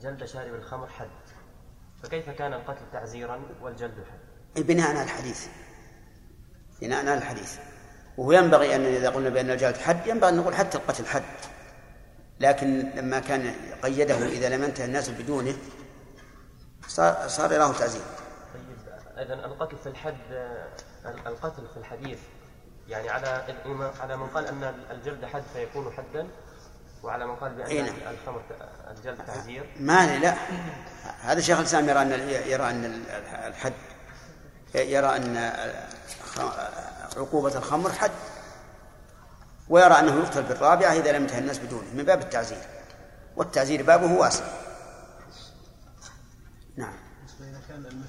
جلد 0.01 0.25
شارب 0.25 0.55
الخمر 0.55 0.87
حد. 0.87 1.11
فكيف 2.03 2.31
كان 2.31 2.53
القتل 2.53 2.83
تعزيرا 2.93 3.43
والجلد 3.63 4.05
حد؟ 4.11 4.61
بناء 4.63 4.91
على 4.91 5.03
الحديث. 5.03 5.49
بناء 6.81 7.01
على 7.01 7.15
الحديث. 7.15 7.59
وهو 8.17 8.33
ينبغي 8.33 8.77
أن 8.77 8.81
إذا 8.81 9.11
قلنا 9.11 9.29
بأن 9.29 9.51
الجلد 9.51 9.77
حد 9.77 10.07
ينبغي 10.07 10.31
أن 10.31 10.37
نقول 10.37 10.55
حتى 10.55 10.79
القتل 10.79 11.07
حد. 11.07 11.23
لكن 12.41 12.91
لما 12.95 13.21
كان 13.21 13.55
قيده 13.83 14.27
إذا 14.27 14.57
لم 14.57 14.63
ينتهي 14.65 14.85
الناس 14.85 15.11
بدونه 15.11 15.55
صار 16.89 17.29
صار 17.29 17.51
له 17.51 17.79
تعزير. 17.79 18.03
طيب 18.55 18.65
إذا 19.19 19.35
القتل 19.35 19.77
في 19.77 19.89
الحد 19.89 20.17
القتل 21.27 21.69
في 21.69 21.77
الحديث 21.77 22.19
يعني 22.93 23.11
على 23.11 23.45
على 24.01 24.17
من 24.17 24.27
قال 24.27 24.47
أن 24.47 24.75
الجلد 24.91 25.25
حد 25.25 25.43
فيكون 25.53 25.93
حدا 25.93 26.29
وعلى 27.03 27.27
من 27.27 27.37
قال 27.37 27.55
بأن 27.55 27.85
نعم. 27.85 27.95
الخمر 28.11 28.43
الجلد 28.91 29.27
تعزير 29.27 29.77
ما 29.81 30.19
لا. 30.19 30.35
هذا 31.21 31.41
شيخ 31.41 31.59
الإسلام 31.59 31.89
يرى 31.89 32.03
أن 32.03 32.11
يرى 32.47 32.71
أن 32.71 33.05
الحد. 33.47 33.73
يرى 34.75 35.17
أن 35.17 35.53
عقوبة 37.17 37.59
الخمر 37.59 37.93
حد. 37.93 38.11
ويرى 39.69 39.99
أنه 39.99 40.21
يقتل 40.21 40.43
بالرابعة 40.43 40.93
إذا 40.93 41.13
لم 41.13 41.23
ينتهي 41.23 41.39
الناس 41.39 41.59
بدونه 41.59 41.95
من 41.95 42.05
باب 42.05 42.21
التعزير. 42.21 42.67
والتعزير 43.37 43.83
بابه 43.83 44.13
واسع. 44.13 44.45
نعم. 46.77 46.97
إذا 47.41 47.61
كان 47.69 48.05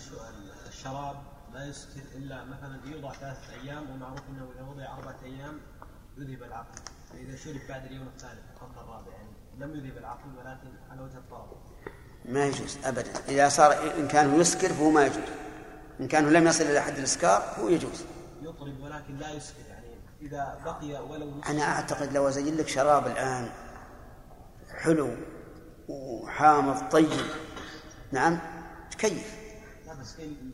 الشراب 0.67 1.22
لا 1.63 1.69
يسكر 1.69 2.01
إلا 2.15 2.43
مثلا 2.43 2.79
يوضع 2.85 3.13
ثلاثة 3.13 3.53
أيام 3.63 3.89
ومعروف 3.89 4.19
أنه 4.29 4.47
إذا 4.55 4.63
وضع 4.63 4.97
أربعة 4.97 5.15
أيام 5.23 5.59
يذهب 6.17 6.43
العقل. 6.43 6.81
فإذا 7.09 7.35
شرب 7.35 7.61
بعد 7.69 7.85
اليوم 7.85 8.07
الثالث 8.07 8.41
قبل 8.61 8.71
الرابع 8.83 9.11
يعني 9.11 9.29
لم 9.59 9.75
يذهب 9.75 9.97
العقل 9.97 10.29
ولكن 10.37 10.67
على 10.91 11.01
وجه 11.01 11.17
الطلب. 11.17 11.57
ما 12.25 12.45
يجوز 12.45 12.77
أبدا. 12.83 13.11
إذا 13.29 13.49
صار 13.49 13.97
إن 13.99 14.07
كان 14.07 14.39
يسكر 14.39 14.69
فهو 14.69 14.89
ما 14.89 15.05
يجوز. 15.05 15.23
إن 15.99 16.07
كان 16.07 16.33
لم 16.33 16.47
يصل 16.47 16.63
إلى 16.63 16.81
حد 16.81 16.97
الإسكار 16.97 17.55
هو 17.59 17.69
يجوز. 17.69 18.03
يطرب 18.41 18.79
ولكن 18.81 19.17
لا 19.17 19.31
يسكر 19.31 19.59
يعني 19.69 19.87
إذا 20.21 20.61
بقي 20.65 21.03
ولو 21.09 21.37
يسكر 21.37 21.51
أنا 21.51 21.63
أعتقد 21.63 22.13
لو 22.13 22.27
أزين 22.27 22.57
لك 22.57 22.67
شراب 22.67 23.07
الآن 23.07 23.49
حلو 24.71 25.15
وحامض 25.87 26.89
طيب 26.89 27.25
نعم 28.11 28.39
تكيف. 28.91 29.42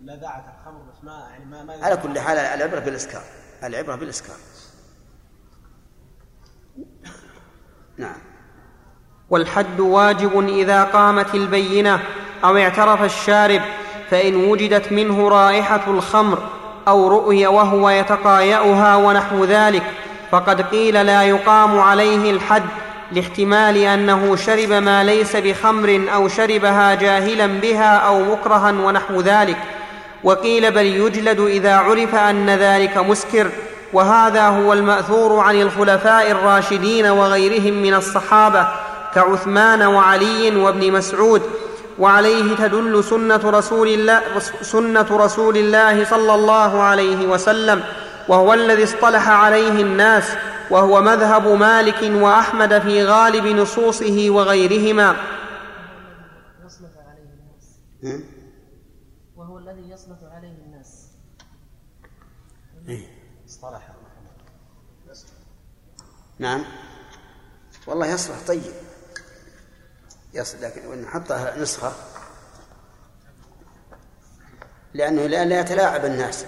لذاعة 0.03 0.59
الخمر 0.59 0.81
بس 0.91 1.03
ما 1.03 1.27
يعني 1.31 1.45
ما, 1.45 1.63
ما 1.63 1.85
على 1.85 1.97
كل 1.97 2.19
حال 2.19 2.37
العبرة 2.37 2.79
بالإسكار. 2.79 3.23
العبرة 3.63 3.95
بالإسكار. 3.95 4.35
نعم. 7.97 8.17
والحد 9.29 9.79
واجب 9.79 10.47
إذا 10.47 10.83
قامت 10.83 11.35
البينة 11.35 11.99
أو 12.43 12.57
اعترف 12.57 13.03
الشارب 13.03 13.61
فإن 14.09 14.35
وجدت 14.35 14.91
منه 14.91 15.29
رائحة 15.29 15.91
الخمر 15.91 16.49
أو 16.87 17.07
رؤي 17.07 17.47
وهو 17.47 17.89
يتقايأها 17.89 18.95
ونحو 18.95 19.45
ذلك 19.45 19.83
فقد 20.31 20.61
قيل 20.61 21.05
لا 21.05 21.23
يقام 21.23 21.79
عليه 21.79 22.31
الحد. 22.31 22.63
لاحتمال 23.11 23.77
أنه 23.77 24.35
شرب 24.35 24.69
ما 24.69 25.03
ليس 25.03 25.35
بخمر 25.35 26.01
أو 26.13 26.27
شربها 26.27 26.95
جاهلا 26.95 27.47
بها 27.47 27.97
أو 27.97 28.23
مكرها 28.23 28.71
ونحو 28.71 29.21
ذلك. 29.21 29.57
وقيل 30.23 30.71
بل 30.71 30.85
يجلد 30.85 31.39
إذا 31.39 31.75
عرف 31.75 32.15
أن 32.15 32.49
ذلك 32.49 32.97
مسكر. 32.97 33.49
وهذا 33.93 34.47
هو 34.47 34.73
المأثور 34.73 35.39
عن 35.39 35.61
الخلفاء 35.61 36.31
الراشدين 36.31 37.05
وغيرهم 37.05 37.73
من 37.73 37.93
الصحابة 37.93 38.67
كعثمان 39.15 39.81
وعلي 39.81 40.55
وابن 40.55 40.91
مسعود. 40.91 41.41
وعليه 41.99 42.55
تدل 42.55 43.03
سنة 43.03 43.41
رسول 43.45 43.87
الله 43.87 44.21
سنة 44.61 45.07
رسول 45.11 45.57
الله 45.57 46.05
صلى 46.05 46.33
الله 46.35 46.83
عليه 46.83 47.27
وسلم. 47.27 47.81
وهو 48.27 48.53
الذي 48.53 48.83
اصطلح 48.83 49.29
عليه 49.29 49.81
الناس. 49.81 50.23
وهو 50.71 51.01
مذهب 51.01 51.47
مالك 51.47 52.23
وأحمد 52.23 52.79
في 52.79 53.03
غالب 53.03 53.45
نصوصه 53.45 54.29
وغيرهما. 54.29 55.15
يصلح 56.65 56.89
عليه 57.07 57.29
الناس 58.03 58.25
وهو 59.35 59.57
الذي 59.57 59.89
يصلح 59.89 60.17
عليه 60.23 60.55
الناس. 60.65 61.07
اصطلح 63.47 63.89
نعم. 66.39 66.63
والله 67.87 68.07
يصلح 68.07 68.37
طيب. 68.47 68.73
يصل 70.33 70.61
لكن 70.61 71.01
نحطها 71.01 71.57
نسخة. 71.57 71.93
لأنه 74.93 75.27
لا 75.27 75.59
يتلاعب 75.59 76.05
الناس. 76.05 76.45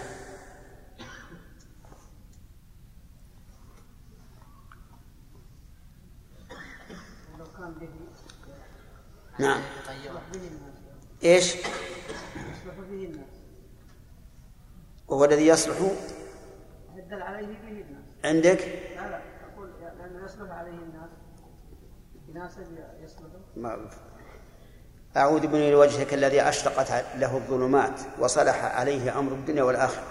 الناس 11.23 11.55
وهو 15.07 15.25
الذي 15.25 15.47
يصلح 15.47 15.77
يدل 16.95 17.21
عليه 17.21 17.47
به 17.47 17.81
الناس 17.81 18.05
عندك؟ 18.25 18.61
لا 18.95 19.09
لا 19.09 19.21
أقول 19.53 19.69
لأنه 19.81 20.25
يصلح 20.25 20.51
عليه 20.51 20.71
الناس 20.71 21.09
يناسب 22.29 22.77
يصلح 23.03 23.27
ما 23.55 23.89
أعوذ 25.17 25.47
بني 25.47 25.71
لوجهك 25.71 26.13
الذي 26.13 26.41
أشرقت 26.41 26.91
له 27.17 27.37
الظلمات 27.37 27.99
وصلح 28.19 28.63
عليه 28.63 29.19
أمر 29.19 29.31
الدنيا 29.31 29.63
والآخرة. 29.63 30.03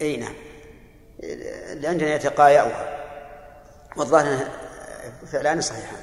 أي 0.00 0.16
نعم. 0.16 0.34
لأننا 1.80 2.14
يتقايأها. 2.14 2.96
والظاهر 3.96 4.65
فعلان 5.32 5.60
صحيحان. 5.60 6.00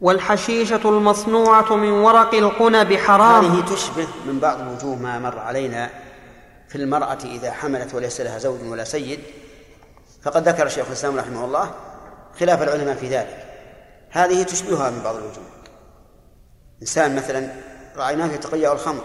والحشيشة 0.00 0.88
المصنوعة 0.88 1.76
من 1.76 1.90
ورق 1.90 2.34
القنب 2.34 2.94
حرام. 2.94 3.44
هذه 3.44 3.74
تشبه 3.74 4.08
من 4.26 4.38
بعض 4.38 4.60
الوجوه 4.60 4.96
ما 4.96 5.18
مر 5.18 5.38
علينا 5.38 5.90
في 6.68 6.76
المرأة 6.76 7.18
إذا 7.24 7.52
حملت 7.52 7.94
وليس 7.94 8.20
لها 8.20 8.38
زوج 8.38 8.62
ولا 8.62 8.84
سيد. 8.84 9.20
فقد 10.22 10.48
ذكر 10.48 10.68
شيخ 10.68 10.86
الإسلام 10.86 11.18
رحمه 11.18 11.44
الله 11.44 11.74
خلاف 12.40 12.62
العلماء 12.62 12.94
في 12.94 13.08
ذلك. 13.08 13.46
هذه 14.10 14.42
تشبهها 14.42 14.90
من 14.90 15.02
بعض 15.02 15.14
الوجوه. 15.14 15.44
إنسان 16.82 17.16
مثلا 17.16 17.52
رأيناه 17.96 18.32
يتقيأ 18.32 18.72
الخمر. 18.72 19.04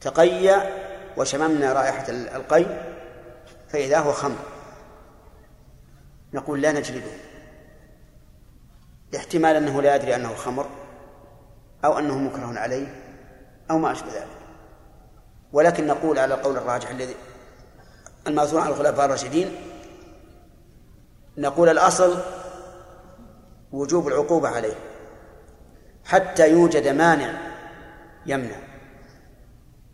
تقيأ 0.00 0.86
وشممنا 1.16 1.72
رائحة 1.72 2.04
القي 2.08 2.64
فإذا 3.68 3.98
هو 3.98 4.12
خمر. 4.12 4.55
نقول 6.36 6.62
لا 6.62 6.72
نجلده. 6.72 7.10
احتمال 9.16 9.56
أنه 9.56 9.82
لا 9.82 9.96
يدري 9.96 10.14
أنه 10.14 10.34
خمر 10.34 10.66
أو 11.84 11.98
أنه 11.98 12.18
مكره 12.18 12.58
عليه 12.58 12.86
أو 13.70 13.78
ما 13.78 13.92
أشبه 13.92 14.12
ذلك. 14.12 14.26
ولكن 15.52 15.86
نقول 15.86 16.18
على 16.18 16.34
القول 16.34 16.56
الراجح 16.56 16.90
الذي 16.90 17.14
المأثور 18.26 18.60
عن 18.60 18.68
الخلفاء 18.68 19.06
الراشدين 19.06 19.56
نقول 21.38 21.68
الأصل 21.68 22.22
وجوب 23.72 24.08
العقوبة 24.08 24.48
عليه. 24.48 24.74
حتى 26.04 26.50
يوجد 26.50 26.88
مانع 26.88 27.40
يمنع. 28.26 28.56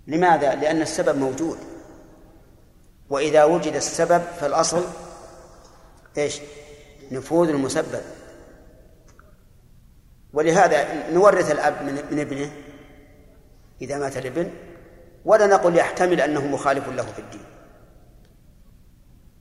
لماذا؟ 0.07 0.55
لأن 0.55 0.83
السبب 0.83 1.19
موجود. 1.19 1.59
وإذا 3.11 3.45
وجد 3.45 3.75
السبب 3.75 4.23
فالأصل 4.41 4.85
إيش؟ 6.19 6.41
نفوذ 7.11 7.49
المسبب. 7.49 8.03
ولهذا 10.33 11.11
نورث 11.11 11.51
الأب 11.51 11.83
من, 11.83 12.05
من 12.11 12.21
ابنه 12.21 12.51
إذا 13.83 13.99
مات 13.99 14.17
الابن 14.17 14.51
ولا 15.25 15.47
نقول 15.47 15.77
يحتمل 15.77 16.21
أنه 16.21 16.47
مخالف 16.47 16.89
له 16.89 17.03
في 17.03 17.19
الدين. 17.19 17.45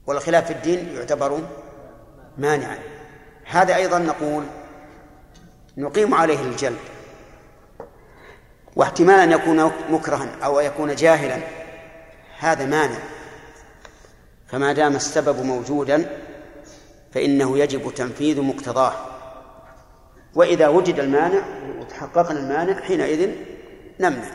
والخلاف 0.06 0.46
في 0.46 0.52
الدين 0.52 0.96
يعتبر 0.96 1.40
مانعا. 2.38 2.78
هذا 3.44 3.76
أيضا 3.76 3.98
نقول 3.98 4.44
نقيم 5.76 6.14
عليه 6.14 6.40
الجلد 6.40 6.78
واحتمال 8.76 9.20
أن 9.20 9.32
يكون 9.32 9.72
مكرها 9.90 10.28
أو 10.44 10.60
يكون 10.60 10.94
جاهلا 10.94 11.38
هذا 12.38 12.66
مانع. 12.66 12.98
فما 14.46 14.72
دام 14.72 14.96
السبب 14.96 15.44
موجودا 15.44 16.18
فإنه 17.12 17.58
يجب 17.58 17.94
تنفيذ 17.94 18.40
مقتضاه. 18.40 18.92
وإذا 20.34 20.68
وجد 20.68 20.98
المانع 20.98 21.42
وتحققنا 21.80 22.40
المانع 22.40 22.80
حينئذ 22.80 23.30
نمنع. 24.00 24.30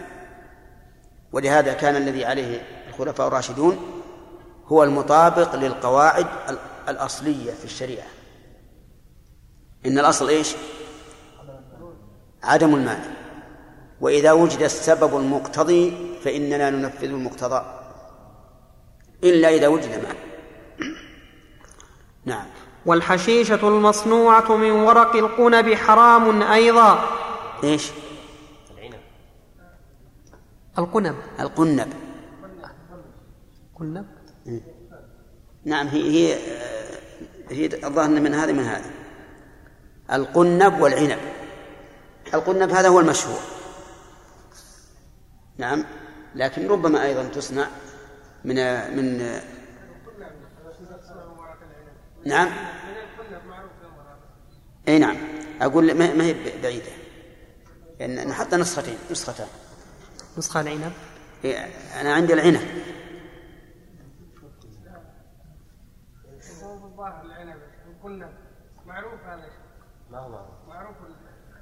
ولهذا 1.32 1.74
كان 1.74 1.96
الذي 1.96 2.26
عليه 2.26 2.62
الخلفاء 2.90 3.28
الراشدون 3.28 4.02
هو 4.66 4.84
المطابق 4.84 5.56
للقواعد 5.56 6.28
الأصلية 6.90 7.52
في 7.52 7.66
الشريعة. 7.66 8.08
إن 9.86 10.00
الأصل 10.00 10.30
إيش؟ 10.30 10.56
عدم 12.44 12.76
المانع. 12.76 13.18
وإذا 14.02 14.32
وجد 14.32 14.62
السبب 14.62 15.18
المقتضي 15.18 15.94
فإننا 16.24 16.70
ننفذ 16.70 17.04
المقتضى. 17.04 17.66
إلا 19.24 19.50
إذا 19.50 19.68
وجد 19.68 19.90
مانع 19.90 20.28
نعم. 22.28 22.46
والحشيشة 22.88 23.68
المصنوعة 23.68 24.56
من 24.56 24.72
ورق 24.72 25.16
القنب 25.16 25.74
حرام 25.74 26.42
أيضا. 26.42 27.10
إيش؟ 27.64 27.92
العنب 28.78 29.00
القنب. 30.78 31.16
القنب. 31.40 31.94
قنب. 33.76 34.06
نعم 35.66 35.88
هي 35.88 36.02
هي 36.02 36.38
هي 37.50 37.66
الظاهر 37.66 38.10
من 38.10 38.34
هذه 38.34 38.52
من 38.52 38.64
هذه. 38.64 38.92
القنب 40.14 40.82
والعنب. 40.82 41.20
القنب 42.34 42.70
هذا 42.70 42.88
هو 42.88 43.00
المشهور. 43.00 43.40
نعم 45.58 45.86
لكن 46.36 46.68
ربما 46.68 47.04
أيضا 47.04 47.24
تصنع 47.24 47.68
من 48.46 48.56
من 48.98 49.40
نعم. 52.26 52.77
إي 54.88 55.00
نعم. 55.00 55.18
أقول 55.62 55.94
ما 55.94 56.24
هي 56.24 56.62
بعيدة. 56.62 56.92
لأن 58.00 58.34
حتى 58.34 58.56
نسختين 58.56 58.98
نسختان. 59.12 59.48
نسخة 60.38 60.62
العنب؟ 60.62 60.94
إيه 61.44 61.58
أنا 62.02 62.14
عندي 62.14 62.34
العنب. 62.34 62.62
معروف 68.86 69.22
هذا 69.26 69.50
ما 70.12 70.20
هو 70.20 70.46
معروف 70.68 70.96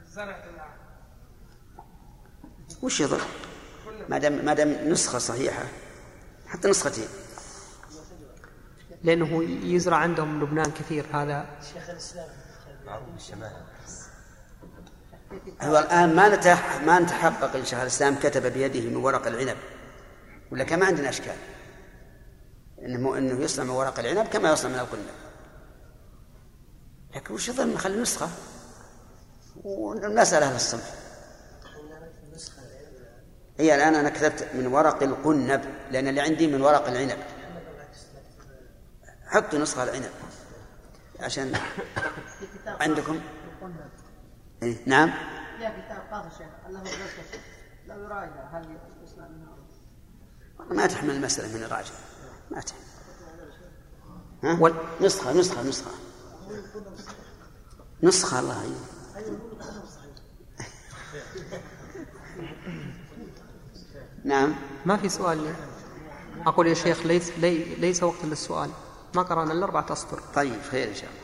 الزرع 0.01 0.45
وش 2.81 2.99
يضر؟ 2.99 3.21
ما 4.09 4.17
دام 4.17 4.45
ما 4.45 4.53
دام 4.53 4.69
نسخة 4.69 5.17
صحيحة 5.17 5.63
حتى 6.47 6.67
نسختين. 6.67 7.07
لأنه 9.03 9.43
يزرع 9.43 9.97
عندهم 9.97 10.43
لبنان 10.43 10.71
كثير 10.71 11.05
هذا 11.13 11.45
هو 15.61 15.79
الآن 15.79 16.15
ما 16.15 16.35
نتح 16.35 16.81
ما 16.81 16.99
نتحقق 16.99 17.55
إن 17.55 17.65
شيخ 17.65 17.79
الإسلام 17.79 18.15
كتب 18.15 18.53
بيده 18.53 18.89
من 18.89 18.95
ورق 18.95 19.27
العنب. 19.27 19.57
ولا 20.51 20.63
كما 20.63 20.85
عندنا 20.85 21.09
أشكال. 21.09 21.35
إنه 22.79 23.17
إنه 23.17 23.43
يصنع 23.43 23.63
من 23.63 23.69
ورق 23.69 23.99
العنب 23.99 24.27
كما 24.27 24.51
يصنع 24.51 24.69
من 24.69 24.79
القنب 24.79 25.05
لكن 27.15 27.33
وش 27.33 27.49
يظن 27.49 27.73
نخلي 27.73 28.01
نسخة. 28.01 28.29
والمسألة 29.63 30.47
أهل 30.47 30.55
الصنف. 30.55 31.05
هي 33.59 33.75
الآن 33.75 33.95
أنا 33.95 34.09
كتبت 34.09 34.47
من 34.53 34.67
ورق 34.67 35.03
القنب 35.03 35.65
لأن 35.91 36.07
اللي 36.07 36.21
عندي 36.21 36.47
من 36.47 36.61
ورق 36.61 36.87
العنب. 36.87 37.17
حطوا 39.27 39.59
نسخة 39.59 39.83
العنب. 39.83 40.11
عشان 41.19 41.53
عندكم؟ 42.67 43.19
إيه؟ 44.63 44.77
نعم. 44.85 45.09
يا 45.59 45.69
كتاب 45.69 46.07
قاضي 46.11 46.27
الشيخ 46.27 46.47
لو 47.87 47.99
يراجع 48.03 48.43
هل 48.51 48.77
ما 50.71 50.85
تحمل 50.87 51.09
المسألة 51.09 51.57
من 51.57 51.63
الراجع. 51.63 51.91
ما 52.51 52.61
تحمل. 52.61 52.79
ها؟ 54.43 54.59
وال- 54.61 54.75
نسخة 55.01 55.33
نسخة 55.33 55.63
نسخة. 55.63 55.91
نسخة 58.03 58.39
الله. 58.39 58.61
أيوه. 58.61 58.75
نعم. 64.23 64.55
ما 64.85 64.97
في 64.97 65.09
سؤال؟ 65.09 65.37
لي. 65.43 65.55
أقول 66.47 66.67
يا 66.67 66.73
شيخ 66.73 67.05
ليس 67.05 67.29
لي 67.37 67.75
ليس 67.75 68.03
وقت 68.03 68.25
للسؤال. 68.25 68.69
ما 69.15 69.21
قرأنا 69.21 69.53
إلا 69.53 69.63
أربعة 69.65 69.85
أسطر. 69.91 70.19
طيب 70.35 70.55
خير 70.71 70.87
إن 70.87 70.95
شاء 70.95 71.03
الله. 71.03 71.19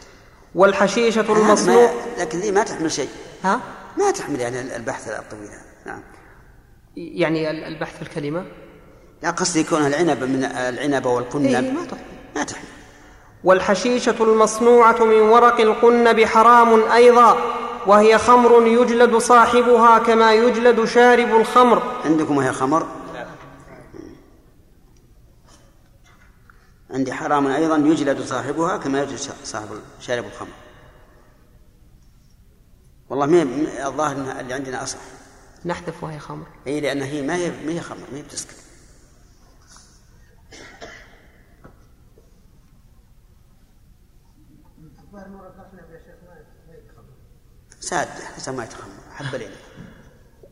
والحشيشة 0.56 1.34
ما 1.34 1.40
المصنوع 1.40 1.92
لكن 2.18 2.40
ذي 2.40 2.52
ما 2.52 2.64
تحمل 2.64 2.92
شيء. 2.92 3.10
ها؟ 3.44 3.60
ما 3.98 4.12
تحمل 4.12 4.40
يعني 4.40 4.76
البحث 4.76 5.08
الطويل. 5.08 5.50
نعم. 5.86 6.02
يعني 6.96 7.50
ال- 7.52 7.64
البحث 7.64 7.96
في 7.96 8.02
الكلمة؟ 8.02 8.46
لا 9.24 9.30
قصدي 9.32 9.60
يكون 9.60 9.86
العنب 9.86 10.24
من 10.24 10.44
العنب 10.44 11.08
إيه 11.08 11.14
والقنب 11.14 11.52
ما 11.74 11.86
تحمل. 11.86 12.02
ما 12.36 12.44
تحمل. 12.44 12.68
والحشيشة 13.44 14.16
المصنوعة 14.20 15.04
من 15.04 15.22
ورق 15.22 15.60
القنب 15.60 16.24
حرام 16.26 16.92
أيضا 16.92 17.38
وهي 17.88 18.18
خمر 18.18 18.68
يجلد 18.68 19.16
صاحبها 19.18 20.00
كما 20.00 20.34
يجلد 20.34 20.86
شارب 20.86 21.36
الخمر. 21.36 21.84
عندكم 22.06 22.38
وهي 22.38 22.54
خمر؟ 22.54 22.88
عندي 26.94 27.14
حرام 27.14 27.48
أيضا 27.48 27.78
يجلد 27.78 28.22
صاحبها 28.22 28.78
كما 28.78 29.02
يجلد 29.02 29.20
صاحب 29.44 29.82
شارب 30.00 30.26
الخمر. 30.26 30.54
والله 33.10 33.26
ما 33.26 33.88
الظاهر 33.88 34.40
اللي 34.40 34.54
عندنا 34.54 34.84
أصح. 34.84 35.00
نحذف 35.66 36.04
وهي 36.04 36.20
خمر. 36.20 36.48
إي 36.68 36.82
لأن 36.82 37.02
هي 37.02 37.22
ما 37.22 37.36
هي 37.36 37.52
ما 37.66 37.72
هي 37.72 37.82
خمر 37.82 38.08
ما 38.12 38.18
هي 38.18 38.22
بتسكر 38.22 38.54
ساد 47.80 48.08
حسن 48.08 48.56
ما 48.56 48.64
يتخمر 48.64 48.92
حب 49.12 49.36
ليلة. 49.36 49.56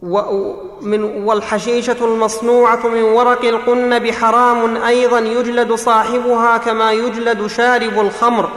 ومن 0.02 1.04
والحشيشة 1.04 1.97
المصنوعة 2.02 2.88
من 2.88 3.04
ورق 3.04 3.45
القنب 3.45 4.12
حرام 4.12 4.78
أيضا 4.78 5.20
يجلد 5.20 5.74
صاحبها 5.74 6.58
كما 6.58 6.91
يجلد 6.91 7.47
شارب 7.47 8.00
الخمر 8.00 8.50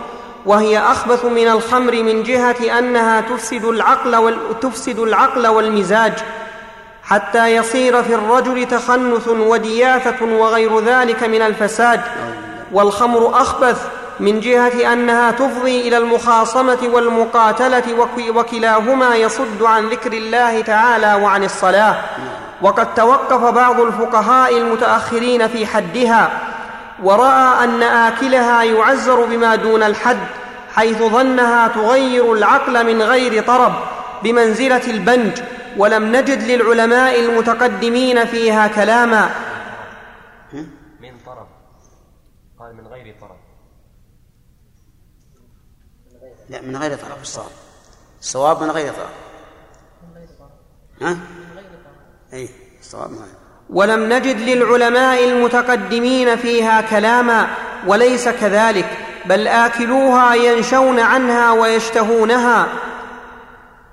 وهي 0.46 0.78
أخبث 0.78 1.24
من 1.24 1.48
الخمر 1.48 2.02
من 2.02 2.22
جهة 2.22 2.78
أنها 2.78 3.20
تفسد 3.20 3.64
العقل 3.64 4.16
وال... 4.16 4.60
تفسد 4.60 4.98
العقل 4.98 5.46
والمزاج 5.46 6.12
حتى 7.04 7.56
يصير 7.56 8.02
في 8.02 8.14
الرجل 8.14 8.66
تخنث 8.66 9.28
ودياثة 9.28 10.24
وغير 10.24 10.80
ذلك 10.80 11.24
من 11.24 11.42
الفساد 11.42 12.00
والخمر 12.72 13.30
أخبث 13.40 13.88
من 14.20 14.40
جهة 14.40 14.92
أنها 14.92 15.30
تفضي 15.30 15.88
إلى 15.88 15.96
المخاصمة 15.96 16.78
والمقاتلة 16.82 18.08
وكلاهما 18.30 19.16
يصد 19.16 19.62
عن 19.62 19.88
ذكر 19.88 20.12
الله 20.12 20.60
تعالى 20.60 21.14
وعن 21.14 21.44
الصلاة. 21.44 21.96
وقد 22.62 22.94
توقف 22.94 23.54
بعض 23.54 23.80
الفقهاء 23.80 24.58
المتأخرين 24.58 25.48
في 25.48 25.66
حدها 25.66 26.30
ورأى 27.02 27.64
أن 27.64 27.82
آكلها 27.82 28.62
يعزر 28.62 29.24
بما 29.24 29.54
دون 29.56 29.82
الحد 29.82 30.18
حيث 30.74 30.98
ظنها 31.02 31.68
تغير 31.68 32.32
العقل 32.32 32.86
من 32.86 33.02
غير 33.02 33.42
طرب 33.42 33.72
بمنزلة 34.22 34.86
البنج 34.86 35.42
ولم 35.76 36.16
نجد 36.16 36.42
للعلماء 36.42 37.20
المتقدمين 37.20 38.24
فيها 38.24 38.66
كلاما 38.68 39.30
من 41.00 41.12
طرب 41.26 41.46
قال 42.58 42.76
من 42.76 42.86
غير 42.86 43.14
طرب 43.20 43.36
لا 46.52 46.60
من 46.60 46.76
غير 46.76 46.96
طرف 46.96 47.22
الصواب 47.22 47.50
الصواب 48.20 48.62
من 48.62 48.70
غير 48.70 48.92
طرف 48.92 49.10
ها؟ 51.02 51.18
اي 52.32 52.48
الصواب 52.80 53.10
من 53.10 53.18
غير 53.18 53.34
ولم 53.70 54.12
نجد 54.12 54.40
للعلماء 54.40 55.24
المتقدمين 55.24 56.36
فيها 56.36 56.80
كلاما 56.80 57.48
وليس 57.86 58.28
كذلك 58.28 58.98
بل 59.24 59.48
آكلوها 59.48 60.34
ينشون 60.34 61.00
عنها 61.00 61.52
ويشتهونها. 61.52 62.68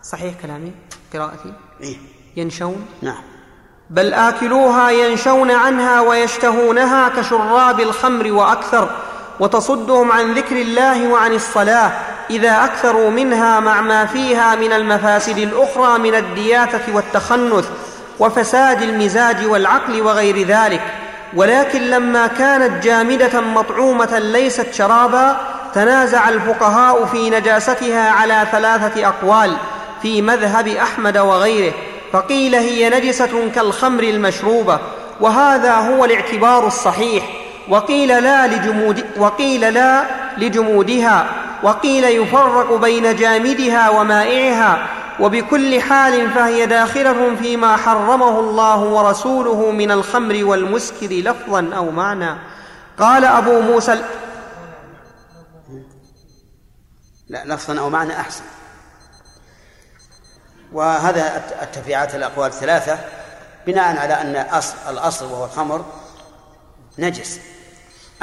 صحيح 0.04 0.34
كلامي؟ 0.42 0.72
قراءتي؟ 1.14 1.54
إيه؟ 1.82 1.98
ينشون؟ 2.36 2.86
نعم. 3.02 3.24
بل 3.90 4.14
آكلوها 4.14 4.92
ينشون 4.92 5.52
عنها 5.52 6.02
ويشتهونها 6.02 7.10
كشراب 7.10 7.80
الخمر 7.80 8.32
وأكثر 8.32 8.90
وتصدهم 9.40 10.12
عن 10.12 10.34
ذكر 10.34 10.56
الله 10.56 11.08
وعن 11.08 11.34
الصلاة 11.34 12.19
إذا 12.30 12.64
أكثروا 12.64 13.10
منها 13.10 13.60
مع 13.60 13.82
ما 13.82 14.06
فيها 14.06 14.56
من 14.56 14.74
المفاسد 14.74 15.38
الأخرى 15.38 16.00
من 16.00 16.16
الدياثة 16.16 16.96
والتخنث 16.96 17.66
وفساد 18.20 18.82
المزاج 18.82 19.46
والعقل 19.46 20.02
وغير 20.02 20.48
ذلك. 20.48 20.82
ولكن 21.34 21.82
لما 21.82 22.28
كانت 22.28 22.84
جامدة 22.84 23.42
مطعومة 23.42 24.20
ليست 24.20 24.74
شرابا 24.74 25.38
تنازع 25.74 26.30
الفقهاء 26.30 27.06
في 27.06 27.30
نجاستها 27.30 28.12
على 28.12 28.48
ثلاثة 28.52 29.08
أقوال 29.08 29.58
في 30.02 30.22
مذهب 30.22 30.68
أحمد 30.68 31.18
وغيره. 31.18 31.74
فقيل 32.14 32.56
هي 32.56 32.90
نجسة 32.90 33.50
كالخمر 33.56 34.04
المشروبة 34.04 34.80
وهذا 35.20 35.76
هو 35.76 36.06
الاعتبار 36.06 36.68
الصحيح. 36.68 37.24
وقيل 37.70 38.24
لا 38.24 38.48
لجمود 38.48 39.06
وقيل 39.18 39.74
لا 39.74 40.04
لجمودها. 40.38 41.49
وقيل 41.64 42.04
يفرق 42.04 42.74
بين 42.74 43.16
جامدها 43.16 43.90
ومائعها 43.90 44.88
وبكل 45.20 45.82
حال 45.82 46.32
فهي 46.32 46.66
داخلة 46.66 47.36
فيما 47.36 47.78
حرمه 47.78 48.40
الله 48.40 48.80
ورسوله 48.84 49.72
من 49.72 49.92
الخمر 49.92 50.46
والمسكر 50.46 51.08
لفظا 51.08 51.72
أو 51.76 51.92
معنى. 51.92 52.38
قال 53.00 53.26
أبو 53.26 53.62
موسى 53.62 54.04
لا 57.28 57.46
لفظا 57.46 57.80
أو 57.80 57.90
معنى 57.90 58.20
أحسن. 58.20 58.44
وهذا 60.74 61.44
التفريعات 61.62 62.16
الأقوال 62.16 62.48
الثلاثة 62.48 63.00
بناء 63.68 63.98
على 63.98 64.14
أن 64.14 64.36
اصل 64.36 64.76
الأصل 64.90 65.26
وهو 65.26 65.46
الخمر 65.46 65.86
نجس. 67.00 67.40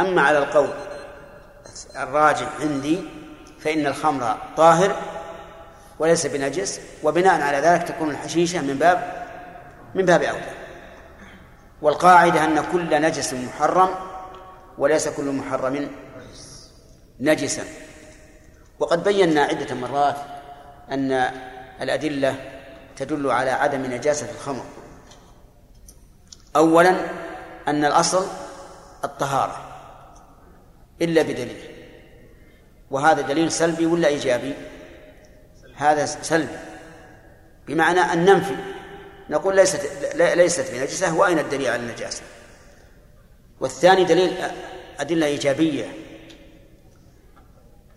أما 0.00 0.22
على 0.22 0.38
القول 0.38 0.68
الراجح 1.96 2.48
عندي 2.60 3.04
فإن 3.66 3.86
الخمر 3.86 4.36
طاهر 4.56 4.96
وليس 5.98 6.26
بنجس 6.26 6.80
وبناء 7.02 7.40
على 7.40 7.58
ذلك 7.58 7.82
تكون 7.82 8.10
الحشيشة 8.10 8.60
من 8.60 8.78
باب 8.78 9.26
من 9.94 10.04
باب 10.04 10.22
أولى. 10.22 10.50
والقاعدة 11.82 12.44
أن 12.44 12.64
كل 12.72 13.02
نجس 13.02 13.34
محرم 13.34 13.88
وليس 14.78 15.08
كل 15.08 15.24
محرم 15.24 15.90
نجسا. 17.20 17.64
وقد 18.78 19.04
بينا 19.04 19.42
عدة 19.42 19.74
مرات 19.74 20.16
أن 20.90 21.12
الأدلة 21.80 22.34
تدل 22.96 23.30
على 23.30 23.50
عدم 23.50 23.82
نجاسة 23.82 24.30
الخمر. 24.30 24.64
أولا 26.56 26.96
أن 27.68 27.84
الأصل 27.84 28.26
الطهارة 29.04 29.56
إلا 31.02 31.22
بدليل. 31.22 31.75
وهذا 32.90 33.20
دليل 33.20 33.52
سلبي 33.52 33.86
ولا 33.86 34.08
إيجابي؟ 34.08 34.54
هذا 35.76 36.06
سلبي. 36.06 36.58
بمعنى 37.66 38.00
أن 38.00 38.24
ننفي 38.24 38.56
نقول 39.30 39.56
ليست 39.56 39.90
ليست 40.14 40.70
بنجسة 40.72 41.14
وأين 41.14 41.38
الدليل 41.38 41.66
على 41.66 41.82
النجاسة؟ 41.82 42.22
والثاني 43.60 44.04
دليل 44.04 44.36
أدلة 45.00 45.26
إيجابية. 45.26 45.84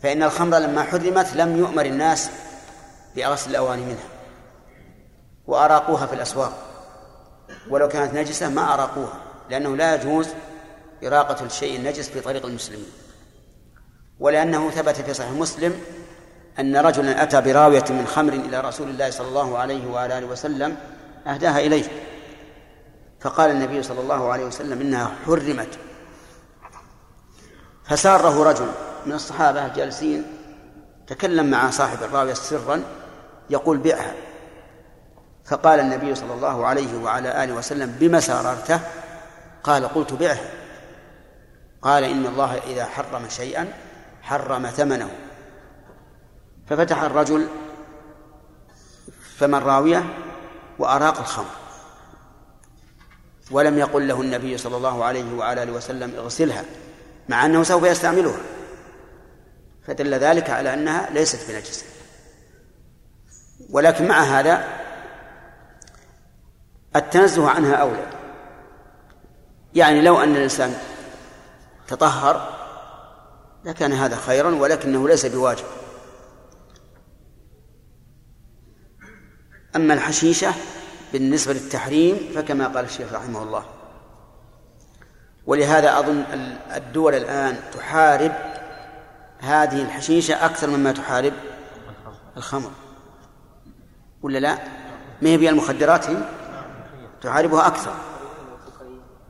فإن 0.03 0.23
الخمر 0.23 0.57
لما 0.57 0.83
حرمت 0.83 1.35
لم 1.35 1.57
يؤمر 1.57 1.85
الناس 1.85 2.29
بغسل 3.15 3.49
الأواني 3.49 3.81
منها 3.81 4.09
وأراقوها 5.47 6.05
في 6.05 6.13
الأسواق. 6.13 6.65
ولو 7.69 7.87
كانت 7.87 8.13
نجسة 8.13 8.49
ما 8.49 8.73
أراقوها 8.73 9.21
لأنه 9.49 9.75
لا 9.75 9.95
يجوز 9.95 10.27
إراقة 11.03 11.45
الشيء 11.45 11.75
النجس 11.75 12.09
في 12.09 12.21
طريق 12.21 12.45
المسلمين. 12.45 12.91
ولأنه 14.19 14.69
ثبت 14.69 14.95
في 14.95 15.13
صحيح 15.13 15.31
مسلم 15.31 15.81
أن 16.59 16.77
رجلا 16.77 17.23
أتى 17.23 17.41
براوية 17.41 17.83
من 17.89 18.07
خمر 18.07 18.33
إلى 18.33 18.61
رسول 18.61 18.89
الله 18.89 19.09
صلى 19.09 19.27
الله 19.27 19.57
عليه 19.57 19.87
وعلى 19.87 20.17
آله 20.17 20.27
وسلم 20.27 20.77
أهداها 21.27 21.59
إليه. 21.59 21.85
فقال 23.19 23.51
النبي 23.51 23.83
صلى 23.83 24.01
الله 24.01 24.31
عليه 24.31 24.45
وسلم 24.45 24.81
إنها 24.81 25.11
حرمت. 25.25 25.79
فساره 27.85 28.43
رجل 28.43 28.67
من 29.05 29.13
الصحابة 29.13 29.67
جالسين 29.67 30.23
تكلم 31.07 31.49
مع 31.49 31.69
صاحب 31.69 32.03
الراوية 32.03 32.33
سرا 32.33 32.83
يقول 33.49 33.77
بئها. 33.77 34.13
فقال 35.45 35.79
النبي 35.79 36.15
صلى 36.15 36.33
الله 36.33 36.65
عليه 36.67 37.03
وعلى 37.03 37.43
آله 37.43 37.53
وسلم 37.53 37.95
بما 37.99 38.19
ساررته؟ 38.19 38.79
قال 39.63 39.87
قلت 39.87 40.13
بئها. 40.13 40.51
قال 41.81 42.03
إن 42.03 42.25
الله 42.25 42.57
إذا 42.57 42.85
حرم 42.85 43.29
شيئا 43.29 43.67
حرم 44.21 44.67
ثمنه. 44.67 45.09
ففتح 46.67 47.01
الرجل 47.01 47.47
فم 49.37 49.55
الراوية 49.55 50.03
وأراق 50.79 51.19
الخمر. 51.19 51.55
ولم 53.51 53.77
يقل 53.77 54.07
له 54.07 54.21
النبي 54.21 54.57
صلى 54.57 54.77
الله 54.77 55.03
عليه 55.03 55.37
وعلى 55.37 55.63
آله 55.63 55.71
وسلم 55.71 56.15
اغسلها 56.15 56.63
مع 57.29 57.45
أنه 57.45 57.63
سوف 57.63 57.83
يستعملها. 57.83 58.39
فدل 59.87 60.13
ذلك 60.13 60.49
على 60.49 60.73
أنها 60.73 61.09
ليست 61.09 61.51
بنجسة 61.51 61.85
ولكن 63.69 64.07
مع 64.07 64.19
هذا 64.21 64.67
التنزه 66.95 67.49
عنها 67.49 67.75
أولى. 67.75 68.05
يعني 69.75 70.01
لو 70.01 70.23
أن 70.23 70.35
الإنسان 70.35 70.73
تطهر 71.87 72.58
لكان 73.69 73.93
هذا 73.93 74.15
خيرا 74.15 74.55
ولكنه 74.55 75.07
ليس 75.07 75.25
بواجب. 75.25 75.65
أما 79.75 79.93
الحشيشة 79.93 80.53
بالنسبة 81.13 81.53
للتحريم 81.53 82.31
فكما 82.35 82.67
قال 82.67 82.85
الشيخ 82.85 83.13
رحمه 83.13 83.43
الله. 83.43 83.65
ولهذا 85.45 85.99
أظن 85.99 86.23
الدول 86.75 87.15
الآن 87.15 87.59
تحارب 87.73 88.31
هذه 89.39 89.81
الحشيشة 89.81 90.45
أكثر 90.45 90.69
مما 90.69 90.91
تحارب 90.91 91.33
الخمر. 92.37 92.71
ولا 94.21 94.37
لا؟ 94.37 94.57
ما 95.21 95.29
هي 95.29 95.49
المخدرات 95.49 96.09
هي؟ 96.09 96.17
تحاربها 97.21 97.67
أكثر. 97.67 97.93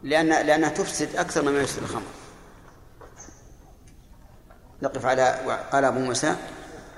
لأن 0.04 0.28
لأنها 0.30 0.70
تفسد 0.70 1.16
أكثر 1.16 1.42
مما 1.42 1.62
يفسد 1.62 1.84
الخمر. 1.84 2.19
نقف 4.82 5.06
على 5.06 5.36
قال 5.72 5.86
أبو 5.86 6.00
موسى؟ 6.00 6.36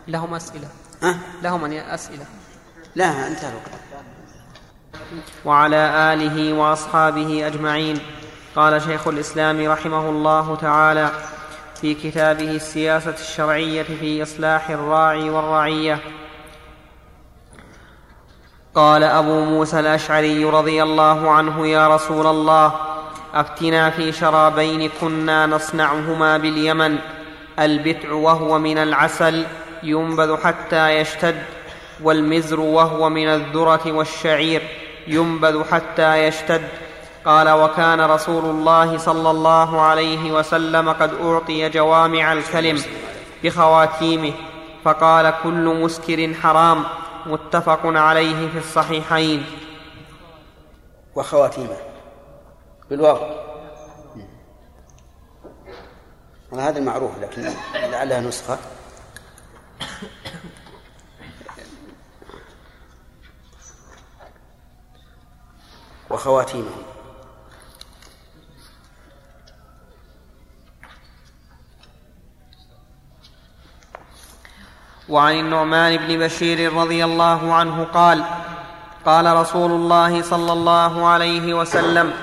لهم 0.07 0.33
أسئلة. 0.33 0.67
ها؟ 1.03 1.17
لهم 1.43 1.73
أسئلة. 1.73 2.25
لا 2.95 3.27
انتهى 3.27 3.49
الوقت. 3.49 3.71
وعلى 5.45 6.13
آله 6.13 6.53
وأصحابه 6.53 7.47
أجمعين. 7.47 7.99
قال 8.55 8.81
شيخ 8.81 9.07
الإسلام 9.07 9.67
رحمه 9.67 10.09
الله 10.09 10.55
تعالى 10.55 11.11
في 11.81 11.93
كتابه 11.93 12.51
السياسة 12.51 13.13
الشرعية 13.13 13.83
في 13.83 14.23
إصلاح 14.23 14.69
الراعي 14.69 15.29
والرعية. 15.29 15.99
قال 18.75 19.03
أبو 19.03 19.45
موسى 19.45 19.79
الأشعري 19.79 20.45
رضي 20.45 20.83
الله 20.83 21.31
عنه 21.31 21.67
يا 21.67 21.95
رسول 21.95 22.27
الله 22.27 22.75
أفتنا 23.33 23.89
في 23.89 24.11
شرابين 24.11 24.89
كنا 25.01 25.45
نصنعهما 25.45 26.37
باليمن. 26.37 26.97
البتع 27.59 28.11
وهو 28.11 28.59
من 28.59 28.77
العسل 28.77 29.45
ينبذ 29.83 30.37
حتى 30.37 30.89
يشتد 30.89 31.43
والمزر 32.03 32.59
وهو 32.59 33.09
من 33.09 33.27
الذرة 33.27 33.91
والشعير 33.91 34.61
ينبذ 35.07 35.63
حتى 35.71 36.27
يشتد. 36.27 36.61
قال 37.25 37.49
وكان 37.49 38.01
رسول 38.01 38.45
الله 38.45 38.97
صلى 38.97 39.31
الله 39.31 39.81
عليه 39.81 40.31
وسلم 40.31 40.89
قد 40.89 41.13
أعطي 41.23 41.69
جوامع 41.69 42.33
الكلم 42.33 42.83
بخواتيمه 43.43 44.33
فقال 44.83 45.33
كل 45.43 45.65
مسكر 45.83 46.33
حرام 46.33 46.83
متفق 47.25 47.79
عليه 47.85 48.49
في 48.49 48.57
الصحيحين. 48.57 49.45
وخواتيمه 51.15 51.77
بالواو. 52.89 53.50
هذا 56.59 56.79
المعروف 56.79 57.11
لكن 57.19 57.53
لعلها 57.73 58.19
نسخة. 58.19 58.57
وخواتيمه 66.09 66.71
وعن 75.09 75.39
النعمان 75.39 75.97
بن 75.97 76.19
بشير 76.19 76.73
رضي 76.73 77.05
الله 77.05 77.53
عنه 77.53 77.83
قال 77.83 78.23
قال 79.05 79.35
رسول 79.35 79.71
الله 79.71 80.21
صلى 80.21 80.53
الله 80.53 81.07
عليه 81.07 81.53
وسلم 81.53 82.13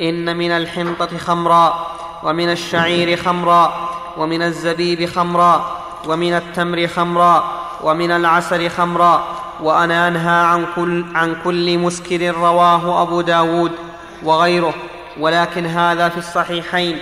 إن 0.00 0.36
من 0.36 0.50
الحنطة 0.50 1.18
خمرا 1.18 1.92
ومن 2.22 2.50
الشعير 2.50 3.16
خمرا 3.16 3.90
ومن 4.16 4.42
الزبيب 4.42 5.08
خمرا 5.08 5.82
ومن 6.06 6.34
التمر 6.34 6.86
خمرا 6.86 7.44
ومن 7.82 8.10
العسل 8.10 8.70
خمرا 8.70 9.24
وأنا 9.60 10.08
أنهى 10.08 10.44
عن 10.44 10.66
كل, 10.76 11.04
عن 11.14 11.36
كل 11.44 11.78
مسكر 11.78 12.34
رواه 12.34 13.02
أبو 13.02 13.20
داود 13.20 13.72
وغيره. 14.22 14.74
ولكن 15.20 15.66
هذا 15.66 16.08
في 16.08 16.18
الصحيحين. 16.18 16.98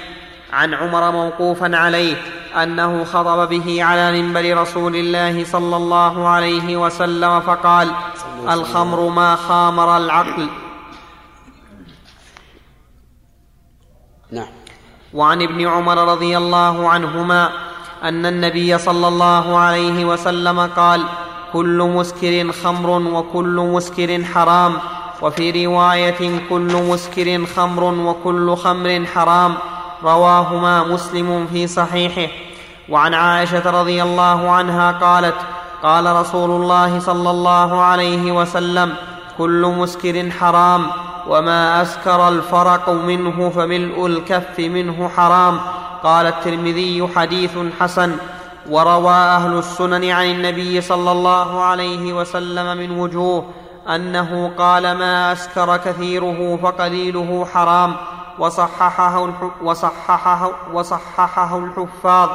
عن 0.53 0.75
عمر 0.75 1.13
موقوفا 1.13 1.77
عليه 1.77 2.17
أنه 2.63 3.05
خطب 3.05 3.49
به 3.49 3.85
على 3.85 4.23
منبر 4.23 4.57
رسول 4.57 4.97
الله 4.97 5.45
صلى 5.45 5.77
الله 5.77 6.29
عليه 6.29 6.77
وسلم 6.77 7.41
فقال 7.41 7.91
الخمر 8.49 9.09
ما 9.09 9.37
خامر 9.37 9.97
العقل. 9.97 10.49
نعم. 14.33 14.60
وعن 15.15 15.43
ابن 15.43 15.67
عمر 15.67 15.99
رضي 16.13 16.37
الله 16.39 16.89
عنهما 16.89 17.51
أن 18.03 18.27
النبي 18.27 18.79
صلى 18.79 19.09
الله 19.09 19.59
عليه 19.59 20.05
وسلم 20.05 20.61
قال 20.61 21.05
كل 21.53 21.91
مسكر 21.95 22.53
خمر 22.53 22.91
وكل 22.91 23.57
مسكر 23.75 24.25
حرام 24.25 24.73
وفي 25.23 25.67
رواية 25.67 26.41
كل 26.49 26.83
مسكر 26.91 27.47
خمر 27.57 27.85
وكل 27.85 28.57
خمر 28.57 29.05
حرام 29.15 29.55
رواهما 30.05 30.85
مسلم 30.85 31.47
في 31.53 31.67
صحيحه. 31.67 32.33
وعن 32.89 33.15
عائشة 33.15 33.71
رضي 33.71 34.03
الله 34.03 34.51
عنها 34.51 34.93
قالت 34.93 35.37
قال 35.83 36.17
رسول 36.17 36.51
الله 36.51 37.01
صلى 37.01 37.31
الله 37.31 37.83
عليه 37.83 38.33
وسلم 38.33 38.95
كل 39.39 39.75
مسكر 39.79 40.31
حرام 40.31 40.87
وما 41.27 41.83
اسكر 41.83 42.29
الفرق 42.29 42.91
منه 42.91 43.51
فملء 43.51 44.07
الكف 44.07 44.59
منه 44.59 45.09
حرام 45.09 45.61
قال 46.03 46.27
الترمذي 46.27 47.09
حديث 47.17 47.59
حسن 47.81 48.17
وروى 48.71 49.13
أهل 49.13 49.59
السنن 49.59 50.11
عن 50.11 50.25
النبي 50.25 50.81
صلى 50.81 51.13
الله 51.13 51.63
عليه 51.63 52.13
وسلم 52.13 52.77
من 52.77 52.99
وجوه 52.99 53.51
انه 53.89 54.53
قال 54.59 54.83
ما 54.99 55.33
اسكر 55.33 55.77
كثيره 55.77 56.57
فقليله 56.63 57.45
حرام 57.45 57.97
وصححه 58.39 59.31
وصححه 59.63 60.51
وصححه 60.73 61.59
الحفاظ. 61.59 62.31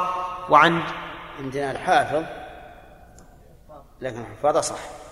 وعن 0.50 0.80
عندنا 1.40 1.70
الحافظ 1.70 2.22
لكن 4.00 4.20
الحفاظ 4.20 4.64
صح. 4.64 5.05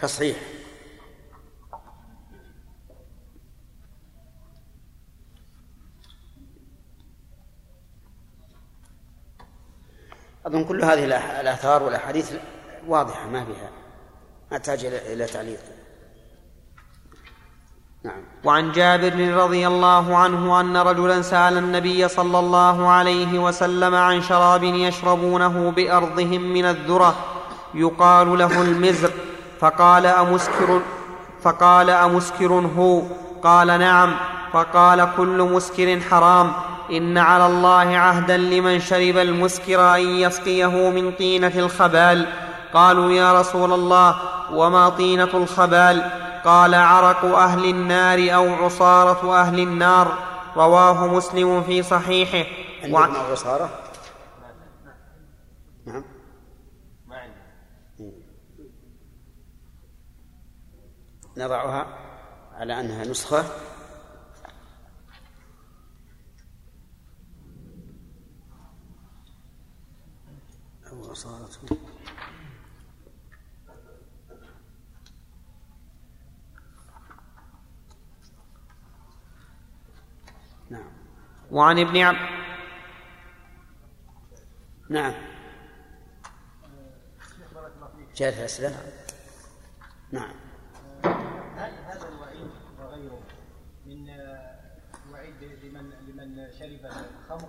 تصحيح 0.00 0.36
أظن 10.46 10.64
كل 10.64 10.84
هذه 10.84 11.04
الآثار 11.40 11.82
والأحاديث 11.82 12.32
واضحة 12.86 13.28
ما 13.28 13.44
فيها 13.44 13.70
ما 14.52 14.58
تحتاج 14.58 14.84
إلى 14.84 15.26
تعليق. 15.26 15.60
نعم. 18.04 18.22
وعن 18.44 18.72
جابر 18.72 19.34
رضي 19.34 19.66
الله 19.66 20.16
عنه 20.16 20.60
أن 20.60 20.76
رجلا 20.76 21.22
سأل 21.22 21.58
النبي 21.58 22.08
صلى 22.08 22.38
الله 22.38 22.88
عليه 22.88 23.38
وسلم 23.38 23.94
عن 23.94 24.22
شراب 24.22 24.64
يشربونه 24.64 25.70
بأرضهم 25.70 26.40
من 26.52 26.64
الذرة 26.64 27.14
يقال 27.74 28.38
له 28.38 28.62
المزر 28.62 29.12
فقال 29.60 30.06
أمسكر 30.06 30.80
فقال 31.42 31.90
أمسكر 31.90 32.52
هو. 32.52 33.02
قال 33.42 33.66
نعم 33.66 34.16
فقال 34.52 35.08
كل 35.16 35.42
مسكر 35.42 36.00
حرام. 36.00 36.52
إن 36.90 37.18
على 37.18 37.46
الله 37.46 37.96
عهدا 37.98 38.36
لمن 38.36 38.80
شرب 38.80 39.16
المسكر 39.16 39.94
أن 39.94 40.00
يسقيه 40.00 40.90
من 40.90 41.12
طينة 41.12 41.52
الخبال. 41.56 42.26
قالوا 42.74 43.12
يا 43.12 43.40
رسول 43.40 43.72
الله 43.72 44.16
وما 44.52 44.88
طينة 44.88 45.30
الخبال؟ 45.34 46.10
قال 46.44 46.74
عرق 46.74 47.24
أهل 47.24 47.64
النار 47.64 48.34
أو 48.34 48.64
عصارة 48.64 49.40
أهل 49.40 49.60
النار. 49.60 50.18
رواه 50.56 51.06
مسلم 51.06 51.62
في 51.62 51.82
صحيحه. 51.82 52.48
عندكم 52.84 53.16
عصارة 53.30 53.70
نعم 55.86 56.04
ما 57.06 57.16
عندي 57.16 58.12
نضعها 61.38 61.86
على 62.52 62.80
أنها 62.80 63.04
نسخة. 63.04 63.44
أو 70.92 71.10
عصارة 71.10 71.50
نعم. 80.70 80.90
وعن 81.50 81.78
ابن 81.78 81.96
عب 81.96 82.16
نعم. 84.90 85.14
جاءت 88.16 88.38
الأسئلة 88.38 88.76
نعم 90.12 90.48
هل 91.58 91.72
هذا 91.84 92.08
الوعيد 92.08 92.50
وغيره 92.80 93.22
من 93.86 94.10
آه، 94.10 94.60
الوعيد 95.06 95.42
لمن 95.42 95.90
لمن 95.90 96.52
شرب 96.52 96.86
الخمر 96.86 97.48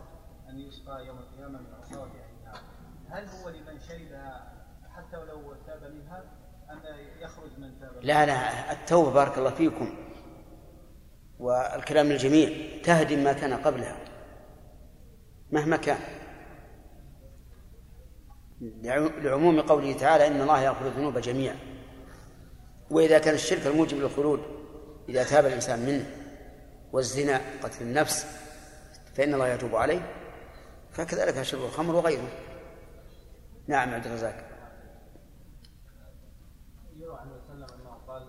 ان 0.49 0.59
يسقى 0.59 1.05
يوم 1.05 1.17
القيامه 1.17 1.59
من 1.59 1.73
عصاره 1.73 2.11
أهل 2.11 2.33
النار 2.39 2.61
هل 3.09 3.27
هو 3.29 3.49
لمن 3.49 3.79
شربها 3.79 4.53
حتى 4.95 5.17
ولو 5.17 5.53
تاب 5.65 5.83
منها 5.83 6.23
أن 6.69 6.79
يخرج 7.19 7.59
من 7.59 7.79
تاب 7.79 7.88
لا 8.01 8.25
لا 8.25 8.71
التوبة 8.71 9.11
بارك 9.11 9.37
الله 9.37 9.49
فيكم 9.49 9.95
والكلام 11.39 12.07
للجميع 12.07 12.49
تهدم 12.83 13.23
ما 13.23 13.33
كان 13.33 13.53
قبلها 13.53 13.97
مهما 15.51 15.77
كان. 15.77 15.99
لعموم 19.21 19.61
قوله 19.61 19.93
تعالى 19.93 20.27
إن 20.27 20.41
الله 20.41 20.61
يغفر 20.61 20.87
الذنوب 20.87 21.17
جميعا. 21.17 21.55
وإذا 22.91 23.19
كان 23.19 23.33
الشرك 23.33 23.67
الموجب 23.67 23.97
للخلود 23.97 24.39
إذا 25.09 25.23
تاب 25.23 25.45
الإنسان 25.45 25.79
منه 25.79 26.05
والزنا 26.91 27.41
قتل 27.63 27.81
النفس 27.81 28.25
فإن 29.15 29.33
الله 29.33 29.47
يتوب 29.47 29.75
عليه 29.75 30.01
فكذلك 30.91 31.41
شرب 31.41 31.61
الخمر 31.61 31.95
وغيره. 31.95 32.29
نعم 33.67 33.93
عبد 33.93 34.05
الرزاق 34.05 34.49
يروى 36.97 37.17
عنه 37.17 37.31
وسلم 37.31 37.67
انه 37.79 37.97
قال 38.07 38.21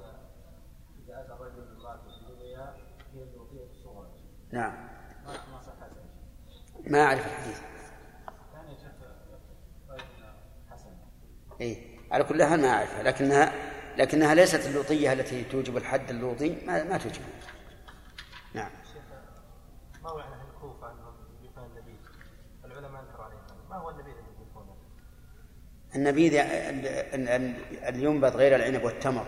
اذا 1.05 1.21
اتى 1.21 1.33
الرجل 1.33 1.77
امراته 1.77 2.11
بدنيا 2.29 2.77
هي 3.15 3.23
الوقيه 3.23 3.65
الصغرى 3.71 4.09
نعم. 4.53 4.73
ما 6.87 7.03
أعرف 7.03 7.27
الحديث. 7.27 7.61
يعني 8.55 8.77
إيه. 11.61 11.99
على 12.13 12.25
كل 12.25 12.45
حال 12.45 12.61
ما 12.61 12.69
أعرفها. 12.69 13.03
لكنها 13.03 13.53
لكنها 13.97 14.35
ليست 14.35 14.67
اللوطية 14.67 15.13
التي 15.13 15.45
توجب 15.45 15.77
الحد 15.77 16.11
اللوطي. 16.11 16.67
ما, 16.67 16.85
ما 16.85 16.99
توجب. 16.99 17.23
نعم. 18.55 18.71
عن 20.83 20.93
يضيفون 21.43 21.65
النبيذ 21.65 21.97
العلماء 22.65 23.05
عليهم 23.19 23.41
ما 23.71 23.77
هو 23.77 23.91
النبيذ 23.91 24.15
الذي؟ 24.15 24.31
النبيذ 25.95 26.35
ال- 26.35 27.29
ال- 27.29 27.85
اللي 27.89 28.05
ينبت 28.05 28.33
غير 28.33 28.57
العنب 28.57 28.85
والتمر. 28.85 29.27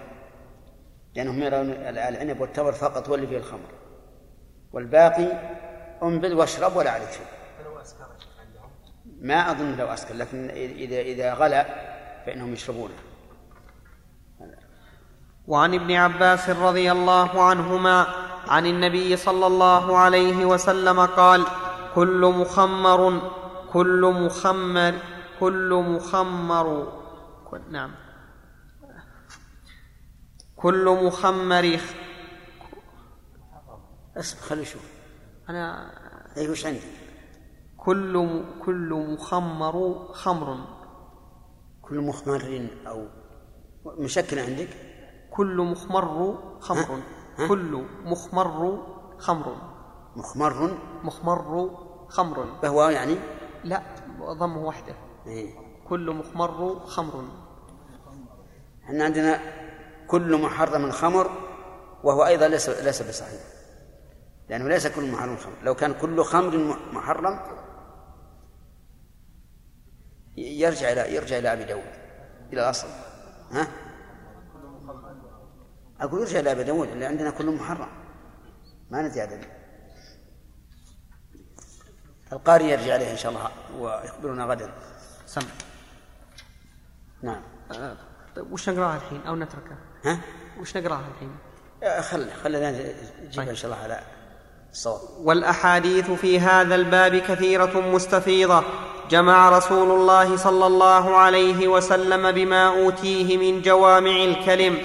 لأنهم 1.15 1.43
يرون 1.43 1.71
العنب 1.71 2.41
والتمر 2.41 2.73
فقط 2.73 3.09
هو 3.09 3.15
اللي 3.15 3.27
فيه 3.27 3.37
الخمر. 3.37 3.82
والباقي 4.73 5.33
انبذ 6.03 6.35
واشرب 6.35 6.77
ولا 6.77 6.91
عليك 6.91 7.11
شيء. 7.11 7.27
فلو 7.59 7.79
أسكر 7.83 8.01
يا 8.01 8.19
شيخ 8.19 8.29
عندهم. 8.41 8.71
ما 9.21 9.51
أظن 9.51 9.77
لو 9.77 9.87
أسكر 9.87 10.15
لكن 10.15 10.51
إذا 10.51 11.01
إذا 11.01 11.35
غلا 11.35 11.63
فإنهم 12.27 12.53
يشربونه. 12.53 12.95
وعن 15.49 15.75
ابن 15.75 15.93
عباس 15.93 16.51
رضي 16.51 16.93
الله 16.93 17.43
عنهما 17.43 18.07
عن 18.49 18.67
النبي 18.67 19.17
صلى 19.17 19.47
الله 19.47 19.99
عليه 19.99 20.45
وسلم 20.45 21.01
قال 21.01 21.47
كل 21.95 22.33
مخمر 22.37 23.31
كل 23.73 24.13
مخمر 24.17 24.95
كل 25.41 25.85
مخمر. 25.89 26.93
كل- 27.51 27.61
نعم. 27.71 27.91
كل 30.57 30.99
مخمر 31.03 31.79
اسمع 34.17 34.41
خلي 34.41 34.63
يشوف 34.63 34.83
أنا 35.49 35.91
أي 36.37 36.49
وش 36.49 36.67
عندك؟ 36.67 36.83
كل 37.77 38.45
كل 38.65 39.17
مخمر 39.19 40.07
خمر. 40.13 40.59
كل 41.83 42.01
مخمر 42.01 42.69
أو 42.87 43.07
مشكل 43.87 44.39
عندك؟ 44.39 44.69
كل 45.31 45.57
مخمر 45.57 46.39
خمر. 46.61 47.03
ها؟ 47.39 47.49
كل 47.49 47.85
مخمر 48.05 48.83
خمر. 49.19 49.57
مخمر؟ 50.17 50.79
مخمر 51.03 51.71
خمر. 52.09 52.47
فهو 52.63 52.89
يعني؟ 52.89 53.17
لا 53.65 53.83
ضمه 54.21 54.65
وحده 54.65 54.95
إيه. 55.27 55.55
كل 55.89 56.11
مخمر 56.11 56.81
خمر. 56.87 57.25
إحنا 58.85 59.05
عندنا 59.05 59.41
كل 60.07 60.43
محرم 60.43 60.91
خمر 60.91 61.31
وهو 62.05 62.27
أيضا 62.27 62.49
ليس 62.49 62.69
ليس 62.69 63.03
بصحيح. 63.03 63.62
لأنه 64.53 64.69
ليس 64.69 64.87
كل 64.87 65.11
محرم 65.11 65.37
خمر. 65.37 65.55
لو 65.63 65.75
كان 65.75 65.95
كل 65.95 66.25
خمر 66.25 66.79
محرم 66.93 67.41
يرجع 70.37 70.93
إلى 70.93 71.15
يرجع 71.15 71.39
إلى 71.39 71.53
أبي 71.53 71.65
داود 71.65 71.93
إلى 72.53 72.61
الأصل. 72.61 72.89
ها؟ 73.53 73.69
أقول 76.01 76.21
يرجع 76.21 76.41
إلى 76.41 76.53
أبي 76.53 76.65
داود 76.65 76.89
اللي 76.89 77.07
عندنا 77.07 77.31
كل 77.31 77.51
محرم. 77.51 77.89
ما 78.91 79.03
نزيد 79.03 79.33
عليه 79.33 79.59
القاري 82.33 82.71
يرجع 82.71 82.95
عليه 82.95 83.13
إن 83.13 83.17
شاء 83.17 83.33
الله 83.33 83.51
ويخبرنا 83.79 84.45
غدا. 84.45 84.73
سم. 85.27 85.43
نعم. 87.23 87.43
آه، 87.71 87.97
طيب 88.37 88.53
وش 88.53 88.69
نقراها 88.69 88.97
الحين 88.97 89.21
أو 89.21 89.37
نتركها؟ 89.37 89.79
ها؟ 90.05 90.21
وش 90.61 90.77
نقراها 90.77 91.09
الحين؟ 91.09 91.37
خل 92.03 92.31
خلينا 92.33 92.71
نجيب 92.71 93.49
إن 93.49 93.55
شاء 93.55 93.73
الله 93.73 93.83
على 93.83 94.22
الصواب 94.73 95.01
والأحاديث 95.23 96.11
في 96.11 96.41
هذا 96.41 96.75
الباب 96.75 97.17
كثيرة 97.17 97.81
مستفيضة. 97.81 98.63
جمع 99.11 99.49
رسول 99.49 99.91
الله 99.91 100.37
صلى 100.37 100.67
الله 100.67 101.17
عليه 101.17 101.69
وسلم 101.69 102.33
بما 102.33 102.69
أوتيه 102.69 103.37
من 103.37 103.63
جوامع 103.63 104.11
الكلم. 104.11 104.79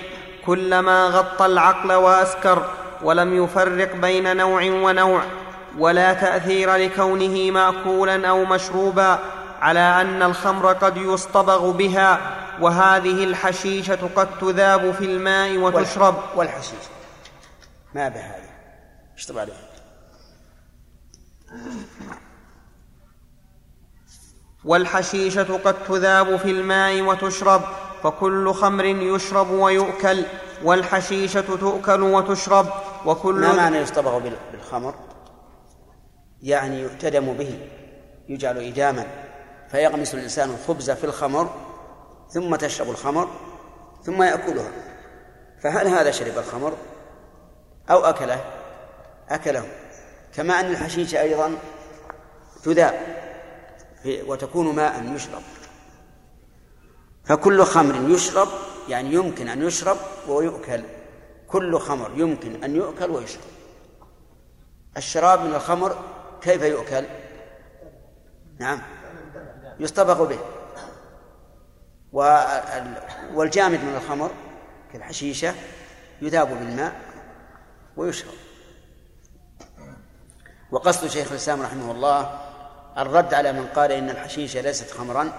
كلما 0.45 1.05
غطى 1.05 1.45
العقل 1.45 1.93
وأسكر 1.93 2.65
ولم 3.03 3.43
يفرق 3.43 3.95
بين 3.95 4.37
نوع 4.37 4.63
ونوع. 4.63 5.21
ولا 5.77 6.13
تأثير 6.13 6.75
لكونه 6.75 7.51
مأكولا 7.51 8.27
أو 8.27 8.45
مشروبا 8.45 9.19
على 9.61 9.79
أن 9.79 10.23
الخمر 10.23 10.73
قد 10.73 10.97
يصطبغ 10.97 11.71
بها. 11.71 12.19
وهذه 12.61 13.23
الحشيشة 13.23 14.09
قد 14.15 14.27
تذاب 14.41 14.91
في 14.91 15.05
الماء 15.05 15.57
وتشرب. 15.57 16.15
والحشيش 16.35 16.85
ما 17.95 18.09
به 18.09 18.19
هذه؟ 18.19 18.49
اشطب 19.17 19.37
عليه 19.37 19.53
والحشيشة 24.65 25.57
قد 25.57 25.83
تذاب 25.83 26.35
في 26.37 26.51
الماء 26.51 27.01
وتشرب 27.01 27.61
فكل 28.03 28.53
خمر 28.53 28.85
يشرب 28.85 29.49
ويؤكل 29.51 30.25
والحشيشة 30.63 31.41
تؤكل 31.55 32.01
وتشرب 32.01 32.67
وكل 33.05 33.35
ما 33.35 33.53
معنى 33.55 33.77
يصطبغ 33.77 34.19
بال- 34.19 34.37
بالخمر؟ 34.51 34.95
يعني 36.41 36.79
يؤتدم 36.81 37.33
به 37.33 37.59
يجعل 38.29 38.57
إداما 38.57 39.05
فيغمس 39.71 40.13
الإنسان 40.13 40.49
الخبز 40.49 40.91
في 40.91 41.03
الخمر 41.03 41.49
ثم 42.29 42.55
تشرب 42.55 42.89
الخمر 42.89 43.27
ثم 44.03 44.23
يأكلها. 44.23 44.71
فهل 45.63 45.87
هذا 45.87 46.11
شرب 46.11 46.37
الخمر؟ 46.37 46.73
أو 47.89 48.05
أكله؟ 48.05 48.43
أكله. 49.29 49.65
كما 50.37 50.59
أن 50.59 50.71
الحشيش 50.71 51.15
أيضا 51.15 51.57
تذاب 52.63 52.99
وتكون 54.05 54.75
ماء 54.75 55.13
يشرب. 55.15 55.41
فكل 57.25 57.63
خمر 57.63 58.09
يشرب 58.09 58.47
يعني 58.89 59.13
يمكن 59.13 59.47
أن 59.47 59.63
يشرب 59.63 59.97
ويؤكل. 60.27 60.83
كل 61.47 61.79
خمر 61.79 62.11
يمكن 62.15 62.63
أن 62.63 62.75
يؤكل 62.75 63.11
ويشرب. 63.11 63.41
الشراب 64.97 65.45
من 65.45 65.55
الخمر 65.55 65.97
كيف 66.41 66.61
يؤكل؟ 66.61 67.05
نعم. 68.59 68.81
يصطبغ 69.79 70.23
به. 70.23 70.39
وال- 72.13 73.01
والجامد 73.33 73.79
من 73.79 73.95
الخمر 74.03 74.31
كالحشيشة 74.93 75.53
يذاب 76.21 76.47
بالماء 76.49 77.01
ويشرب. 77.97 78.33
وقصد 80.71 81.07
شيخ 81.07 81.31
الإسلام 81.31 81.61
رحمه 81.61 81.91
الله 81.91 82.39
الرد 82.97 83.33
على 83.33 83.53
من 83.53 83.67
قال 83.67 83.91
إن 83.91 84.09
الحشيشة 84.09 84.61
ليست 84.61 84.91
خمرا 84.91 85.31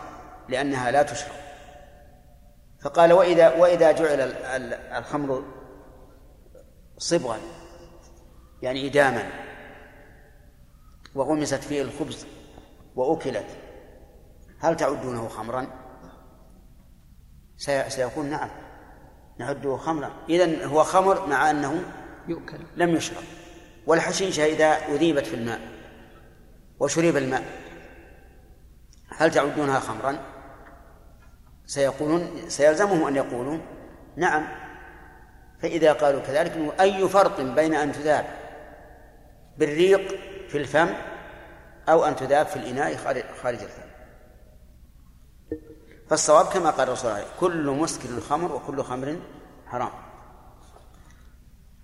لأنها 0.49 0.91
لا 0.91 1.03
تشرب. 1.03 1.33
فقال 2.83 3.13
وإذا 3.13 3.55
وإذا 3.55 3.93
جعل 3.93 4.21
ال- 4.21 4.37
ال- 4.45 4.75
الخمر 4.75 5.45
صبغا 6.99 7.39
يعني 8.63 8.87
إداما 8.87 9.31
وغمست 11.15 11.55
فيه 11.55 11.83
الخبز 11.83 12.27
وأكلت 12.97 13.47
هل 14.61 14.77
تعدونه 14.77 15.29
خمرا؟ 15.29 15.67
سي- 17.57 17.91
سيقول 17.91 18.27
نعم 18.27 18.51
نعده 19.39 19.77
خمرا. 19.77 20.11
إذا 20.29 20.67
هو 20.67 20.85
خمر 20.85 21.27
مع 21.27 21.51
أنه 21.51 21.83
يؤكل. 22.29 22.59
لم 22.77 22.97
يشرب. 22.97 23.23
والحشيشة 23.89 24.45
إذا 24.45 24.67
أذيبت 24.67 25.27
في 25.27 25.35
الماء 25.35 25.61
وشرب 26.81 27.17
الماء 27.17 27.45
هل 29.09 29.31
تعدونها 29.31 29.81
خمرا؟ 29.81 30.19
سيقولون 31.67 32.49
سيلزمهم 32.49 33.07
أن 33.07 33.17
يقولوا 33.17 33.59
نعم. 34.17 34.49
فإذا 35.63 35.93
قالوا 35.93 36.21
كذلك 36.21 36.81
أي 36.81 37.09
فرق 37.09 37.41
بين 37.41 37.75
أن 37.75 37.93
تذاب 37.93 38.27
بالريق 39.59 40.09
في 40.49 40.59
الفم 40.59 40.89
أو 41.89 42.05
أن 42.05 42.17
تذاب 42.17 42.47
في 42.47 42.57
الإناء 42.57 42.97
خارج 43.43 43.63
الفم. 43.63 43.89
فالصواب 46.11 46.47
كما 46.47 46.71
قال 46.71 46.89
الرسول 46.89 47.11
عليه 47.11 47.27
كل 47.41 47.67
مسكر 47.67 48.21
خمر 48.21 48.53
وكل 48.53 48.85
خمر 48.85 49.17
حرام. 49.67 49.91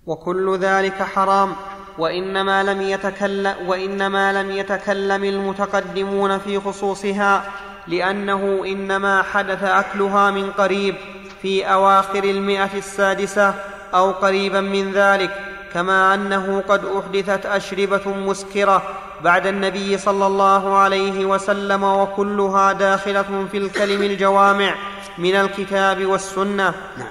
وكل 0.05 0.59
ذلك 0.59 1.03
حرام. 1.03 1.55
وإنما 1.97 2.63
لم 2.63 2.81
يتكلم 2.81 3.55
وإنما 3.67 4.33
لم 4.33 4.51
يتكلم 4.51 5.23
المتقدمون 5.23 6.37
في 6.37 6.59
خصوصها 6.59 7.43
لأنه 7.87 8.63
إنما 8.65 9.23
حدث 9.23 9.63
أكلها 9.63 10.31
من 10.31 10.51
قريب 10.51 10.95
في 11.41 11.65
أواخر 11.65 12.23
المئة 12.23 12.69
السادسة 12.73 13.53
أو 13.93 14.11
قريبا 14.11 14.61
من 14.61 14.91
ذلك 14.91 15.31
كما 15.73 16.13
أنه 16.13 16.63
قد 16.69 16.85
أحدثت 16.85 17.45
أشربة 17.45 18.07
مسكرة 18.07 18.83
بعد 19.23 19.47
النبي 19.47 19.97
صلى 19.97 20.27
الله 20.27 20.77
عليه 20.77 21.25
وسلم 21.25 21.83
وكلها 21.83 22.73
داخلة 22.73 23.47
في 23.51 23.57
الكلم 23.57 24.03
الجوامع 24.03 24.75
من 25.17 25.35
الكتاب 25.35 26.05
والسنة. 26.05 26.73
نعم. 26.97 27.07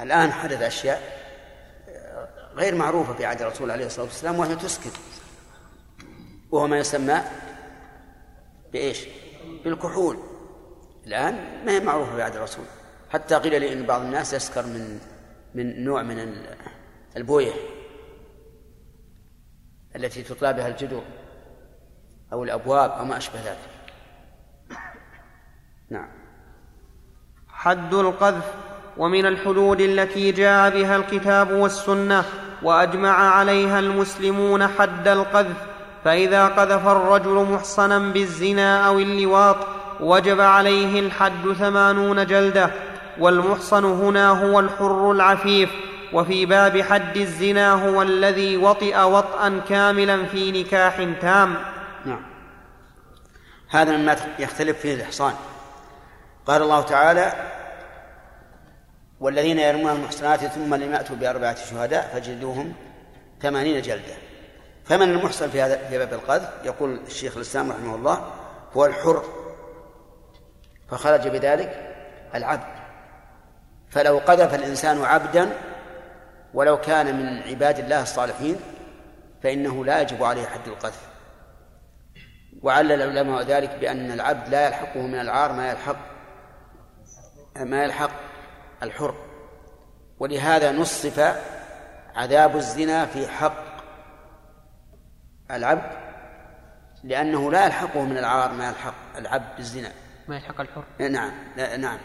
الآن 0.00 0.32
حدث 0.32 0.62
أشياء 0.62 1.13
غير 2.56 2.74
معروفة 2.74 3.14
في 3.14 3.24
عهد 3.24 3.42
الرسول 3.42 3.70
عليه 3.70 3.86
الصلاة 3.86 4.04
والسلام 4.04 4.38
وهي 4.38 4.56
تسكت. 4.56 4.92
وهو 6.50 6.66
ما 6.66 6.78
يسمى 6.78 7.22
بإيش؟ 8.72 9.06
بالكحول. 9.64 10.18
الآن 11.06 11.64
ما 11.64 11.72
هي 11.72 11.80
معروفة 11.80 12.16
في 12.16 12.22
عهد 12.22 12.36
الرسول. 12.36 12.64
حتى 13.10 13.34
قيل 13.34 13.60
لي 13.60 13.72
أن 13.72 13.86
بعض 13.86 14.00
الناس 14.00 14.32
يسكر 14.32 14.66
من 14.66 15.00
من 15.54 15.84
نوع 15.84 16.02
من 16.02 16.34
البوية 17.16 17.52
التي 19.96 20.22
تطلى 20.22 20.52
بها 20.52 20.68
الجدر 20.68 21.02
أو 22.32 22.44
الأبواب 22.44 22.90
أو 22.90 23.04
ما 23.04 23.16
أشبه 23.16 23.40
ذلك. 23.40 23.58
نعم. 25.90 26.08
حد 27.48 27.94
القذف 27.94 28.54
ومن 28.96 29.26
الحدود 29.26 29.80
التي 29.80 30.32
جاء 30.32 30.70
بها 30.70 30.96
الكتاب 30.96 31.50
والسنة 31.50 32.24
وأجمع 32.64 33.36
عليها 33.36 33.78
المسلمون 33.78 34.66
حد 34.66 35.08
القذف 35.08 35.56
فإذا 36.04 36.46
قذف 36.46 36.88
الرجل 36.88 37.46
محصنا 37.50 37.98
بالزنا 37.98 38.86
أو 38.86 38.98
اللواط 38.98 39.56
وجب 40.00 40.40
عليه 40.40 41.00
الحد 41.00 41.52
ثمانون 41.58 42.26
جلدة 42.26 42.70
والمحصن 43.18 43.84
هنا 43.84 44.30
هو 44.30 44.60
الحر 44.60 45.10
العفيف 45.10 45.70
وفي 46.12 46.46
باب 46.46 46.80
حد 46.80 47.16
الزنا 47.16 47.72
هو 47.72 48.02
الذي 48.02 48.56
وطئ 48.56 49.00
وطئا 49.00 49.60
كاملا 49.68 50.26
في 50.26 50.62
نكاح 50.62 50.96
تام. 51.20 51.54
نعم. 52.06 52.22
هذا 53.70 53.96
مما 53.96 54.16
يختلف 54.38 54.78
فيه 54.78 54.94
الإحصان. 54.94 55.32
قال 56.46 56.62
الله 56.62 56.80
تعالى 56.80 57.32
والذين 59.24 59.58
يرمون 59.58 59.90
المحصنات 59.90 60.40
ثم 60.40 60.74
لم 60.74 60.92
يأتوا 60.92 61.16
بأربعة 61.16 61.54
شهداء 61.54 62.10
فجلدوهم 62.14 62.74
ثمانين 63.42 63.82
جلدة. 63.82 64.14
فمن 64.84 65.02
المحصن 65.02 65.50
في 65.50 65.62
هذا 65.62 65.88
في 65.88 65.98
باب 65.98 66.12
القذف؟ 66.12 66.48
يقول 66.64 67.00
الشيخ 67.06 67.36
الإسلام 67.36 67.72
رحمه 67.72 67.94
الله 67.94 68.30
هو 68.72 68.86
الحر. 68.86 69.24
فخرج 70.90 71.28
بذلك 71.28 71.94
العبد. 72.34 72.74
فلو 73.90 74.18
قذف 74.18 74.54
الإنسان 74.54 75.02
عبدا 75.02 75.50
ولو 76.54 76.80
كان 76.80 77.16
من 77.16 77.42
عباد 77.42 77.78
الله 77.78 78.02
الصالحين 78.02 78.56
فإنه 79.42 79.84
لا 79.84 80.00
يجب 80.00 80.24
عليه 80.24 80.46
حد 80.46 80.68
القذف. 80.68 81.08
وعلل 82.62 83.02
العلماء 83.02 83.42
ذلك 83.42 83.70
بأن 83.80 84.10
العبد 84.10 84.48
لا 84.48 84.66
يلحقه 84.66 85.00
من 85.00 85.20
العار 85.20 85.52
ما 85.52 85.70
يلحق 85.70 85.96
ما 87.56 87.84
يلحق 87.84 88.33
الحر. 88.84 89.14
ولهذا 90.18 90.72
نصف 90.72 91.36
عذاب 92.14 92.56
الزنا 92.56 93.06
في 93.06 93.28
حق 93.28 93.64
العبد 95.50 96.04
لأنه 97.04 97.52
لا 97.52 97.66
يلحقه 97.66 98.02
من 98.02 98.18
العار 98.18 98.52
ما 98.52 98.68
يلحق 98.68 98.94
العبد 99.18 99.56
بالزنا. 99.56 99.92
ما 100.28 100.36
يلحق 100.36 100.60
الحر. 100.60 100.84
نعم. 100.98 101.32
لا 101.56 101.76
نعم. 101.76 101.98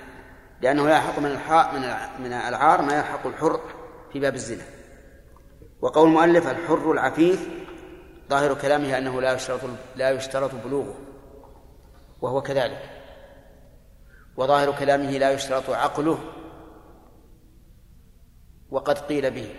لأنه 0.62 0.88
لا 0.88 0.96
يلحق 0.96 1.20
من 1.20 1.32
من 1.74 1.96
من 2.24 2.34
العار 2.34 2.82
ما 2.82 2.98
يلحق 2.98 3.28
الحر 3.28 3.62
في 4.14 4.20
باب 4.20 4.36
الزنا. 4.36 4.64
وقول 5.82 6.08
المؤلف 6.08 6.48
الحر 6.48 6.92
العفيف 6.92 7.50
ظاهر 8.30 8.54
كلامه 8.54 8.98
أنه 8.98 9.22
لا 9.22 9.34
يشترط 9.34 9.60
لا 9.96 10.10
يشترط 10.10 10.52
بلوغه 10.66 10.96
وهو 12.22 12.42
كذلك. 12.42 12.90
وظاهر 14.38 14.72
كلامه 14.80 15.12
لا 15.12 15.32
يشترط 15.32 15.70
عقله 15.70 16.20
وقد 18.72 18.98
قيل 18.98 19.32
به. 19.32 19.56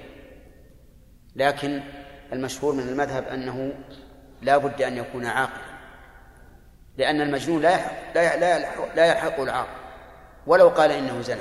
لكن 1.37 1.82
المشهور 2.32 2.74
من 2.74 2.89
المذهب 2.89 3.24
أنه 3.24 3.73
لا 4.43 4.57
بد 4.57 4.82
أن 4.82 4.97
يكون 4.97 5.27
عاقلا. 5.27 5.70
لأن 6.97 7.20
المجنون 7.20 7.62
لا 7.62 7.70
يحق 7.70 8.15
لا 8.15 8.37
لا 8.95 9.07
يلحق, 9.07 9.41
العاقل. 9.41 9.81
ولو 10.47 10.69
قال 10.69 10.91
إنه 10.91 11.20
زنى. 11.20 11.41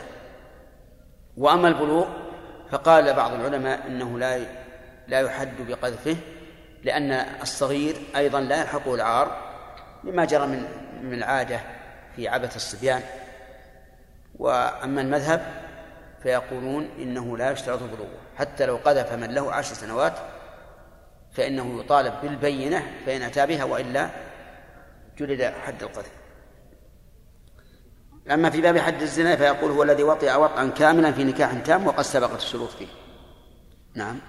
وأما 1.38 1.68
البلوغ 1.68 2.08
فقال 2.72 3.14
بعض 3.14 3.34
العلماء 3.34 3.88
إنه 3.88 4.20
لا 4.20 4.40
لا 5.08 5.20
يحد 5.20 5.62
بقذفه 5.68 6.16
لأن 6.84 7.12
الصغير 7.41 7.96
أيضا 8.16 8.41
لا 8.41 8.62
يلحقه 8.62 8.96
العار 8.96 9.38
لما 10.04 10.26
جرى 10.26 10.48
من 10.48 10.64
من 11.04 11.14
العادة 11.14 11.60
في 12.16 12.28
عبث 12.28 12.56
الصبيان. 12.56 13.02
وأما 14.40 15.02
المذهب 15.02 15.69
فيقولون 16.24 16.90
إنه 17.00 17.38
لا 17.38 17.52
يشترط 17.52 17.84
بلوغه 17.84 18.20
حتى 18.36 18.66
لو 18.66 18.76
قذف 18.76 19.14
من 19.14 19.34
له 19.34 19.54
عشر 19.54 19.74
سنوات 19.76 20.14
فإنه 21.32 21.80
يطالب 21.80 22.14
بالبينة 22.22 23.04
فإن 23.06 23.22
أتى 23.22 23.46
بها 23.46 23.64
وإلا 23.64 24.10
جلد 25.18 25.44
حد 25.44 25.84
القذف. 25.84 26.12
أما 28.32 28.50
في 28.50 28.62
باب 28.62 28.78
حد 28.78 29.02
الزنا 29.02 29.36
فيقول 29.36 29.72
هو 29.72 29.84
الذي 29.84 30.04
وطئ 30.04 30.36
وطئا 30.36 30.70
كاملا 30.70 31.12
في 31.12 31.24
نكاح 31.24 31.54
تام 31.54 31.88
وقد 31.88 32.02
سبقت 32.02 32.38
الشروط 32.38 32.70
فيه. 32.70 32.88
نعم. 33.96 34.20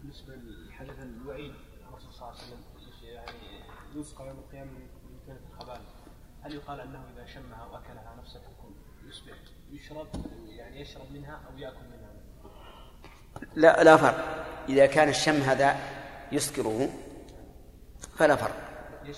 بالنسبة 0.00 0.34
لحدث 0.34 1.02
الوعيد 1.02 1.54
الرسول 1.88 2.12
صلى 2.12 2.28
الله 2.28 2.40
عليه 2.40 2.42
وسلم 2.42 2.60
يعني 3.02 3.64
يسقى 3.94 4.26
يوم 4.26 4.38
القيامة 4.38 4.70
من 4.70 4.88
كلمة 5.26 5.40
الخبال 5.54 5.80
هل 6.42 6.54
يقال 6.54 6.80
أنه 6.80 7.04
إذا 7.16 7.26
شمها 7.26 7.64
وأكلها 7.64 8.16
نفس 8.18 8.36
الحكم 8.36 8.74
يصبح 9.08 9.36
يشرب؟ 9.72 10.06
يشرب 10.90 11.12
منها 11.12 11.40
أو 11.50 11.58
يأكل 11.58 11.76
منها؟ 11.76 12.10
لا 13.54 13.84
لا 13.84 13.96
فرق. 13.96 14.46
إذا 14.68 14.86
كان 14.86 15.08
الشم 15.08 15.36
هذا 15.36 15.76
يسكره 16.32 16.88
فلا 18.18 18.36
فرق. 18.36 18.56
ليش؟ 19.04 19.16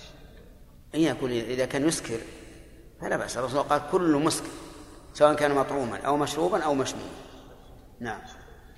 يكون 0.93 1.31
إذا 1.31 1.65
كان 1.65 1.87
يسكر 1.87 2.19
فلا 3.01 3.17
بأس. 3.17 3.37
الرسول 3.37 3.63
قال 3.63 3.81
كل 3.91 4.15
مسكر 4.15 4.49
سواء 5.13 5.35
كان 5.35 5.55
مطعوما 5.55 5.97
أو 5.97 6.17
مشروبا 6.17 6.63
أو 6.63 6.73
مشموما 6.73 7.11
نعم. 7.99 8.21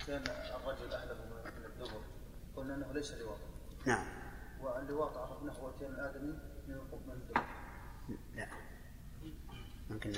كان 0.08 0.24
الرجل 0.64 0.94
أهله 0.94 1.14
من 1.14 1.66
الدبر. 1.66 2.02
قلنا 2.56 2.76
أنه 2.76 2.94
ليس 2.94 3.12
لواط. 3.12 3.38
نعم. 3.86 4.06
واللواط 4.62 5.18
عرفناه 5.18 5.54
هو 5.54 5.72
الآدمي 5.82 6.40
من 6.68 6.76
الدبر. 6.76 7.42
لا. 8.36 8.48
ممكن 9.90 10.12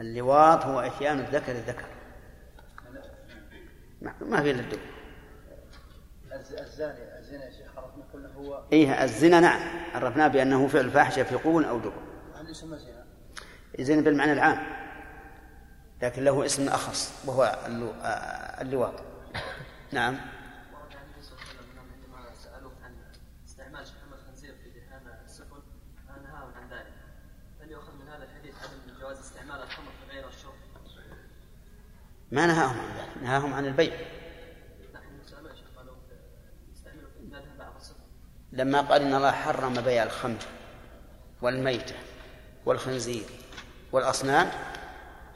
اللواط 0.00 0.64
هو 0.64 0.80
إتيان 0.80 1.18
الذكر 1.20 1.52
الذكر. 1.52 1.84
ما 4.20 4.42
في 4.42 4.50
إلا 4.50 4.60
الدب 4.60 4.78
الز- 6.32 6.52
الزاني 6.52 7.18
الزنا 7.18 7.44
يا 7.44 7.50
شيخ 7.50 7.66
عرفنا 7.76 8.04
قلنا 8.12 8.32
هو 8.34 8.64
إيه 8.72 9.04
الزنا 9.04 9.40
نعم. 9.40 9.60
عرفناه 9.94 10.28
بأنه 10.28 10.68
فعل 10.68 10.90
فاحشة 10.90 11.22
في 11.22 11.34
قبول 11.34 11.64
أو 11.64 11.78
دبر 11.78 12.02
هل 12.34 12.50
يسمى 12.50 12.78
زنا؟ 12.78 13.04
الزنا 13.78 14.00
بالمعنى 14.00 14.32
العام. 14.32 14.66
لكن 16.02 16.24
له 16.24 16.46
اسم 16.46 16.68
أخص 16.68 17.24
وهو 17.26 17.42
آه، 17.44 18.62
اللواط. 18.62 18.94
نعم 19.92 20.14
ورد 20.14 20.96
عن 20.96 21.04
النبي 21.06 21.22
صلى 21.22 21.32
الله 21.38 21.48
عليه 21.48 21.58
وسلم 21.60 21.78
عندما 21.78 22.30
سالوه 22.42 22.72
عن 22.84 22.92
استعمال 23.46 23.86
شحم 23.86 24.12
الخنزير 24.12 24.54
في 24.64 24.70
دهان 24.70 25.18
السفن 25.24 25.62
نهاهم 26.24 26.50
عن 26.54 26.68
ذلك 26.70 26.92
هل 27.60 27.70
يؤخذ 27.70 27.92
من 28.02 28.08
هذا 28.08 28.24
الحديث 28.24 28.54
عدم 28.62 29.00
جواز 29.00 29.18
استعمال 29.18 29.62
الخمر 29.62 29.90
في 30.06 30.12
غير 30.16 30.28
الشرب؟ 30.28 30.52
ما 32.30 32.46
نهاهم 32.46 32.80
عن 32.80 32.96
ذلك 32.96 33.22
نهاهم 33.22 33.54
عن 33.54 33.66
البيع. 33.66 33.94
لما 38.52 38.80
قال 38.80 39.02
إن 39.02 39.14
الله 39.14 39.30
حرم 39.30 39.74
بيع 39.74 40.02
الخمر 40.02 40.38
والميتة 41.42 41.94
والخنزير 42.66 43.24
والأصنام 43.92 44.50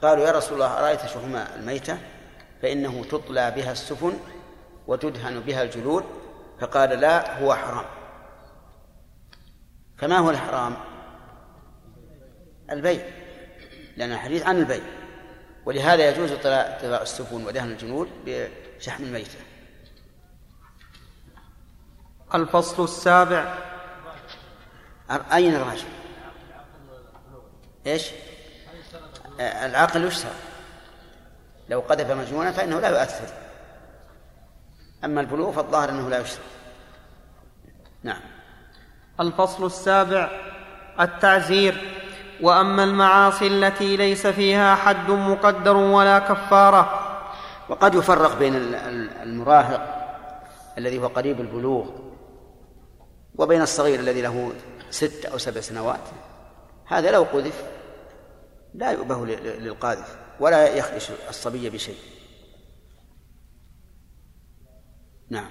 قالوا 0.01 0.25
يا 0.25 0.31
رسول 0.31 0.53
الله 0.53 0.79
أرأيت 0.79 1.05
شحوم 1.05 1.35
الميتة؟ 1.35 1.97
فإنه 2.61 3.03
تطلى 3.03 3.51
بها 3.51 3.71
السفن 3.71 4.19
وتدهن 4.87 5.39
بها 5.39 5.63
الجلود. 5.63 6.03
فقال 6.59 6.89
لا 6.89 7.39
هو 7.39 7.55
حرام. 7.55 7.85
فما 9.97 10.17
هو 10.17 10.29
الحرام؟ 10.29 10.77
البيع 12.71 13.05
لأن 13.97 14.11
الحديث 14.11 14.45
عن 14.45 14.57
البيع. 14.57 15.00
ولهذا 15.65 16.09
يجوز 16.09 16.31
طلاء 16.31 17.01
السفن 17.01 17.45
ودهن 17.45 17.71
الجنود 17.71 18.09
بشحم 18.25 19.03
الميتة. 19.03 19.39
الفصل 22.35 22.83
السابع. 22.83 23.55
أين 25.33 25.55
الراجل؟ 25.55 25.87
إيش؟ 27.87 28.11
آه، 29.39 29.65
العقل 29.65 30.05
يشترط 30.05 30.31
لو 31.69 31.79
قذف 31.79 32.11
مجنونا 32.11 32.51
فإنه 32.51 32.79
لا 32.79 32.89
يؤثر 32.89 33.33
أما 35.03 35.21
البلوغ 35.21 35.51
فالظاهر 35.51 35.89
أنه 35.89 36.09
لا 36.09 36.19
يشترط 36.19 36.45
نعم. 38.03 38.21
الفصل 39.19 39.65
السابع. 39.65 40.31
التعزير. 40.99 42.00
وأما 42.41 42.83
المعاصي 42.83 43.47
التي 43.47 43.97
ليس 43.97 44.27
فيها 44.27 44.75
حد 44.75 45.11
مقدر 45.11 45.77
ولا 45.77 46.19
كفارة 46.19 47.07
وقد 47.69 47.95
يفرق 47.95 48.39
بين 48.39 48.55
المراهق 49.23 50.01
الذي 50.77 50.99
هو 50.99 51.07
قريب 51.07 51.41
البلوغ 51.41 51.89
وبين 53.35 53.61
الصغير 53.61 53.99
الذي 53.99 54.21
له 54.21 54.51
ست 54.89 55.25
أو 55.25 55.37
سبع 55.37 55.61
سنوات. 55.61 55.99
هذا 56.85 57.11
لو 57.11 57.23
قذف 57.23 57.63
لا 58.73 58.91
يؤبه 58.91 59.25
للقاذف 59.35 60.17
ولا 60.39 60.75
يخدش 60.75 61.11
الصبي 61.29 61.69
بشيء. 61.69 61.97
نعم. 65.29 65.49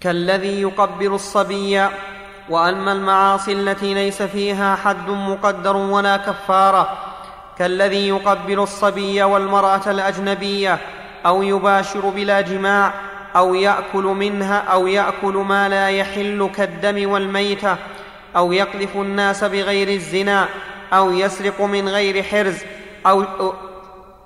كالذي 0.00 0.60
يقبل 0.60 1.14
الصبي 1.14 1.88
واما 2.50 2.92
المعاصي 2.92 3.52
التي 3.52 3.94
ليس 3.94 4.22
فيها 4.22 4.76
حد 4.76 5.10
مقدر 5.10 5.76
ولا 5.76 6.16
كفارة 6.16 6.98
كالذي 7.58 8.08
يقبل 8.08 8.60
الصبي 8.60 9.22
والمرأة 9.22 9.90
الأجنبية 9.90 10.78
أو 11.26 11.42
يباشر 11.42 12.08
بلا 12.08 12.40
جماع 12.40 12.94
أو 13.36 13.54
يأكل 13.54 14.04
منها 14.04 14.58
أو 14.58 14.86
يأكل 14.86 15.34
ما 15.34 15.68
لا 15.68 15.90
يحل 15.90 16.50
كالدم 16.56 17.10
والميتة 17.10 17.76
أو 18.36 18.52
يقذف 18.52 18.96
الناس 18.96 19.44
بغير 19.44 19.88
الزنا 19.88 20.48
أو 20.92 21.10
يسرق 21.10 21.60
من 21.60 21.88
غير 21.88 22.22
حرز 22.22 22.58
أو 23.06 23.24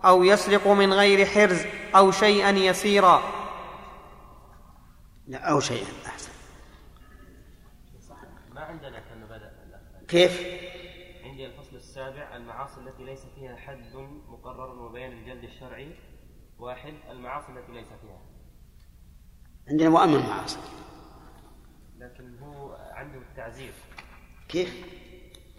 أو 0.05 0.25
يسرق 0.25 0.69
من 0.69 0.93
غير 0.93 1.27
حرز 1.27 1.61
أو 1.97 2.11
شيئا 2.11 2.51
يسيرا. 2.51 3.23
أو 5.35 5.61
شيئا 5.61 5.87
أحسن 6.07 6.31
ما 8.55 8.61
عندنا 8.61 9.01
كأنه 9.01 9.27
بدأ 9.27 9.51
كيف؟ 10.09 10.41
عندي 11.25 11.47
الفصل 11.47 11.77
السابع 11.77 12.37
المعاصي 12.37 12.81
التي 12.81 13.05
ليس 13.05 13.27
فيها 13.35 13.57
حد 13.57 13.97
مقرر 14.29 14.83
وبيان 14.83 15.13
الجلد 15.13 15.45
الشرعي. 15.45 15.95
واحد 16.59 16.95
المعاصي 17.11 17.53
التي 17.53 17.73
ليس 17.73 17.87
فيها. 17.87 18.21
عندنا 19.69 19.89
مؤمن 19.89 20.15
المعاصي 20.15 20.59
لكن 21.99 22.39
هو 22.39 22.73
عنده 22.93 23.19
التعزير. 23.19 23.73
كيف؟ 24.49 24.75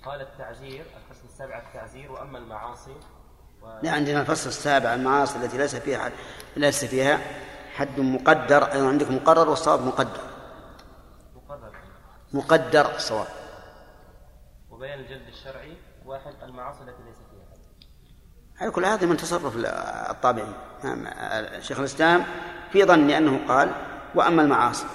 قال 0.06 0.22
التعزير 0.22 0.86
الفصل 0.98 1.28
السابع 1.28 1.58
التعزير 1.68 2.12
وأما 2.12 2.38
المعاصي 2.38 2.96
و... 3.62 3.80
لا 3.84 3.92
عندنا 3.92 4.22
الفصل 4.22 4.50
السابع 4.50 4.94
المعاصي 4.94 5.38
التي 5.38 5.58
ليس 5.58 5.76
فيها 5.76 6.00
حد 6.00 6.12
ليس 6.58 6.86
فيها 6.86 7.20
حد 7.76 8.00
مقدر 8.00 8.64
أيضا 8.64 8.88
عندك 8.88 9.12
مقرر 9.12 9.50
والصواب 9.50 9.82
مقدر. 9.82 10.22
مقرر. 11.36 11.76
مقدر 12.34 12.96
الصواب 12.96 13.28
وبيان 14.76 15.00
الجلد 15.00 15.28
الشرعي 15.28 15.78
واحد 16.06 16.34
المعاصي 16.44 16.80
التي 16.82 17.04
ليس 17.08 17.16
فيها. 17.16 17.46
حد 18.56 18.62
على 18.62 18.72
كل 18.72 18.86
هذا 18.86 19.08
من 19.08 19.18
تصرف 19.18 19.54
الطابعين. 20.10 20.54
نعم، 20.84 21.08
شيخ 21.62 21.80
الإسلام 21.80 22.24
في 22.72 22.84
ظني 22.84 23.18
أنه 23.18 23.40
قال 23.48 23.72
وأما 24.16 24.42
المعاصي. 24.42 24.86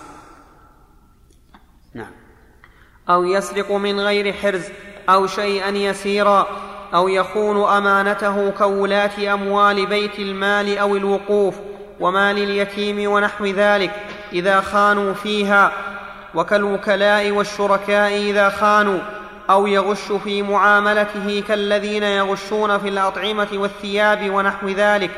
نعم. 1.94 2.12
أو 3.11 3.24
يسرق 3.24 3.73
من 3.73 4.01
غير 4.01 4.32
حرز 4.32 4.65
أو 5.09 5.27
شيئا 5.27 5.69
يسيرا 5.69 6.47
أو 6.94 7.09
يخون 7.09 7.69
أمانته 7.69 8.51
كولاة 8.51 9.35
أموال 9.35 9.86
بيت 9.86 10.19
المال 10.19 10.78
أو 10.78 10.97
الوقوف 10.97 11.61
ومال 12.01 12.39
اليتيم 12.39 13.11
ونحو 13.11 13.44
ذلك 13.44 14.07
إذا 14.32 14.61
خانوا 14.61 15.15
فيها. 15.15 15.73
وكالوكلاء 16.35 17.31
والشركاء 17.31 18.16
إذا 18.16 18.48
خانوا. 18.48 19.20
أو 19.51 19.67
يغش 19.67 20.13
في 20.25 20.43
معاملته 20.43 21.45
كالذين 21.49 22.03
يغشون 22.03 22.79
في 22.79 22.89
الأطعمة 22.89 23.49
والثياب 23.55 24.31
ونحو 24.31 24.69
ذلك 24.69 25.11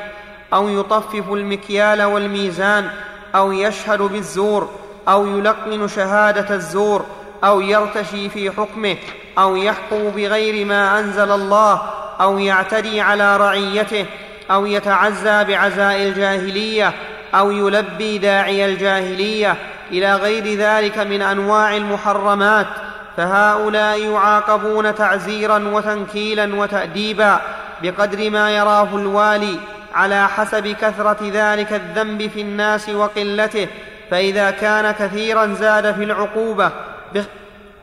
أو 0.54 0.68
يطفف 0.68 1.32
المكيال 1.32 2.02
والميزان 2.02 2.90
أو 3.34 3.52
يشهد 3.52 4.02
بالزور 4.02 4.70
أو 5.08 5.26
يلقن 5.26 5.88
شهادة 5.88 6.54
الزور 6.54 7.06
أو 7.44 7.60
يرتشي 7.60 8.28
في 8.28 8.50
حكمه 8.50 8.96
أو 9.38 9.56
يحكم 9.56 10.10
بغير 10.16 10.66
ما 10.66 10.98
أنزل 10.98 11.30
الله 11.30 11.82
أو 12.20 12.38
يعتدي 12.38 13.00
على 13.00 13.36
رعيته 13.36 14.06
أو 14.50 14.66
يتعزى 14.66 15.44
بعزاء 15.44 16.02
الجاهلية 16.02 16.92
أو 17.34 17.50
يلبي 17.50 18.18
داعي 18.18 18.64
الجاهلية 18.64 19.56
إلى 19.90 20.14
غير 20.14 20.54
ذلك 20.54 20.98
من 20.98 21.22
أنواع 21.22 21.76
المحرمات. 21.76 22.66
فهؤلاء 23.16 24.00
يعاقبون 24.00 24.94
تعزيرا 24.94 25.58
وتنكيلا 25.68 26.54
وتاديبا 26.54 27.40
بقدر 27.82 28.30
ما 28.30 28.50
يراه 28.50 28.96
الوالي 28.96 29.58
على 29.94 30.28
حسب 30.28 30.66
كثرة 30.66 31.18
ذلك 31.22 31.72
الذنب 31.72 32.26
في 32.26 32.40
الناس 32.40 32.88
وقلته 32.88 33.68
فإذا 34.10 34.50
كان 34.50 34.92
كثيرا 34.92 35.54
زاد 35.54 35.94
في 35.94 36.04
العقوبة. 36.04 36.68
بخ... 37.14 37.24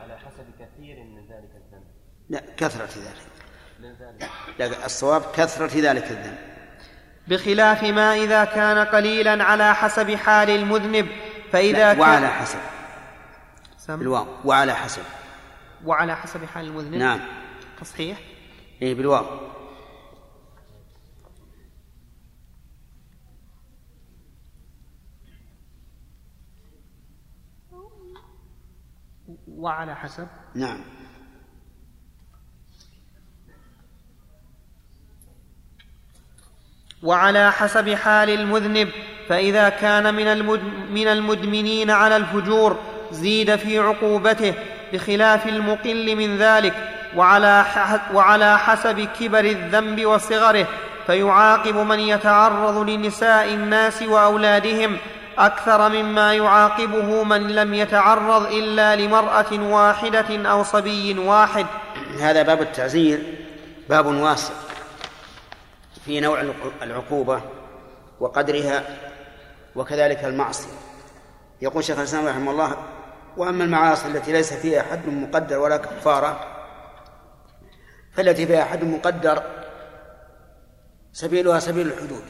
على 0.02 0.18
حسب 0.18 0.44
كثير 0.60 0.96
من 0.96 1.22
ذلك 1.30 1.50
الذنب. 1.54 1.84
لا 2.30 2.40
كثرة 2.56 2.88
ذلك. 2.96 3.30
لا 4.58 4.86
الصواب 4.86 5.22
كثرة 5.36 5.70
ذلك 5.74 6.10
الذنب. 6.10 6.38
بخلاف 7.28 7.82
ما 7.82 8.14
إذا 8.14 8.44
كان 8.44 8.78
قليلا 8.78 9.44
على 9.44 9.74
حسب 9.74 10.14
حال 10.14 10.50
المذنب 10.50 11.06
فإذا 11.52 11.92
كان 11.92 12.00
وعلى 12.00 12.28
حسب. 12.28 12.58
بالواو 13.88 14.26
وعلى 14.44 14.74
حسب. 14.74 15.02
وعلى 15.86 16.16
حسب 16.16 16.44
حال 16.44 16.66
المذنب. 16.66 16.94
نعم. 16.94 17.20
تصحيح. 17.80 18.18
إيه 18.82 18.94
بالواو. 18.94 19.50
وعلى 29.48 29.96
حسب. 29.96 30.28
نعم. 30.54 30.80
وعلى 37.02 37.52
حسب 37.52 37.94
حال 37.94 38.30
المذنب 38.30 38.88
فإذا 39.28 39.68
كان 39.68 40.14
من, 40.14 40.46
من 40.92 41.08
المدمنين 41.08 41.90
على 41.90 42.16
الفجور 42.16 42.78
زيد 43.12 43.56
في 43.56 43.78
عقوبته 43.78 44.54
بخلاف 44.92 45.46
المقل 45.46 46.16
من 46.16 46.38
ذلك 46.38 46.74
وعلى, 47.16 48.58
حسب 48.58 49.08
كبر 49.20 49.44
الذنب 49.44 50.06
وصغره 50.06 50.66
فيعاقب 51.06 51.76
من 51.76 52.00
يتعرض 52.00 52.90
لنساء 52.90 53.48
الناس 53.48 54.02
وأولادهم 54.02 54.96
أكثر 55.38 55.88
مما 55.88 56.34
يعاقبه 56.34 57.24
من 57.24 57.48
لم 57.48 57.74
يتعرض 57.74 58.46
إلا 58.46 58.96
لمرأة 58.96 59.52
واحدة 59.52 60.50
أو 60.50 60.62
صبي 60.62 61.18
واحد. 61.18 61.66
هذا 62.20 62.42
باب 62.42 62.62
التعزير 62.62 63.22
باب 63.88 64.06
واسع 64.06 64.54
في 66.04 66.20
نوع 66.20 66.44
العقوبة 66.82 67.40
وقدرها 68.20 68.82
وكذلك 69.76 70.24
المعصية. 70.24 70.72
يقول 71.62 71.84
شيخ 71.84 71.98
الإسلام 71.98 72.26
رحمه 72.26 72.50
الله 72.50 72.76
وأما 73.36 73.64
المعاصي 73.64 74.08
التي 74.08 74.32
ليس 74.32 74.52
فيها 74.52 74.82
حد 74.82 75.06
مقدر 75.06 75.58
ولا 75.58 75.76
كفارة 75.76 76.56
فالتي 78.12 78.46
فيها 78.46 78.64
حد 78.64 78.84
مقدر 78.84 79.42
سبيلها 81.12 81.58
سبيل 81.58 81.86
الحدود 81.86 82.24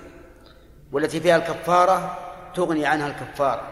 والتي 0.93 1.21
فيها 1.21 1.37
الكفارة 1.37 2.19
تغني 2.55 2.87
عنها 2.87 3.07
الكفارة. 3.07 3.63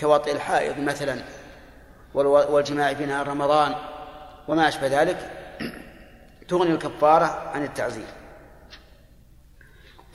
كوطئ 0.00 0.32
الحائض 0.32 0.78
مثلا 0.78 1.18
والجماع 2.14 2.94
في 2.94 3.06
نهار 3.06 3.28
رمضان 3.28 3.74
وما 4.48 4.68
أشبه 4.68 5.02
ذلك 5.02 5.30
تغني 6.48 6.70
الكفارة 6.70 7.50
عن 7.54 7.64
التعزير. 7.64 8.06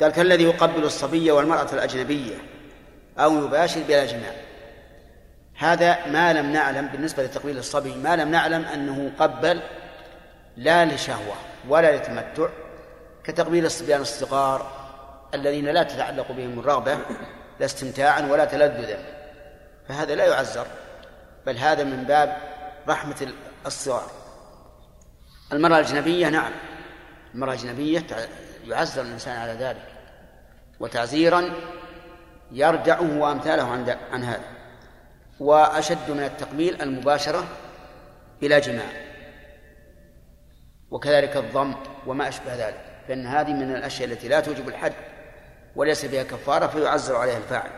قال 0.01 0.11
كالذي 0.11 0.43
يقبل 0.43 0.83
الصبي 0.83 1.31
والمرأة 1.31 1.73
الأجنبية 1.73 2.35
أو 3.19 3.45
يباشر 3.45 3.81
بلا 3.87 4.05
جماع 4.05 4.46
هذا 5.57 6.07
ما 6.07 6.33
لم 6.33 6.51
نعلم 6.51 6.87
بالنسبة 6.87 7.23
لتقبيل 7.23 7.57
الصبي 7.57 7.95
ما 7.95 8.15
لم 8.15 8.31
نعلم 8.31 8.65
أنه 8.65 9.11
قبل 9.19 9.61
لا 10.57 10.85
لشهوة 10.85 11.35
ولا 11.67 11.97
لتمتع 11.97 12.49
كتقبيل 13.23 13.65
الصبيان 13.65 14.01
الصغار 14.01 14.71
الذين 15.33 15.65
لا 15.65 15.83
تتعلق 15.83 16.31
بهم 16.31 16.59
الرغبة 16.59 16.97
لا 17.59 17.65
استمتاعا 17.65 18.21
ولا 18.21 18.45
تلذذا. 18.45 18.99
فهذا 19.87 20.15
لا 20.15 20.25
يعزر 20.25 20.67
بل 21.45 21.57
هذا 21.57 21.83
من 21.83 22.03
باب 22.03 22.37
رحمة 22.87 23.27
الصغار. 23.65 24.11
المرأة 25.53 25.79
الأجنبية 25.79 26.29
نعم. 26.29 26.51
المرأة 27.33 27.53
الأجنبية 27.53 28.05
يعزر 28.65 29.01
الإنسان 29.01 29.37
على 29.37 29.51
ذلك 29.51 29.85
وتعزيرا 30.79 31.53
يردعه 32.51 33.17
وأمثاله 33.17 33.63
عن 33.63 33.97
عن 34.11 34.23
هذا. 34.23 34.56
وأشد 35.39 36.11
من 36.11 36.23
التقبيل 36.23 36.81
المباشرة 36.81 37.47
بلا 38.41 38.59
جماع. 38.59 38.89
وكذلك 40.91 41.37
الضم 41.37 41.75
وما 42.07 42.27
أشبه 42.27 42.55
ذلك 42.67 42.85
فإن 43.07 43.25
هذه 43.25 43.53
من 43.53 43.75
الأشياء 43.75 44.11
التي 44.11 44.27
لا 44.27 44.39
توجب 44.39 44.67
الحد 44.67 44.93
وليس 45.75 46.05
بها 46.05 46.23
كفارة 46.23 46.67
فيعزر 46.67 47.15
عليها 47.15 47.37
الفاعل. 47.37 47.69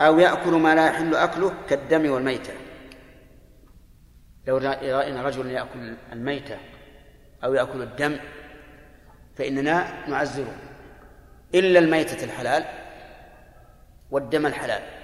أو 0.00 0.18
يأكل 0.18 0.50
ما 0.50 0.74
لا 0.74 0.86
يحل 0.86 1.14
أكله 1.14 1.52
كالدم 1.68 2.10
والميتة. 2.10 2.52
لو 4.46 4.56
رأينا 4.56 5.22
رجلا 5.22 5.50
يأكل 5.50 5.96
الميتة 6.12 6.56
أو 7.44 7.54
يأكل 7.54 7.82
الدم 7.82 8.16
فإننا 9.36 10.08
نعزره 10.08 10.56
إلا 11.54 11.78
الميتة 11.78 12.24
الحلال 12.24 12.64
والدم 14.10 14.46
الحلال. 14.46 14.95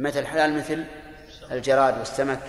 متى 0.00 0.18
الحلال 0.18 0.58
مثل 0.58 0.84
الجراد 1.52 1.98
والسمك 1.98 2.40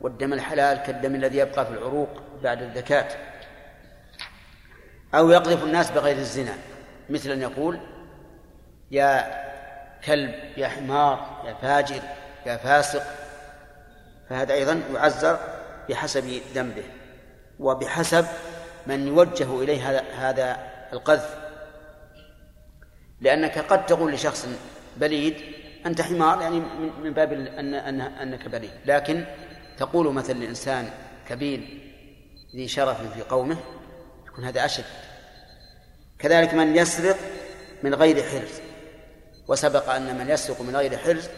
والدم 0.00 0.32
الحلال 0.32 0.82
كالدم 0.82 1.14
الذي 1.14 1.38
يبقى 1.38 1.66
في 1.66 1.72
العروق 1.72 2.08
بعد 2.42 2.62
الذكاة 2.62 3.08
أو 5.14 5.30
يقذف 5.30 5.64
الناس 5.64 5.90
بغير 5.90 6.16
الزنا. 6.16 6.54
مثل 7.10 7.30
أن 7.30 7.42
يقول 7.42 7.80
يا 8.90 9.42
كلب 10.04 10.34
يا 10.56 10.68
حمار 10.68 11.42
يا 11.46 11.54
فاجر 11.54 12.02
يا 12.46 12.56
فاسق. 12.56 13.02
فهذا 14.30 14.54
أيضا 14.54 14.82
يعزر 14.94 15.38
بحسب 15.88 16.40
ذنبه. 16.54 16.84
وبحسب 17.58 18.26
من 18.86 19.06
يوجه 19.06 19.62
إليه 19.62 20.00
هذا 20.18 20.56
القذف. 20.92 21.38
لأنك 23.20 23.58
قد 23.58 23.86
تقول 23.86 24.12
لشخص 24.12 24.48
بليد 24.96 25.61
أنت 25.86 26.00
حمار 26.00 26.42
يعني 26.42 26.62
من 27.02 27.12
باب 27.12 27.32
أن 27.32 27.74
أن 27.74 28.00
أنك 28.00 28.48
بليد 28.48 28.70
لكن 28.86 29.24
تقول 29.78 30.14
مثلا 30.14 30.34
لإنسان 30.34 30.90
كبير 31.28 31.60
ذي 32.56 32.68
شرف 32.68 33.14
في 33.14 33.22
قومه 33.22 33.56
يكون 34.26 34.44
هذا 34.44 34.64
أشد. 34.64 34.84
كذلك 36.18 36.54
من 36.54 36.76
يسرق 36.76 37.16
من 37.82 37.94
غير 37.94 38.22
حرز 38.22 38.60
وسبق 39.48 39.90
أن 39.90 40.18
من 40.18 40.30
يسرق 40.30 40.60
من 40.60 40.76
غير 40.76 40.96
حرز 40.96 41.28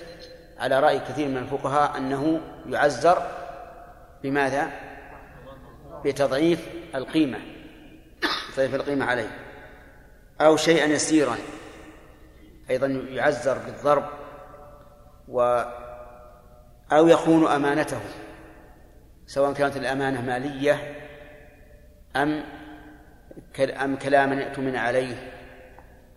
على 0.59 0.81
رأي 0.81 1.01
كثير 1.01 1.29
من 1.29 1.37
الفقهاء 1.37 1.97
أنه 1.97 2.41
يعزر 2.69 3.23
بماذا؟ 4.23 4.71
بتضعيف 6.05 6.69
القيمة 6.95 7.39
تضعيف 8.55 8.75
القيمة 8.75 9.05
عليه. 9.05 9.31
أو 10.41 10.57
شيئا 10.57 10.87
يسيرا 10.87 11.37
أيضا 12.71 12.87
يعزر 12.87 13.59
بالضرب. 13.59 14.24
و 15.29 15.63
أو 16.93 17.09
يخون 17.09 17.47
أمانته 17.47 18.01
سواء 19.27 19.53
كانت 19.53 19.77
الأمانة 19.77 20.21
مالية 20.21 20.97
أم 22.17 22.45
أم 23.61 23.97
كلاما 23.97 24.35
يأتمن 24.35 24.77
عليه 24.77 25.17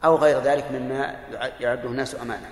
أو 0.04 0.16
غير 0.16 0.40
ذلك 0.40 0.72
مما 0.72 1.16
يعده 1.60 1.90
الناس 1.90 2.16
أمانة. 2.16 2.48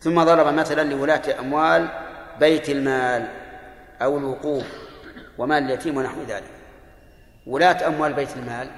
ثم 0.00 0.22
ضرب 0.22 0.54
مثلا 0.54 0.90
لولاة 0.90 1.22
أموال 1.40 1.88
بيت 2.40 2.68
المال 2.68 3.28
أو 4.02 4.18
الوقوف 4.18 4.66
ومال 5.38 5.62
اليتيم 5.62 5.96
ونحو 5.96 6.22
ذلك. 6.22 6.50
ولاة 7.46 7.86
أموال 7.86 8.12
بيت 8.12 8.36
المال 8.36 8.68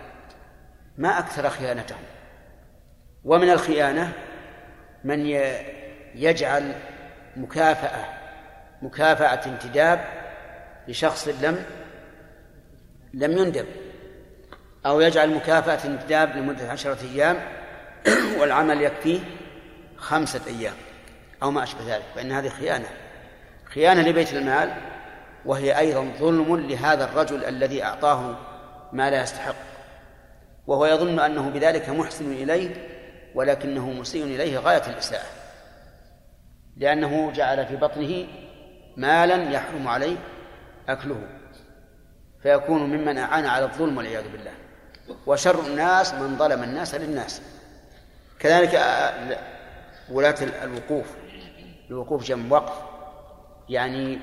ما 0.98 1.18
أكثر 1.18 1.50
خيانتهم. 1.50 2.02
ومن 3.24 3.50
الخيانة 3.50 4.12
من 5.04 5.26
يجعل 6.14 6.72
مكافأة 7.36 8.04
مكافأة 8.82 9.46
انتداب 9.46 10.04
لشخص 10.88 11.28
لم 11.28 11.64
لم 13.14 13.38
يندب 13.38 13.66
أو 14.86 15.00
يجعل 15.00 15.34
مكافأة 15.34 15.88
انتداب 15.88 16.36
لمدة 16.36 16.70
عشرة 16.70 16.98
أيام 17.14 17.36
والعمل 18.38 18.82
يكفيه 18.82 19.20
خمسة 19.96 20.40
أيام 20.46 20.74
أو 21.42 21.50
ما 21.50 21.62
أشبه 21.62 21.96
ذلك 21.96 22.04
فإن 22.14 22.32
هذه 22.32 22.48
خيانة 22.48 22.88
خيانة 23.64 24.02
لبيت 24.02 24.32
المال 24.32 24.74
وهي 25.44 25.78
أيضا 25.78 26.12
ظلم 26.18 26.56
لهذا 26.56 27.04
الرجل 27.04 27.44
الذي 27.44 27.84
أعطاه 27.84 28.36
ما 28.92 29.10
لا 29.10 29.22
يستحق 29.22 29.54
وهو 30.66 30.86
يظن 30.86 31.18
أنه 31.18 31.50
بذلك 31.50 31.88
محسن 31.88 32.32
إليه 32.32 32.70
ولكنه 33.34 33.90
مسيء 33.90 34.24
إليه 34.24 34.58
غاية 34.58 34.82
الإساءة. 34.86 35.41
لأنه 36.82 37.32
جعل 37.32 37.66
في 37.66 37.76
بطنه 37.76 38.26
مالا 38.96 39.50
يحرم 39.50 39.88
عليه 39.88 40.16
أكله 40.88 41.22
فيكون 42.42 42.82
ممن 42.82 43.18
أعان 43.18 43.46
على 43.46 43.64
الظلم 43.64 43.96
والعياذ 43.96 44.28
بالله. 44.32 44.52
وشر 45.26 45.66
الناس 45.66 46.14
من 46.14 46.36
ظلم 46.36 46.62
الناس 46.62 46.94
للناس. 46.94 47.42
كذلك 48.38 48.80
ولاة 50.10 50.34
الوقوف. 50.64 51.06
الوقوف 51.90 52.24
جنب 52.24 52.52
وقف. 52.52 52.74
يعني 53.68 54.18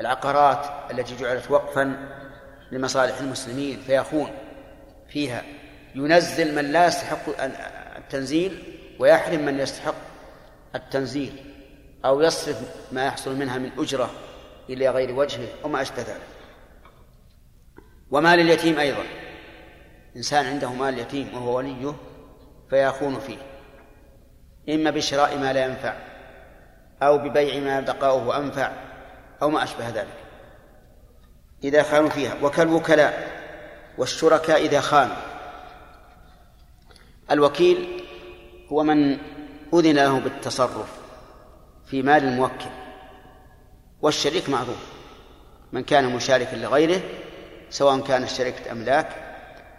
العقارات 0.00 0.66
التي 0.90 1.16
جعلت 1.16 1.50
وقفا 1.50 1.96
لمصالح 2.72 3.18
المسلمين 3.20 3.80
فيخون 3.80 4.30
فيها. 5.08 5.42
ينزل 5.94 6.54
من 6.54 6.72
لا 6.72 6.86
يستحق 6.86 7.42
التنزيل 7.96 8.62
ويحرم 8.98 9.40
من 9.40 9.60
يستحق 9.60 10.13
التنزيل 10.74 11.54
أو 12.04 12.20
يصرف 12.20 12.56
ما 12.92 13.06
يحصل 13.06 13.36
منها 13.36 13.58
من 13.58 13.70
أجرة 13.78 14.10
إلى 14.70 14.88
غير 14.88 15.14
وجهه 15.14 15.48
وما 15.64 15.82
أشبه 15.82 16.02
ذلك. 16.02 16.26
ومال 18.10 18.40
اليتيم 18.40 18.78
أيضا. 18.78 19.04
إنسان 20.16 20.46
عنده 20.46 20.72
مال 20.72 20.98
يتيم 20.98 21.34
وهو 21.34 21.56
وليه 21.56 21.94
فيخون 22.70 23.20
فيه. 23.20 23.38
إما 24.74 24.90
بشراء 24.90 25.38
ما 25.38 25.52
لا 25.52 25.64
ينفع 25.64 25.94
أو 27.02 27.18
ببيع 27.18 27.60
ما 27.60 27.80
بقاؤه 27.80 28.36
أنفع 28.36 28.72
أو 29.42 29.50
ما 29.50 29.62
أشبه 29.62 29.88
ذلك. 29.88 30.16
إذا 31.64 31.82
خانوا 31.82 32.10
فيها. 32.10 32.34
وكالوكلاء 32.42 33.28
والشركاء 33.98 34.60
إذا 34.60 34.80
خانوا. 34.80 35.16
الوكيل 37.30 38.02
هو 38.72 38.82
من 38.82 39.18
أذن 39.74 39.96
له 39.96 40.18
بالتصرف 40.18 40.88
في 41.86 42.02
مال 42.02 42.24
الموكل 42.24 42.70
والشريك 44.02 44.48
معروف 44.48 44.76
من 45.72 45.84
كان 45.84 46.16
مشاركا 46.16 46.56
لغيره 46.56 47.00
سواء 47.70 48.00
كانت 48.00 48.28
شركة 48.28 48.72
أملاك 48.72 49.08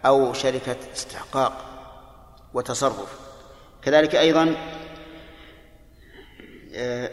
أو 0.06 0.32
شركة 0.32 0.76
استحقاق 0.94 1.64
وتصرف. 2.54 3.18
كذلك 3.82 4.14
أيضا 4.14 4.54
آه، 6.74 7.10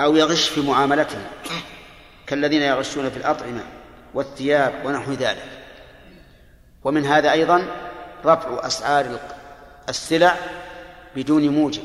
أو 0.00 0.16
يغش 0.16 0.48
في 0.48 0.60
معاملته 0.60 1.18
كالذين 2.26 2.62
يغشون 2.62 3.10
في 3.10 3.16
الأطعمة 3.16 3.64
والثياب 4.14 4.86
ونحو 4.86 5.12
ذلك. 5.12 5.48
ومن 6.84 7.06
هذا 7.06 7.32
أيضا 7.32 7.66
رفع 8.24 8.66
أسعار 8.66 9.18
السلع 9.88 10.36
بدون 11.16 11.48
موجب 11.48 11.82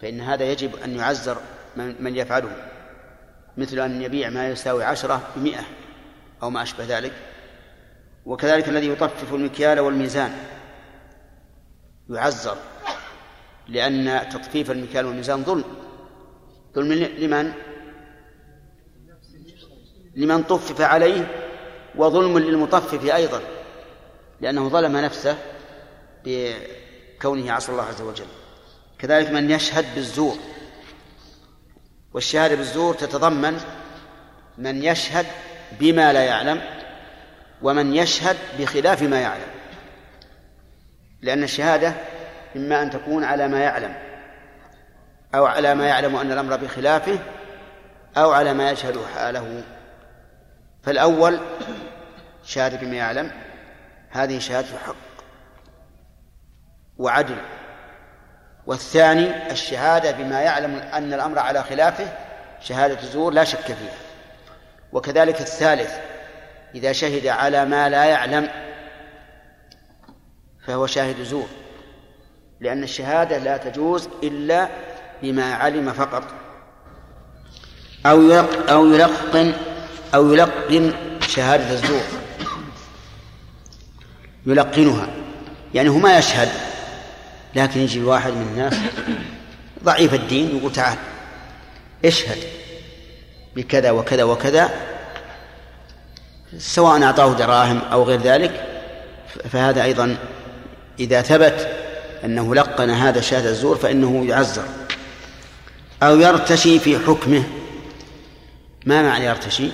فإن 0.00 0.20
هذا 0.20 0.44
يجب 0.44 0.76
أن 0.76 0.96
يعزر 0.96 1.38
من 1.76 2.16
يفعله 2.16 2.50
مثل 3.56 3.78
أن 3.78 4.02
يبيع 4.02 4.30
ما 4.30 4.48
يساوي 4.48 4.84
عشرة 4.84 5.22
بمئة 5.36 5.64
أو 6.42 6.50
ما 6.50 6.62
أشبه 6.62 6.84
ذلك 6.98 7.12
وكذلك 8.26 8.68
الذي 8.68 8.88
يطفف 8.88 9.34
المكيال 9.34 9.80
والميزان 9.80 10.32
يعزر 12.10 12.56
لأن 13.68 14.28
تطفيف 14.28 14.70
المكيال 14.70 15.06
والميزان 15.06 15.44
ظلم 15.44 15.64
ظلم 16.74 16.92
لمن؟ 16.92 17.52
لمن 20.16 20.42
طفف 20.42 20.80
عليه 20.80 21.26
وظلم 21.96 22.38
للمطفف 22.38 23.14
أيضا 23.14 23.40
لأنه 24.40 24.68
ظلم 24.68 24.96
نفسه 24.96 25.38
بكونه 27.18 27.52
عصى 27.52 27.72
الله 27.72 27.84
عز 27.84 28.00
وجل. 28.00 28.26
كذلك 28.98 29.30
من 29.30 29.50
يشهد 29.50 29.94
بالزور. 29.94 30.36
والشهادة 32.14 32.54
بالزور 32.54 32.94
تتضمن 32.94 33.60
من 34.58 34.82
يشهد 34.82 35.26
بما 35.80 36.12
لا 36.12 36.24
يعلم 36.24 36.62
ومن 37.62 37.94
يشهد 37.94 38.36
بخلاف 38.58 39.02
ما 39.02 39.20
يعلم. 39.20 39.48
لأن 41.22 41.42
الشهادة 41.42 41.94
إما 42.56 42.82
أن 42.82 42.90
تكون 42.90 43.24
على 43.24 43.48
ما 43.48 43.60
يعلم 43.60 43.94
أو 45.34 45.46
على 45.46 45.74
ما 45.74 45.86
يعلم 45.86 46.16
أن 46.16 46.32
الأمر 46.32 46.56
بخلافه 46.56 47.18
أو 48.16 48.30
على 48.30 48.54
ما 48.54 48.70
يشهد 48.70 48.98
حاله. 49.14 49.62
فالأول 50.82 51.40
شهادة 52.44 52.76
بما 52.76 52.96
يعلم 52.96 53.30
هذه 54.10 54.38
شهادة 54.38 54.78
حق 54.86 55.07
وعدل. 56.98 57.36
والثاني 58.66 59.52
الشهادة 59.52 60.10
بما 60.10 60.40
يعلم 60.40 60.74
أن 60.74 61.14
الأمر 61.14 61.38
على 61.38 61.62
خلافه 61.62 62.08
شهادة 62.60 63.00
زور 63.06 63.32
لا 63.32 63.44
شك 63.44 63.64
فيها. 63.64 63.98
وكذلك 64.92 65.40
الثالث 65.40 65.94
إذا 66.74 66.92
شهد 66.92 67.26
على 67.26 67.64
ما 67.64 67.88
لا 67.88 68.04
يعلم 68.04 68.48
فهو 70.66 70.86
شاهد 70.86 71.22
زور. 71.22 71.48
لأن 72.60 72.82
الشهادة 72.82 73.38
لا 73.38 73.56
تجوز 73.56 74.08
إلا 74.22 74.68
بما 75.22 75.54
علم 75.54 75.92
فقط. 75.92 76.24
أو 78.06 78.32
أو 78.68 78.86
يلقن 78.86 79.54
أو 80.14 80.32
يلقن 80.32 80.92
شهادة 81.28 81.70
الزور. 81.70 82.02
يلقنها. 84.46 85.08
يعني 85.74 85.88
هو 85.88 85.98
ما 85.98 86.18
يشهد. 86.18 86.67
لكن 87.54 87.80
يجي 87.80 88.02
واحد 88.02 88.32
من 88.32 88.48
الناس 88.52 88.74
ضعيف 89.84 90.14
الدين 90.14 90.56
يقول 90.56 90.72
تعال 90.72 90.98
اشهد 92.04 92.38
بكذا 93.56 93.90
وكذا 93.90 94.24
وكذا 94.24 94.70
سواء 96.58 97.02
أعطاه 97.02 97.32
دراهم 97.32 97.78
أو 97.78 98.02
غير 98.02 98.20
ذلك 98.20 98.66
فهذا 99.50 99.84
أيضا 99.84 100.16
إذا 101.00 101.22
ثبت 101.22 101.68
أنه 102.24 102.54
لقن 102.54 102.90
هذا 102.90 103.20
شهادة 103.20 103.50
الزور 103.50 103.76
فإنه 103.76 104.26
يعزر 104.28 104.64
أو 106.02 106.20
يرتشي 106.20 106.78
في 106.78 106.98
حكمه. 106.98 107.42
ما 108.86 109.02
معنى 109.02 109.24
يرتشي؟ 109.24 109.70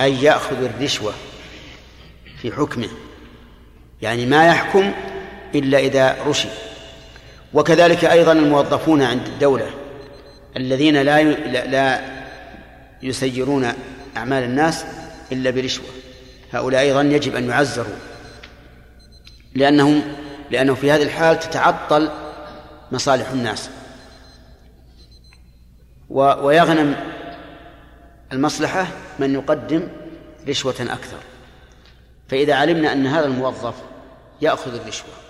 أن 0.00 0.12
يأخذ 0.12 0.62
الرشوة 0.62 1.12
في 2.42 2.52
حكمه 2.52 2.88
يعني 4.02 4.26
ما 4.26 4.46
يحكم 4.46 4.92
إلا 5.54 5.78
إذا 5.78 6.16
رشي 6.26 6.48
وكذلك 7.54 8.04
أيضا 8.04 8.32
الموظفون 8.32 9.02
عند 9.02 9.26
الدولة 9.26 9.70
الذين 10.56 11.02
لا 11.02 11.22
لا 11.66 12.00
يسيرون 13.02 13.72
أعمال 14.16 14.42
الناس 14.42 14.84
إلا 15.32 15.50
برشوة. 15.50 15.86
هؤلاء 16.52 16.80
أيضا 16.80 17.02
يجب 17.02 17.36
أن 17.36 17.48
يعزروا. 17.48 17.96
لأنهم 19.54 20.02
لأنه 20.50 20.74
في 20.74 20.90
هذه 20.90 21.02
الحال 21.02 21.38
تتعطل 21.38 22.10
مصالح 22.92 23.30
الناس. 23.30 23.70
ويغنم 26.10 26.96
المصلحة 28.32 28.86
من 29.18 29.34
يقدم 29.34 29.88
رشوة 30.48 30.74
أكثر. 30.80 31.18
فإذا 32.28 32.54
علمنا 32.54 32.92
أن 32.92 33.06
هذا 33.06 33.26
الموظف 33.26 33.74
يأخذ 34.42 34.74
الرشوة 34.74 35.27